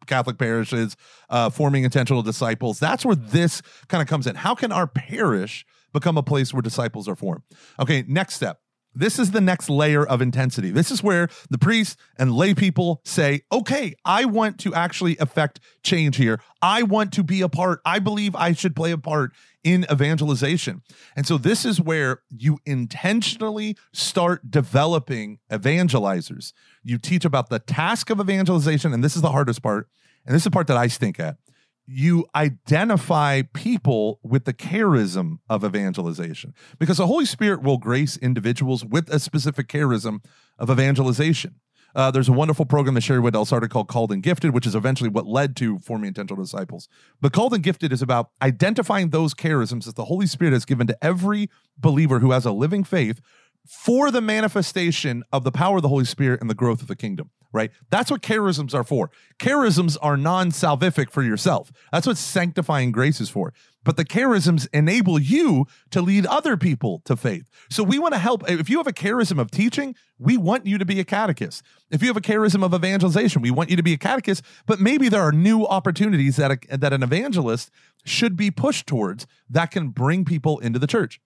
Catholic 0.05 0.37
parishes, 0.37 0.95
uh, 1.29 1.49
forming 1.49 1.83
intentional 1.83 2.21
disciples. 2.21 2.79
That's 2.79 3.05
where 3.05 3.15
this 3.15 3.61
kind 3.87 4.01
of 4.01 4.07
comes 4.07 4.27
in. 4.27 4.35
How 4.35 4.55
can 4.55 4.71
our 4.71 4.87
parish 4.87 5.65
become 5.95 6.17
a 6.17 6.23
place 6.23 6.53
where 6.53 6.62
disciples 6.62 7.08
are 7.08 7.15
formed. 7.15 7.41
Okay, 7.79 8.03
next 8.08 8.36
step. 8.36 8.60
This 8.97 9.19
is 9.19 9.31
the 9.31 9.41
next 9.41 9.69
layer 9.69 10.05
of 10.05 10.21
intensity. 10.21 10.71
This 10.71 10.89
is 10.89 11.03
where 11.03 11.27
the 11.49 11.58
priests 11.58 11.97
and 12.17 12.31
lay 12.31 12.53
people 12.53 13.01
say, 13.03 13.41
okay, 13.51 13.93
I 14.05 14.23
want 14.23 14.58
to 14.60 14.73
actually 14.73 15.17
affect 15.17 15.60
change 15.84 16.15
here. 16.15 16.39
I 16.62 16.84
want 16.84 17.12
to 17.13 17.23
be 17.23 17.41
a 17.41 17.49
part. 17.49 17.81
I 17.86 17.99
believe 17.99 18.36
I 18.36 18.53
should 18.53 18.73
play 18.73 18.91
a 18.91 18.97
part 18.97 19.34
in 19.65 19.86
evangelization. 19.91 20.81
And 21.15 21.27
so 21.27 21.38
this 21.38 21.65
is 21.65 21.81
where 21.81 22.21
you 22.29 22.60
intentionally 22.65 23.75
start 23.91 24.49
developing 24.49 25.39
evangelizers. 25.51 26.53
You 26.81 26.97
teach 26.97 27.25
about 27.25 27.49
the 27.49 27.60
task 27.60 28.10
of 28.10 28.21
evangelization, 28.21 28.93
and 28.93 29.03
this 29.03 29.17
is 29.17 29.21
the 29.21 29.31
hardest 29.31 29.62
part. 29.62 29.89
And 30.25 30.34
this 30.34 30.41
is 30.41 30.45
the 30.45 30.51
part 30.51 30.67
that 30.67 30.77
I 30.77 30.88
stink 30.88 31.19
at 31.19 31.38
you 31.87 32.25
identify 32.35 33.43
people 33.53 34.19
with 34.23 34.45
the 34.45 34.53
charism 34.53 35.37
of 35.49 35.63
evangelization 35.63 36.53
because 36.79 36.97
the 36.97 37.07
Holy 37.07 37.25
Spirit 37.25 37.61
will 37.61 37.77
grace 37.77 38.17
individuals 38.17 38.83
with 38.83 39.09
a 39.09 39.19
specific 39.19 39.67
charism 39.67 40.23
of 40.57 40.69
evangelization. 40.69 41.55
Uh, 41.95 42.11
there's 42.11 42.27
a 42.27 42.33
wonderful 42.33 42.65
program 42.65 42.93
that 42.95 43.01
Sherry 43.01 43.21
Weddell 43.21 43.45
started 43.45 43.69
called 43.69 43.87
Called 43.87 44.11
and 44.11 44.21
Gifted, 44.21 44.53
which 44.53 44.67
is 44.67 44.75
eventually 44.75 45.09
what 45.09 45.25
led 45.25 45.55
to 45.57 45.79
forming 45.79 46.09
intentional 46.09 46.43
disciples. 46.43 46.89
But 47.21 47.31
Called 47.31 47.53
and 47.53 47.63
Gifted 47.63 47.93
is 47.93 48.01
about 48.01 48.31
identifying 48.41 49.11
those 49.11 49.33
charisms 49.33 49.85
that 49.85 49.95
the 49.95 50.05
Holy 50.05 50.27
Spirit 50.27 50.51
has 50.51 50.65
given 50.65 50.87
to 50.87 50.97
every 51.01 51.49
believer 51.77 52.19
who 52.19 52.31
has 52.31 52.45
a 52.45 52.51
living 52.51 52.83
faith 52.83 53.21
for 53.65 54.11
the 54.11 54.21
manifestation 54.21 55.23
of 55.31 55.43
the 55.43 55.51
power 55.51 55.77
of 55.77 55.83
the 55.83 55.89
Holy 55.89 56.05
Spirit 56.05 56.41
and 56.41 56.49
the 56.49 56.55
growth 56.55 56.81
of 56.81 56.87
the 56.87 56.95
kingdom, 56.95 57.31
right? 57.55 57.71
That's 57.89 58.11
what 58.11 58.21
charisms 58.21 58.75
are 58.75 58.83
for. 58.83 59.09
Charisms 59.39 59.97
are 60.01 60.17
non 60.17 60.51
salvific 60.51 61.09
for 61.09 61.23
yourself. 61.23 61.71
That's 61.91 62.05
what 62.05 62.17
sanctifying 62.17 62.91
grace 62.91 63.19
is 63.19 63.29
for. 63.29 63.53
But 63.85 63.97
the 63.97 64.03
charisms 64.03 64.67
enable 64.73 65.19
you 65.19 65.67
to 65.91 66.01
lead 66.01 66.25
other 66.25 66.57
people 66.57 67.01
to 67.05 67.15
faith. 67.15 67.49
So 67.69 67.83
we 67.83 67.99
want 67.99 68.13
to 68.15 68.19
help. 68.19 68.49
If 68.49 68.69
you 68.69 68.77
have 68.77 68.87
a 68.87 68.93
charism 68.93 69.39
of 69.39 69.51
teaching, 69.51 69.95
we 70.17 70.37
want 70.37 70.65
you 70.65 70.77
to 70.77 70.85
be 70.85 70.99
a 70.99 71.05
catechist. 71.05 71.63
If 71.91 72.01
you 72.01 72.07
have 72.07 72.17
a 72.17 72.21
charism 72.21 72.63
of 72.63 72.73
evangelization, 72.73 73.41
we 73.41 73.51
want 73.51 73.69
you 73.69 73.77
to 73.77 73.83
be 73.83 73.93
a 73.93 73.97
catechist. 73.97 74.43
But 74.65 74.79
maybe 74.79 75.07
there 75.07 75.21
are 75.21 75.31
new 75.31 75.65
opportunities 75.65 76.35
that, 76.37 76.51
a, 76.51 76.77
that 76.77 76.93
an 76.93 77.03
evangelist 77.03 77.69
should 78.03 78.35
be 78.35 78.51
pushed 78.51 78.87
towards 78.87 79.27
that 79.49 79.71
can 79.71 79.89
bring 79.89 80.25
people 80.25 80.59
into 80.59 80.79
the 80.79 80.87
church. 80.87 81.21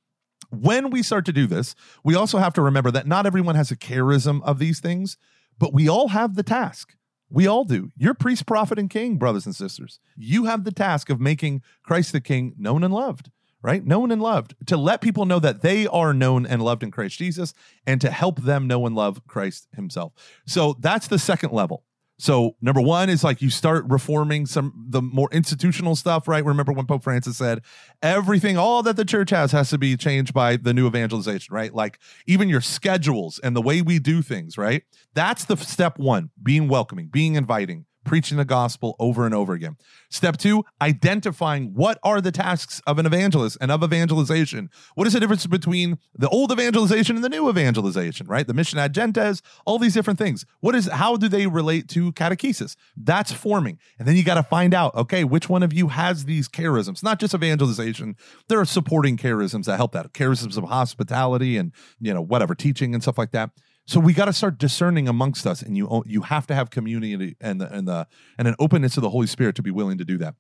When 0.50 0.90
we 0.90 1.04
start 1.04 1.26
to 1.26 1.34
do 1.34 1.48
this, 1.48 1.76
we 2.04 2.16
also 2.16 2.40
have 2.40 2.54
to 2.54 2.62
remember 2.62 2.92
that 2.92 3.08
not 3.08 3.26
everyone 3.26 3.56
has 3.56 3.72
a 3.72 3.76
charism 3.76 4.42
of 4.44 4.60
these 4.60 4.80
things, 4.80 5.18
but 5.60 5.74
we 5.74 5.88
all 5.88 6.08
have 6.10 6.36
the 6.36 6.44
task. 6.44 6.96
We 7.30 7.46
all 7.46 7.64
do. 7.64 7.92
You're 7.96 8.16
priest, 8.16 8.48
prophet, 8.48 8.80
and 8.80 8.90
king, 8.90 9.18
brothers 9.18 9.46
and 9.46 9.56
sisters. 9.56 10.00
You 10.16 10.46
have 10.46 10.64
the 10.64 10.72
task 10.72 11.10
of 11.10 11.22
making 11.22 11.62
Christ 11.84 12.12
the 12.12 12.22
King 12.22 12.56
known 12.58 12.84
and 12.84 12.94
loved, 12.94 13.30
right? 13.62 13.86
Known 13.86 14.12
and 14.12 14.22
loved, 14.22 14.56
to 14.66 14.78
let 14.78 15.02
people 15.02 15.26
know 15.26 15.40
that 15.40 15.62
they 15.62 15.86
are 15.86 16.14
known 16.14 16.48
and 16.48 16.62
loved 16.62 16.82
in 16.82 16.90
Christ 16.90 17.20
Jesus 17.20 17.54
and 17.86 18.02
to 18.02 18.10
help 18.10 18.42
them 18.42 18.66
know 18.66 18.88
and 18.88 18.96
love 18.96 19.22
Christ 19.28 19.68
himself. 19.76 20.14
So 20.48 20.76
that's 20.80 21.08
the 21.08 21.20
second 21.20 21.52
level. 21.52 21.84
So 22.20 22.58
number 22.62 22.82
one 22.82 23.10
is 23.10 23.24
like 23.24 23.42
you 23.42 23.50
start 23.50 23.86
reforming 23.88 24.46
some 24.46 24.86
the 24.90 25.02
more 25.02 25.30
institutional 25.32 25.96
stuff, 25.96 26.28
right? 26.28 26.44
Remember 26.44 26.74
when 26.74 26.86
Pope 26.86 27.04
Francis 27.04 27.38
said 27.38 27.62
everything, 28.04 28.58
all 28.58 28.84
that 28.84 28.98
the 28.98 29.06
church 29.06 29.30
has, 29.30 29.54
has 29.54 29.70
to 29.70 29.78
be 29.78 29.96
changed 29.96 30.34
by 30.34 30.58
the 30.58 30.74
new 30.74 30.86
evangelization, 30.86 31.56
right? 31.56 31.74
Like 31.74 31.98
even 32.28 32.50
your 32.50 32.60
schedules 32.60 33.40
and 33.40 33.56
the 33.56 33.62
way 33.62 33.82
we 33.82 34.00
do 34.00 34.22
things, 34.22 34.58
right? 34.58 34.84
That's 35.14 35.46
the 35.46 35.56
step 35.56 35.98
one: 35.98 36.30
being 36.44 36.68
welcoming, 36.68 37.08
being 37.08 37.36
inviting, 37.36 37.86
preaching 38.06 38.38
the 38.38 38.46
gospel 38.46 38.96
over 39.00 39.26
and 39.26 39.36
over 39.36 39.54
again. 39.54 39.76
Step 40.10 40.38
two, 40.38 40.64
identifying 40.82 41.74
what 41.74 42.00
are 42.04 42.22
the 42.22 42.32
tasks 42.32 42.82
of 42.88 42.98
an 42.98 43.06
evangelist 43.06 43.58
and 43.62 43.72
of 43.72 43.84
evangelization. 43.84 44.70
What 44.96 45.06
is 45.06 45.14
the 45.14 45.20
difference 45.20 45.46
between 45.46 46.00
the 46.16 46.30
old 46.30 46.52
evangelization 46.52 47.16
and 47.16 47.24
the 47.24 47.30
new 47.30 47.50
evangelization, 47.50 48.28
right? 48.28 48.48
The 48.48 48.54
mission 48.54 48.80
ad 48.80 48.94
gentes, 48.94 49.42
all 49.66 49.78
these 49.78 49.94
different 49.94 50.18
things. 50.18 50.46
What 50.60 50.76
is, 50.76 50.88
how 50.88 51.18
do 51.18 51.28
they 51.28 51.48
relate 51.48 51.88
to 51.90 52.12
catechesis? 52.14 52.76
That's 52.98 53.32
forming. 53.32 53.80
And 54.00 54.08
then 54.08 54.16
you 54.16 54.24
got 54.24 54.36
to 54.36 54.44
find 54.44 54.74
out, 54.74 54.96
okay, 54.96 55.24
which 55.24 55.50
one 55.50 55.64
of 55.64 55.74
you 55.74 55.90
has 55.90 56.26
these 56.26 56.48
charisms, 56.48 57.04
not 57.04 57.20
just 57.20 57.34
evangelization. 57.34 58.16
There 58.48 58.60
are 58.60 58.66
supporting 58.66 59.18
charisms 59.18 59.66
that 59.66 59.78
help 59.78 59.92
that, 59.92 60.14
charisms 60.14 60.58
of 60.58 60.64
hospitality 60.64 61.58
and, 61.58 61.74
you 62.00 62.14
know, 62.14 62.22
whatever, 62.22 62.56
teaching 62.56 62.94
and 62.94 63.04
stuff 63.04 63.18
like 63.18 63.32
that. 63.32 63.52
So 63.90 64.00
we 64.00 64.14
got 64.14 64.26
to 64.26 64.34
start 64.34 64.60
discerning 64.60 65.08
amongst 65.08 65.48
us, 65.48 65.64
and 65.64 65.76
you 65.76 66.04
you 66.06 66.22
have 66.22 66.46
to 66.46 66.54
have 66.54 66.70
community 66.70 67.36
and 67.42 67.60
the, 67.60 67.74
and 67.74 67.88
the 67.88 68.06
and 68.38 68.48
an 68.48 68.54
openness 68.60 68.94
to 68.94 69.02
the 69.02 69.10
Holy 69.10 69.26
Spirit 69.26 69.56
to 69.56 69.64
be 69.64 69.72
willing 69.72 69.98
to 69.98 70.06
do 70.06 70.20
that. 70.20 70.36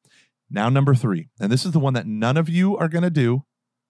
Now, 0.51 0.69
number 0.69 0.93
three, 0.93 1.29
and 1.39 1.51
this 1.51 1.65
is 1.65 1.71
the 1.71 1.79
one 1.79 1.95
that 1.95 2.05
none 2.05 2.37
of 2.37 2.47
you 2.47 2.77
are 2.77 2.87
going 2.87 3.01
to 3.01 3.09
do, 3.09 3.45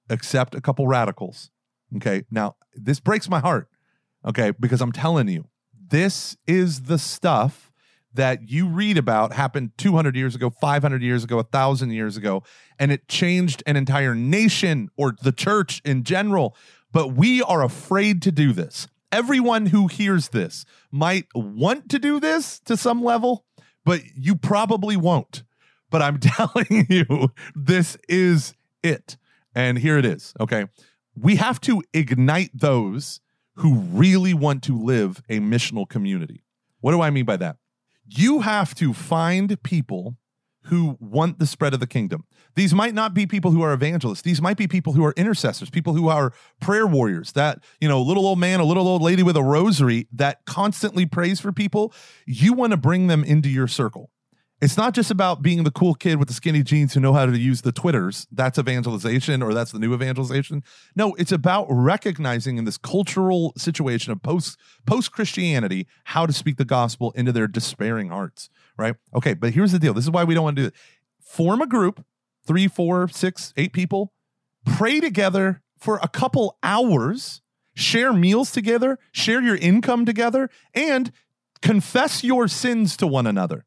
except 0.09 0.55
a 0.55 0.61
couple 0.61 0.87
radicals. 0.87 1.51
Okay, 1.97 2.23
now 2.31 2.55
this 2.73 3.01
breaks 3.01 3.27
my 3.27 3.39
heart. 3.39 3.67
Okay, 4.25 4.53
because 4.57 4.79
I'm 4.79 4.93
telling 4.93 5.27
you, 5.27 5.49
this 5.73 6.37
is 6.47 6.83
the 6.83 6.97
stuff 6.97 7.69
that 8.13 8.49
you 8.49 8.65
read 8.65 8.97
about 8.97 9.33
happened 9.33 9.71
200 9.77 10.15
years 10.15 10.35
ago, 10.35 10.49
500 10.49 11.03
years 11.03 11.25
ago, 11.25 11.35
a 11.35 11.43
1,000 11.43 11.91
years 11.91 12.15
ago, 12.15 12.43
and 12.79 12.93
it 12.93 13.09
changed 13.09 13.61
an 13.67 13.75
entire 13.75 14.15
nation 14.15 14.87
or 14.95 15.15
the 15.21 15.33
church 15.33 15.81
in 15.83 16.05
general. 16.05 16.55
But 16.93 17.09
we 17.09 17.41
are 17.41 17.61
afraid 17.61 18.21
to 18.21 18.31
do 18.31 18.53
this 18.53 18.87
everyone 19.11 19.67
who 19.67 19.87
hears 19.87 20.29
this 20.29 20.65
might 20.91 21.25
want 21.33 21.89
to 21.89 21.99
do 21.99 22.19
this 22.19 22.59
to 22.61 22.77
some 22.77 23.03
level, 23.03 23.45
but 23.85 24.01
you 24.15 24.35
probably 24.35 24.97
won't. 24.97 25.43
But 25.89 26.01
I'm 26.01 26.17
telling 26.19 26.87
you, 26.89 27.31
this 27.55 27.97
is 28.07 28.53
it. 28.83 29.17
And 29.55 29.77
here 29.77 29.97
it 29.97 30.05
is. 30.05 30.33
Okay. 30.39 30.65
We 31.15 31.35
have 31.35 31.59
to 31.61 31.83
ignite 31.93 32.51
those 32.53 33.19
who 33.55 33.75
really 33.75 34.33
want 34.33 34.63
to 34.63 34.77
live 34.77 35.21
a 35.29 35.39
missional 35.39 35.87
community. 35.87 36.43
What 36.79 36.91
do 36.91 37.01
I 37.01 37.09
mean 37.09 37.25
by 37.25 37.37
that? 37.37 37.57
You 38.07 38.39
have 38.39 38.73
to 38.75 38.93
find 38.93 39.61
people 39.63 40.15
who 40.63 40.97
want 40.99 41.39
the 41.39 41.45
spread 41.45 41.73
of 41.73 41.79
the 41.79 41.87
kingdom. 41.87 42.25
These 42.55 42.73
might 42.73 42.93
not 42.93 43.13
be 43.13 43.25
people 43.25 43.51
who 43.51 43.61
are 43.61 43.73
evangelists. 43.73 44.21
These 44.21 44.41
might 44.41 44.57
be 44.57 44.67
people 44.67 44.93
who 44.93 45.05
are 45.05 45.13
intercessors, 45.15 45.69
people 45.69 45.93
who 45.93 46.09
are 46.09 46.33
prayer 46.59 46.85
warriors. 46.85 47.31
That, 47.33 47.63
you 47.79 47.87
know, 47.87 48.01
little 48.01 48.25
old 48.25 48.39
man, 48.39 48.59
a 48.59 48.65
little 48.65 48.87
old 48.87 49.01
lady 49.01 49.23
with 49.23 49.37
a 49.37 49.43
rosary 49.43 50.07
that 50.13 50.45
constantly 50.45 51.05
prays 51.05 51.39
for 51.39 51.51
people. 51.51 51.93
You 52.25 52.53
want 52.53 52.71
to 52.71 52.77
bring 52.77 53.07
them 53.07 53.23
into 53.23 53.49
your 53.49 53.67
circle. 53.67 54.09
It's 54.61 54.75
not 54.75 54.93
just 54.93 55.09
about 55.09 55.41
being 55.41 55.63
the 55.63 55.71
cool 55.71 55.93
kid 55.95 56.19
with 56.19 56.27
the 56.27 56.33
skinny 56.33 56.63
jeans 56.63 56.93
who 56.93 56.99
know 56.99 57.13
how 57.13 57.25
to 57.25 57.37
use 57.37 57.61
the 57.61 57.71
Twitters. 57.71 58.27
That's 58.29 58.59
evangelization 58.59 59.41
or 59.41 59.53
that's 59.53 59.71
the 59.71 59.79
new 59.79 59.93
evangelization. 59.93 60.63
No, 60.97 61.13
it's 61.13 61.31
about 61.31 61.67
recognizing 61.69 62.57
in 62.57 62.65
this 62.65 62.77
cultural 62.77 63.53
situation 63.55 64.11
of 64.11 64.21
post 64.21 64.59
post 64.85 65.13
Christianity 65.13 65.87
how 66.05 66.25
to 66.25 66.33
speak 66.33 66.57
the 66.57 66.65
gospel 66.65 67.11
into 67.11 67.31
their 67.31 67.47
despairing 67.47 68.09
hearts, 68.09 68.49
right? 68.77 68.95
Okay, 69.15 69.33
but 69.33 69.53
here's 69.53 69.71
the 69.71 69.79
deal. 69.79 69.93
This 69.93 70.03
is 70.03 70.11
why 70.11 70.25
we 70.25 70.33
don't 70.33 70.43
want 70.43 70.57
to 70.57 70.63
do 70.63 70.67
it. 70.67 70.73
Form 71.21 71.61
a 71.61 71.67
group, 71.67 72.03
three, 72.45 72.67
four, 72.67 73.07
six, 73.07 73.53
eight 73.55 73.71
people, 73.71 74.11
pray 74.65 74.99
together 74.99 75.61
for 75.77 75.99
a 76.03 76.09
couple 76.09 76.57
hours, 76.63 77.41
share 77.75 78.11
meals 78.11 78.51
together, 78.51 78.99
share 79.13 79.41
your 79.41 79.55
income 79.55 80.05
together, 80.05 80.49
and 80.73 81.13
confess 81.61 82.25
your 82.25 82.49
sins 82.49 82.97
to 82.97 83.07
one 83.07 83.25
another 83.25 83.65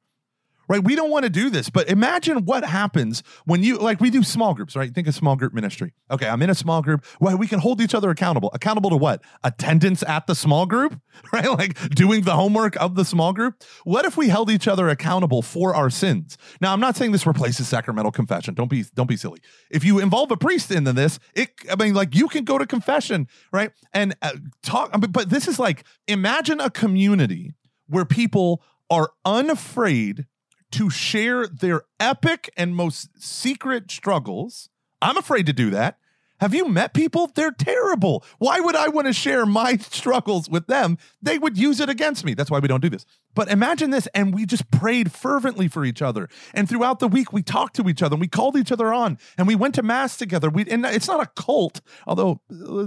right? 0.73 0.83
We 0.83 0.95
don't 0.95 1.11
want 1.11 1.25
to 1.25 1.31
do 1.31 1.51
this, 1.51 1.69
but 1.69 1.91
imagine 1.91 2.47
what 2.47 2.65
happens 2.65 3.23
when 3.45 3.63
you 3.63 3.77
like 3.77 4.01
we 4.01 4.09
do 4.09 4.23
small 4.23 4.55
groups, 4.55 4.75
right? 4.75 4.93
Think 4.93 5.07
of 5.07 5.15
small 5.15 5.37
group 5.37 5.53
ministry. 5.53 5.93
Okay, 6.11 6.27
I'm 6.27 6.41
in 6.41 6.49
a 6.49 6.55
small 6.55 6.81
group. 6.81 7.05
Well, 7.21 7.37
we 7.37 7.47
can 7.47 7.59
hold 7.59 7.83
each 7.83 7.95
other 7.95 8.09
accountable. 8.09 8.51
Accountable 8.55 8.89
to 8.89 8.97
what? 8.97 9.21
Attendance 9.45 10.03
at 10.05 10.27
the 10.27 10.35
small 10.35 10.65
group, 10.65 10.99
right? 11.33 11.51
Like 11.51 11.79
doing 11.91 12.23
the 12.23 12.33
homework 12.33 12.75
of 12.81 12.95
the 12.95 13.05
small 13.05 13.35
group. 13.35 13.63
What 13.85 14.07
if 14.07 14.17
we 14.17 14.31
held 14.31 14.51
each 14.51 14.67
other 14.67 14.89
accountable 14.89 15.43
for 15.43 15.75
our 15.75 15.91
sins? 15.91 16.39
Now, 16.63 16.73
I'm 16.73 16.81
not 16.81 16.97
saying 16.97 17.13
this 17.13 17.27
replaces 17.27 17.69
sacramental 17.69 18.11
confession. 18.11 18.55
Don't 18.55 18.71
be 18.71 18.83
don't 18.95 19.09
be 19.09 19.19
silly. 19.19 19.41
If 19.71 19.85
you 19.85 19.99
involve 19.99 20.31
a 20.31 20.39
priest 20.39 20.71
in 20.71 20.85
this, 20.85 21.19
it 21.35 21.51
I 21.71 21.77
mean 21.77 21.93
like 21.93 22.15
you 22.15 22.29
can 22.29 22.45
go 22.45 22.57
to 22.57 22.67
confession, 22.67 23.29
right? 23.53 23.73
And 23.93 24.17
uh, 24.23 24.33
talk 24.63 24.91
but 25.11 25.29
this 25.29 25.49
is 25.49 25.59
like 25.59 25.85
imagine 26.09 26.61
a 26.61 26.71
community 26.71 27.53
where 27.89 28.07
people 28.07 28.63
are 28.89 29.11
unafraid 29.27 30.27
to 30.73 30.91
share 30.91 31.47
their 31.47 31.83
epic 32.01 32.53
and 32.57 32.75
most 32.75 33.11
secret 33.23 33.91
struggles. 33.91 34.69
I'm 35.01 35.17
afraid 35.17 35.47
to 35.47 35.53
do 35.53 35.71
that. 35.71 35.99
Have 36.43 36.55
you 36.55 36.69
met 36.69 36.93
people? 36.93 37.31
They're 37.33 37.53
terrible. 37.53 38.25
Why 38.39 38.59
would 38.59 38.75
I 38.75 38.89
want 38.89 39.07
to 39.07 39.13
share 39.13 39.47
my 39.47 39.77
struggles 39.81 40.51
with 40.51 40.67
them? 40.67 40.99
They 41.23 41.39
would 41.39 41.57
use 41.57 41.79
it 41.79 41.89
against 41.89 42.25
me. 42.25 42.35
That's 42.35 42.51
why 42.51 42.59
we 42.59 42.67
don't 42.67 42.81
do 42.83 42.91
this. 42.91 43.07
But 43.33 43.49
imagine 43.49 43.91
this, 43.91 44.09
and 44.13 44.35
we 44.35 44.45
just 44.45 44.69
prayed 44.73 45.13
fervently 45.13 45.69
for 45.69 45.85
each 45.85 46.03
other. 46.03 46.29
And 46.53 46.69
throughout 46.69 46.99
the 46.99 47.07
week, 47.07 47.33
we 47.33 47.45
talked 47.45 47.77
to 47.77 47.89
each 47.89 48.03
other 48.03 48.15
and 48.15 48.21
we 48.21 48.27
called 48.27 48.57
each 48.57 48.73
other 48.73 48.93
on 48.93 49.19
and 49.39 49.47
we 49.47 49.55
went 49.55 49.77
to 49.77 49.85
mass 49.85 50.17
together. 50.17 50.51
We 50.51 50.65
and 50.69 50.85
it's 50.85 51.07
not 51.07 51.23
a 51.23 51.31
cult, 51.41 51.81
although 52.09 52.41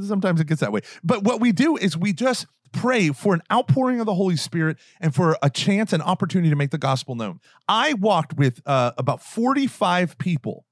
sometimes 0.05 0.41
it 0.41 0.47
gets 0.47 0.59
that 0.59 0.73
way. 0.73 0.81
But 1.01 1.23
what 1.23 1.39
we 1.39 1.53
do 1.53 1.77
is 1.77 1.95
we 1.95 2.11
just 2.11 2.47
pray 2.75 3.09
for 3.09 3.33
an 3.33 3.41
outpouring 3.51 3.99
of 3.99 4.05
the 4.05 4.13
Holy 4.13 4.35
Spirit 4.35 4.77
and 4.99 5.15
for 5.15 5.37
a 5.41 5.49
chance 5.49 5.93
and 5.93 6.03
opportunity 6.03 6.49
to 6.49 6.55
make 6.55 6.71
the 6.71 6.77
gospel 6.77 7.15
known. 7.15 7.39
I 7.67 7.93
walked 7.93 8.33
with 8.37 8.61
uh, 8.65 8.91
about 8.97 9.23
45 9.23 10.17
people. 10.17 10.65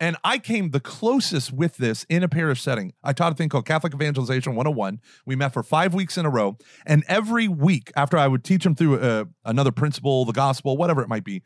And 0.00 0.16
I 0.24 0.38
came 0.38 0.70
the 0.70 0.80
closest 0.80 1.52
with 1.52 1.76
this 1.76 2.04
in 2.08 2.24
a 2.24 2.28
parish 2.28 2.60
setting. 2.60 2.92
I 3.04 3.12
taught 3.12 3.32
a 3.32 3.34
thing 3.36 3.48
called 3.48 3.66
Catholic 3.66 3.94
Evangelization 3.94 4.56
101. 4.56 5.00
We 5.26 5.36
met 5.36 5.52
for 5.52 5.62
five 5.62 5.94
weeks 5.94 6.18
in 6.18 6.26
a 6.26 6.30
row. 6.30 6.56
And 6.84 7.04
every 7.06 7.46
week, 7.46 7.92
after 7.94 8.18
I 8.18 8.26
would 8.26 8.42
teach 8.42 8.64
them 8.64 8.74
through 8.74 8.98
uh, 8.98 9.26
another 9.44 9.70
principle, 9.70 10.24
the 10.24 10.32
gospel, 10.32 10.76
whatever 10.76 11.02
it 11.02 11.08
might 11.08 11.22
be, 11.22 11.42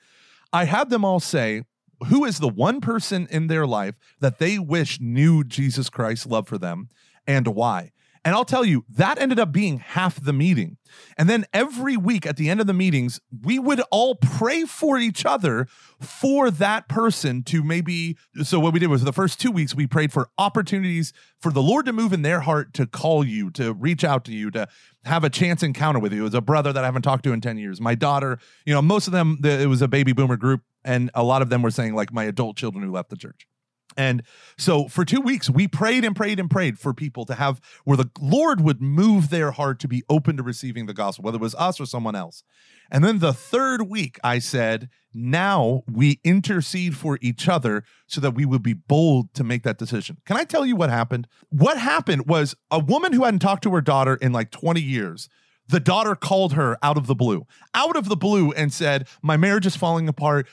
I 0.55 0.65
had 0.65 0.89
them 0.89 1.05
all 1.05 1.21
say, 1.21 1.65
who 2.09 2.25
is 2.25 2.39
the 2.39 2.49
one 2.49 2.81
person 2.81 3.29
in 3.31 3.49
their 3.49 3.67
life 3.67 3.97
that 4.21 4.39
they 4.39 4.59
wish 4.59 5.01
knew 5.01 5.45
Jesus 5.45 5.91
Christ's 5.91 6.27
love 6.27 6.49
for 6.49 6.57
them 6.57 6.89
and 7.27 7.49
why? 7.49 7.93
And 8.27 8.35
I'll 8.35 8.45
tell 8.45 8.65
you, 8.65 8.85
that 8.89 9.21
ended 9.21 9.39
up 9.39 9.53
being 9.53 9.79
half 9.79 10.21
the 10.21 10.33
meeting. 10.33 10.79
And 11.17 11.31
then 11.31 11.47
every 11.53 11.97
week 11.97 12.27
at 12.27 12.37
the 12.37 12.51
end 12.51 12.61
of 12.61 12.67
the 12.67 12.73
meetings, 12.73 13.21
we 13.45 13.61
would 13.61 13.81
all 13.93 14.17
pray 14.17 14.65
for 14.65 14.99
each 14.99 15.25
other 15.25 15.69
for 16.01 16.51
that 16.51 16.89
person 16.89 17.45
to 17.45 17.63
maybe. 17.63 18.17
So, 18.43 18.59
what 18.59 18.73
we 18.73 18.81
did 18.81 18.89
was 18.89 19.05
the 19.05 19.13
first 19.13 19.41
two 19.41 19.53
weeks, 19.53 19.77
we 19.77 19.87
prayed 19.87 20.13
for 20.13 20.29
opportunities 20.39 21.13
for 21.39 21.53
the 21.53 21.63
Lord 21.63 21.87
to 21.87 21.93
move 21.93 22.13
in 22.13 22.23
their 22.23 22.41
heart 22.41 22.75
to 22.75 22.87
call 22.89 23.25
you, 23.25 23.49
to 23.53 23.73
reach 23.73 24.03
out 24.03 24.25
to 24.25 24.33
you, 24.33 24.51
to 24.51 24.67
have 25.05 25.23
a 25.23 25.31
chance 25.31 25.63
encounter 25.63 26.01
with 26.01 26.13
you. 26.13 26.23
It 26.23 26.25
was 26.25 26.35
a 26.35 26.41
brother 26.41 26.73
that 26.73 26.83
I 26.83 26.87
haven't 26.89 27.03
talked 27.03 27.23
to 27.25 27.33
in 27.33 27.41
10 27.41 27.59
years. 27.59 27.81
My 27.81 27.95
daughter, 27.95 28.41
you 28.65 28.75
know, 28.75 28.83
most 28.83 29.07
of 29.07 29.13
them, 29.13 29.39
it 29.45 29.69
was 29.69 29.83
a 29.83 29.89
baby 29.89 30.13
boomer 30.13 30.37
group. 30.37 30.63
And 30.85 31.13
a 31.15 31.23
lot 31.23 31.43
of 31.43 31.49
them 31.49 31.63
were 31.63 31.71
saying, 31.71 31.95
like, 31.95 32.13
my 32.13 32.25
adult 32.25 32.57
children 32.57 32.85
who 32.85 32.91
left 32.91 33.11
the 33.11 33.17
church. 33.17 33.47
And 33.97 34.23
so 34.59 34.89
for 34.89 35.05
two 35.05 35.21
weeks, 35.21 35.49
we 35.49 35.69
prayed 35.69 36.05
and 36.05 36.15
prayed 36.15 36.39
and 36.39 36.51
prayed 36.51 36.79
for 36.79 36.93
people 36.93 37.25
to 37.27 37.35
have 37.35 37.61
where 37.85 37.97
the 37.97 38.11
Lord 38.21 38.61
would 38.61 38.83
move 38.83 39.31
their 39.31 39.53
heart 39.53 39.79
to 39.81 39.89
be 39.89 40.03
open 40.09 40.37
to 40.37 40.43
receiving 40.43 40.87
the 40.87 40.95
gospel, 40.95 41.25
whether 41.25 41.37
it 41.37 41.41
was 41.41 41.55
us 41.55 41.81
or 41.81 41.87
someone 41.87 42.15
else. 42.15 42.43
And 42.91 43.03
then 43.03 43.19
the 43.19 43.33
third 43.33 43.89
week, 43.89 44.19
I 44.23 44.39
said, 44.39 44.89
now 45.13 45.83
we 45.91 46.21
intercede 46.25 46.97
for 46.97 47.19
each 47.21 47.49
other 47.49 47.85
so 48.07 48.21
that 48.21 48.35
we 48.35 48.45
would 48.45 48.63
be 48.63 48.75
bold 48.75 49.33
to 49.35 49.45
make 49.45 49.63
that 49.63 49.79
decision. 49.79 50.19
Can 50.27 50.37
I 50.37 50.45
tell 50.45 50.67
you 50.67 50.77
what 50.77 50.91
happened? 50.91 51.27
What 51.49 51.79
happened 51.79 52.27
was 52.27 52.55
a 52.71 52.79
woman 52.79 53.13
who 53.13 53.25
hadn't 53.25 53.41
talked 53.41 53.63
to 53.65 53.75
her 53.75 53.81
daughter 53.81 54.15
in 54.17 54.33
like 54.33 54.51
20 54.51 54.81
years 54.81 55.29
the 55.69 55.81
daughter 55.81 56.15
called 56.15 56.53
her 56.55 56.79
out 56.83 56.97
of 56.97 57.07
the 57.07 57.15
blue, 57.15 57.47
out 57.75 57.97
of 57.97 58.09
the 58.09 58.17
blue, 58.17 58.53
and 58.53 58.73
said, 58.73 59.09
My 59.23 59.37
marriage 59.37 59.67
is 59.67 59.77
falling 59.77 60.09
apart 60.09 60.47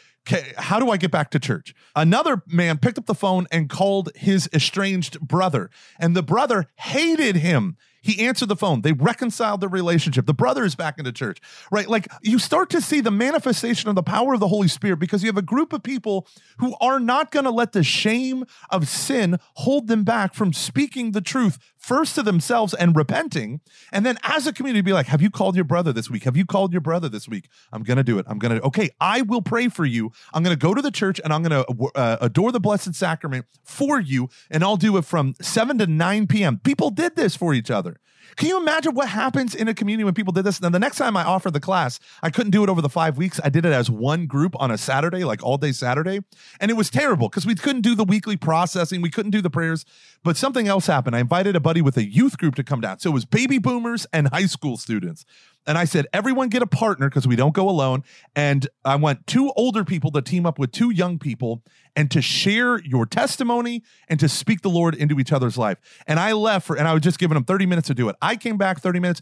how 0.57 0.79
do 0.79 0.89
I 0.89 0.97
get 0.97 1.11
back 1.11 1.31
to 1.31 1.39
church? 1.39 1.75
Another 1.95 2.41
man 2.47 2.77
picked 2.77 2.97
up 2.97 3.05
the 3.05 3.15
phone 3.15 3.47
and 3.51 3.69
called 3.69 4.09
his 4.15 4.49
estranged 4.53 5.19
brother, 5.19 5.69
and 5.99 6.15
the 6.15 6.23
brother 6.23 6.67
hated 6.75 7.37
him. 7.37 7.77
He 8.03 8.25
answered 8.25 8.49
the 8.49 8.55
phone. 8.55 8.81
They 8.81 8.91
reconciled 8.91 9.61
the 9.61 9.69
relationship. 9.69 10.25
The 10.25 10.33
brother 10.33 10.65
is 10.65 10.75
back 10.75 10.99
into 10.99 11.13
church, 11.13 11.39
right? 11.71 11.87
Like 11.87 12.07
you 12.21 12.37
start 12.37 12.69
to 12.71 12.81
see 12.81 12.99
the 12.99 13.11
manifestation 13.11 13.89
of 13.89 13.95
the 13.95 14.03
power 14.03 14.33
of 14.33 14.41
the 14.41 14.49
Holy 14.49 14.67
Spirit 14.67 14.99
because 14.99 15.23
you 15.23 15.27
have 15.27 15.37
a 15.37 15.41
group 15.41 15.71
of 15.71 15.83
people 15.83 16.27
who 16.57 16.75
are 16.81 16.99
not 16.99 17.31
going 17.31 17.45
to 17.45 17.49
let 17.49 17.71
the 17.71 17.83
shame 17.83 18.45
of 18.69 18.89
sin 18.89 19.37
hold 19.55 19.87
them 19.87 20.03
back 20.03 20.33
from 20.33 20.51
speaking 20.51 21.11
the 21.11 21.21
truth 21.21 21.57
first 21.77 22.15
to 22.15 22.23
themselves 22.23 22.73
and 22.73 22.95
repenting. 22.95 23.61
And 23.91 24.05
then 24.05 24.17
as 24.23 24.47
a 24.47 24.53
community, 24.53 24.81
be 24.81 24.93
like, 24.93 25.07
Have 25.07 25.21
you 25.21 25.29
called 25.29 25.55
your 25.55 25.65
brother 25.65 25.93
this 25.93 26.09
week? 26.09 26.23
Have 26.23 26.37
you 26.37 26.45
called 26.45 26.71
your 26.71 26.81
brother 26.81 27.09
this 27.09 27.27
week? 27.27 27.49
I'm 27.71 27.83
going 27.83 27.97
to 27.97 28.03
do 28.03 28.19
it. 28.19 28.25
I'm 28.27 28.39
going 28.39 28.57
to, 28.57 28.65
okay, 28.67 28.89
I 28.99 29.21
will 29.21 29.41
pray 29.41 29.69
for 29.69 29.85
you. 29.85 30.11
I'm 30.33 30.43
going 30.43 30.55
to 30.55 30.59
go 30.59 30.73
to 30.73 30.81
the 30.81 30.91
church 30.91 31.21
and 31.23 31.33
I'm 31.33 31.43
going 31.43 31.63
to 31.63 31.91
uh, 31.95 32.17
adore 32.21 32.51
the 32.51 32.59
Blessed 32.59 32.95
Sacrament 32.95 33.45
for 33.63 33.99
you. 33.99 34.29
And 34.49 34.63
I'll 34.63 34.77
do 34.77 34.97
it 34.97 35.05
from 35.05 35.35
7 35.41 35.77
to 35.77 35.87
9 35.87 36.27
p.m. 36.27 36.59
People 36.59 36.89
did 36.89 37.15
this 37.15 37.35
for 37.35 37.53
each 37.53 37.71
other. 37.71 37.92
Can 38.35 38.49
you 38.49 38.57
imagine 38.57 38.93
what 38.93 39.09
happens 39.09 39.55
in 39.55 39.67
a 39.67 39.73
community 39.73 40.03
when 40.03 40.13
people 40.13 40.33
did 40.33 40.43
this? 40.43 40.61
Now, 40.61 40.69
the 40.69 40.79
next 40.79 40.97
time 40.97 41.15
I 41.15 41.23
offered 41.23 41.53
the 41.53 41.59
class, 41.59 41.99
I 42.21 42.29
couldn't 42.29 42.51
do 42.51 42.63
it 42.63 42.69
over 42.69 42.81
the 42.81 42.89
five 42.89 43.17
weeks. 43.17 43.39
I 43.43 43.49
did 43.49 43.65
it 43.65 43.73
as 43.73 43.89
one 43.89 44.25
group 44.25 44.55
on 44.59 44.71
a 44.71 44.77
Saturday, 44.77 45.23
like 45.23 45.43
all 45.43 45.57
day 45.57 45.71
Saturday. 45.71 46.19
And 46.59 46.71
it 46.71 46.75
was 46.75 46.89
terrible 46.89 47.29
because 47.29 47.45
we 47.45 47.55
couldn't 47.55 47.81
do 47.81 47.95
the 47.95 48.03
weekly 48.03 48.37
processing. 48.37 49.01
We 49.01 49.09
couldn't 49.09 49.31
do 49.31 49.41
the 49.41 49.49
prayers. 49.49 49.85
But 50.23 50.37
something 50.37 50.67
else 50.67 50.87
happened. 50.87 51.15
I 51.15 51.19
invited 51.19 51.55
a 51.55 51.59
buddy 51.59 51.81
with 51.81 51.97
a 51.97 52.05
youth 52.05 52.37
group 52.37 52.55
to 52.55 52.63
come 52.63 52.81
down. 52.81 52.99
So 52.99 53.11
it 53.11 53.13
was 53.13 53.25
baby 53.25 53.57
boomers 53.57 54.05
and 54.13 54.29
high 54.29 54.45
school 54.45 54.77
students. 54.77 55.25
And 55.65 55.77
I 55.77 55.85
said, 55.85 56.07
everyone 56.13 56.49
get 56.49 56.61
a 56.61 56.67
partner 56.67 57.09
because 57.09 57.27
we 57.27 57.35
don't 57.35 57.53
go 57.53 57.69
alone. 57.69 58.03
And 58.35 58.67
I 58.83 58.95
want 58.95 59.25
two 59.27 59.51
older 59.55 59.83
people 59.83 60.11
to 60.11 60.21
team 60.21 60.45
up 60.45 60.59
with 60.59 60.71
two 60.71 60.91
young 60.91 61.19
people 61.19 61.63
and 61.95 62.09
to 62.11 62.21
share 62.21 62.79
your 62.79 63.05
testimony 63.05 63.83
and 64.07 64.19
to 64.19 64.27
speak 64.27 64.61
the 64.61 64.69
Lord 64.69 64.95
into 64.95 65.19
each 65.19 65.31
other's 65.31 65.57
life. 65.57 65.77
And 66.07 66.19
I 66.19 66.33
left 66.33 66.67
for, 66.67 66.75
and 66.75 66.87
I 66.87 66.93
was 66.93 67.01
just 67.01 67.19
giving 67.19 67.35
them 67.35 67.45
30 67.45 67.65
minutes 67.65 67.87
to 67.87 67.93
do 67.93 68.09
it. 68.09 68.15
I 68.21 68.35
came 68.35 68.57
back 68.57 68.81
30 68.81 68.99
minutes 68.99 69.21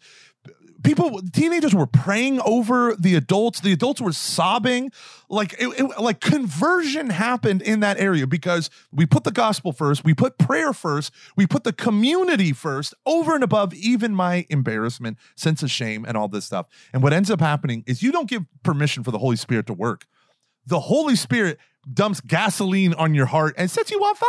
people 0.84 1.21
teenagers 1.32 1.73
were 1.73 1.88
praying 1.88 2.41
over 2.41 2.95
the 2.95 3.15
adults. 3.15 3.59
The 3.59 3.71
adults 3.71 4.01
were 4.01 4.13
sobbing. 4.13 4.91
Like 5.29 5.53
it, 5.53 5.67
it, 5.79 5.99
like 5.99 6.19
conversion 6.19 7.09
happened 7.09 7.61
in 7.61 7.79
that 7.82 7.99
area 7.99 8.27
because 8.27 8.69
we 8.91 9.05
put 9.05 9.23
the 9.23 9.32
gospel 9.32 9.71
first 9.71 10.03
we 10.03 10.13
put 10.13 10.38
prayer 10.38 10.73
first 10.73 11.13
we 11.38 11.47
put 11.47 11.63
the 11.63 11.71
community 11.71 12.51
first 12.51 12.93
over 13.05 13.34
and 13.34 13.43
above 13.43 13.73
even 13.73 14.13
my 14.13 14.45
embarrassment 14.49 15.17
sense 15.36 15.63
of 15.63 15.71
shame 15.71 16.05
and 16.05 16.17
all 16.17 16.27
this 16.27 16.45
stuff. 16.45 16.67
And 16.93 17.01
what 17.01 17.13
ends 17.13 17.32
up 17.32 17.39
happening 17.39 17.84
is 17.88 18.03
you 18.03 18.11
don't 18.11 18.29
give 18.29 18.43
permission 18.63 19.03
for 19.03 19.11
the 19.11 19.19
holy 19.19 19.38
spirit 19.38 19.67
to 19.67 19.73
work 19.73 20.05
the 20.66 20.80
holy 20.80 21.16
spirit 21.16 21.59
dumps 21.91 22.22
gasoline 22.22 22.93
on 22.93 23.16
your 23.16 23.26
heart 23.26 23.55
and 23.57 23.70
sets 23.70 23.91
you 23.91 23.99
on 23.99 24.16
fire. 24.16 24.28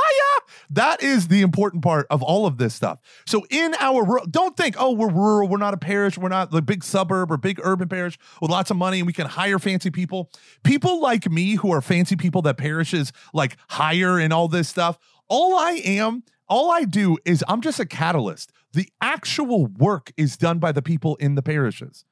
That 0.70 1.02
is 1.02 1.28
the 1.28 1.42
important 1.42 1.82
part 1.82 2.06
of 2.10 2.22
all 2.22 2.46
of 2.46 2.56
this 2.56 2.74
stuff. 2.74 3.00
So 3.26 3.44
in 3.50 3.74
our 3.78 4.20
don't 4.30 4.56
think, 4.56 4.76
oh, 4.78 4.92
we're 4.92 5.10
rural, 5.10 5.48
we're 5.48 5.58
not 5.58 5.74
a 5.74 5.78
parish, 5.78 6.16
we're 6.16 6.28
not 6.28 6.50
the 6.50 6.62
big 6.62 6.82
suburb 6.82 7.30
or 7.30 7.36
big 7.36 7.60
urban 7.62 7.88
parish 7.88 8.18
with 8.40 8.50
lots 8.50 8.70
of 8.70 8.76
money 8.76 8.98
and 8.98 9.06
we 9.06 9.12
can 9.12 9.26
hire 9.26 9.58
fancy 9.58 9.90
people. 9.90 10.30
People 10.64 11.00
like 11.00 11.30
me 11.30 11.54
who 11.56 11.72
are 11.72 11.82
fancy 11.82 12.16
people 12.16 12.42
that 12.42 12.56
parishes 12.56 13.12
like 13.34 13.56
hire 13.68 14.18
and 14.18 14.32
all 14.32 14.48
this 14.48 14.68
stuff. 14.68 14.98
All 15.28 15.56
I 15.56 15.72
am, 15.84 16.24
all 16.48 16.70
I 16.70 16.84
do 16.84 17.18
is 17.24 17.44
I'm 17.48 17.60
just 17.60 17.80
a 17.80 17.86
catalyst. 17.86 18.52
The 18.72 18.88
actual 19.00 19.66
work 19.66 20.12
is 20.16 20.36
done 20.36 20.58
by 20.58 20.72
the 20.72 20.82
people 20.82 21.16
in 21.16 21.34
the 21.34 21.42
parishes. 21.42 22.04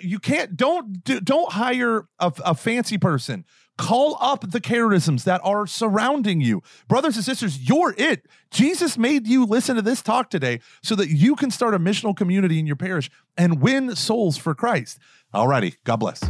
You 0.00 0.18
can't 0.18 0.56
don't 0.56 1.02
don't 1.04 1.52
hire 1.52 2.06
a, 2.18 2.32
a 2.44 2.54
fancy 2.54 2.98
person. 2.98 3.44
Call 3.78 4.18
up 4.20 4.50
the 4.50 4.60
charisms 4.60 5.24
that 5.24 5.40
are 5.42 5.66
surrounding 5.66 6.40
you. 6.40 6.62
Brothers 6.88 7.16
and 7.16 7.24
sisters, 7.24 7.68
you're 7.68 7.94
it. 7.96 8.26
Jesus 8.50 8.98
made 8.98 9.26
you 9.26 9.46
listen 9.46 9.76
to 9.76 9.82
this 9.82 10.02
talk 10.02 10.28
today 10.28 10.60
so 10.82 10.94
that 10.96 11.08
you 11.08 11.34
can 11.34 11.50
start 11.50 11.74
a 11.74 11.78
missional 11.78 12.14
community 12.14 12.58
in 12.58 12.66
your 12.66 12.76
parish 12.76 13.10
and 13.36 13.62
win 13.62 13.96
souls 13.96 14.36
for 14.36 14.54
Christ. 14.54 14.98
Alrighty, 15.34 15.76
God 15.84 15.96
bless. 15.96 16.20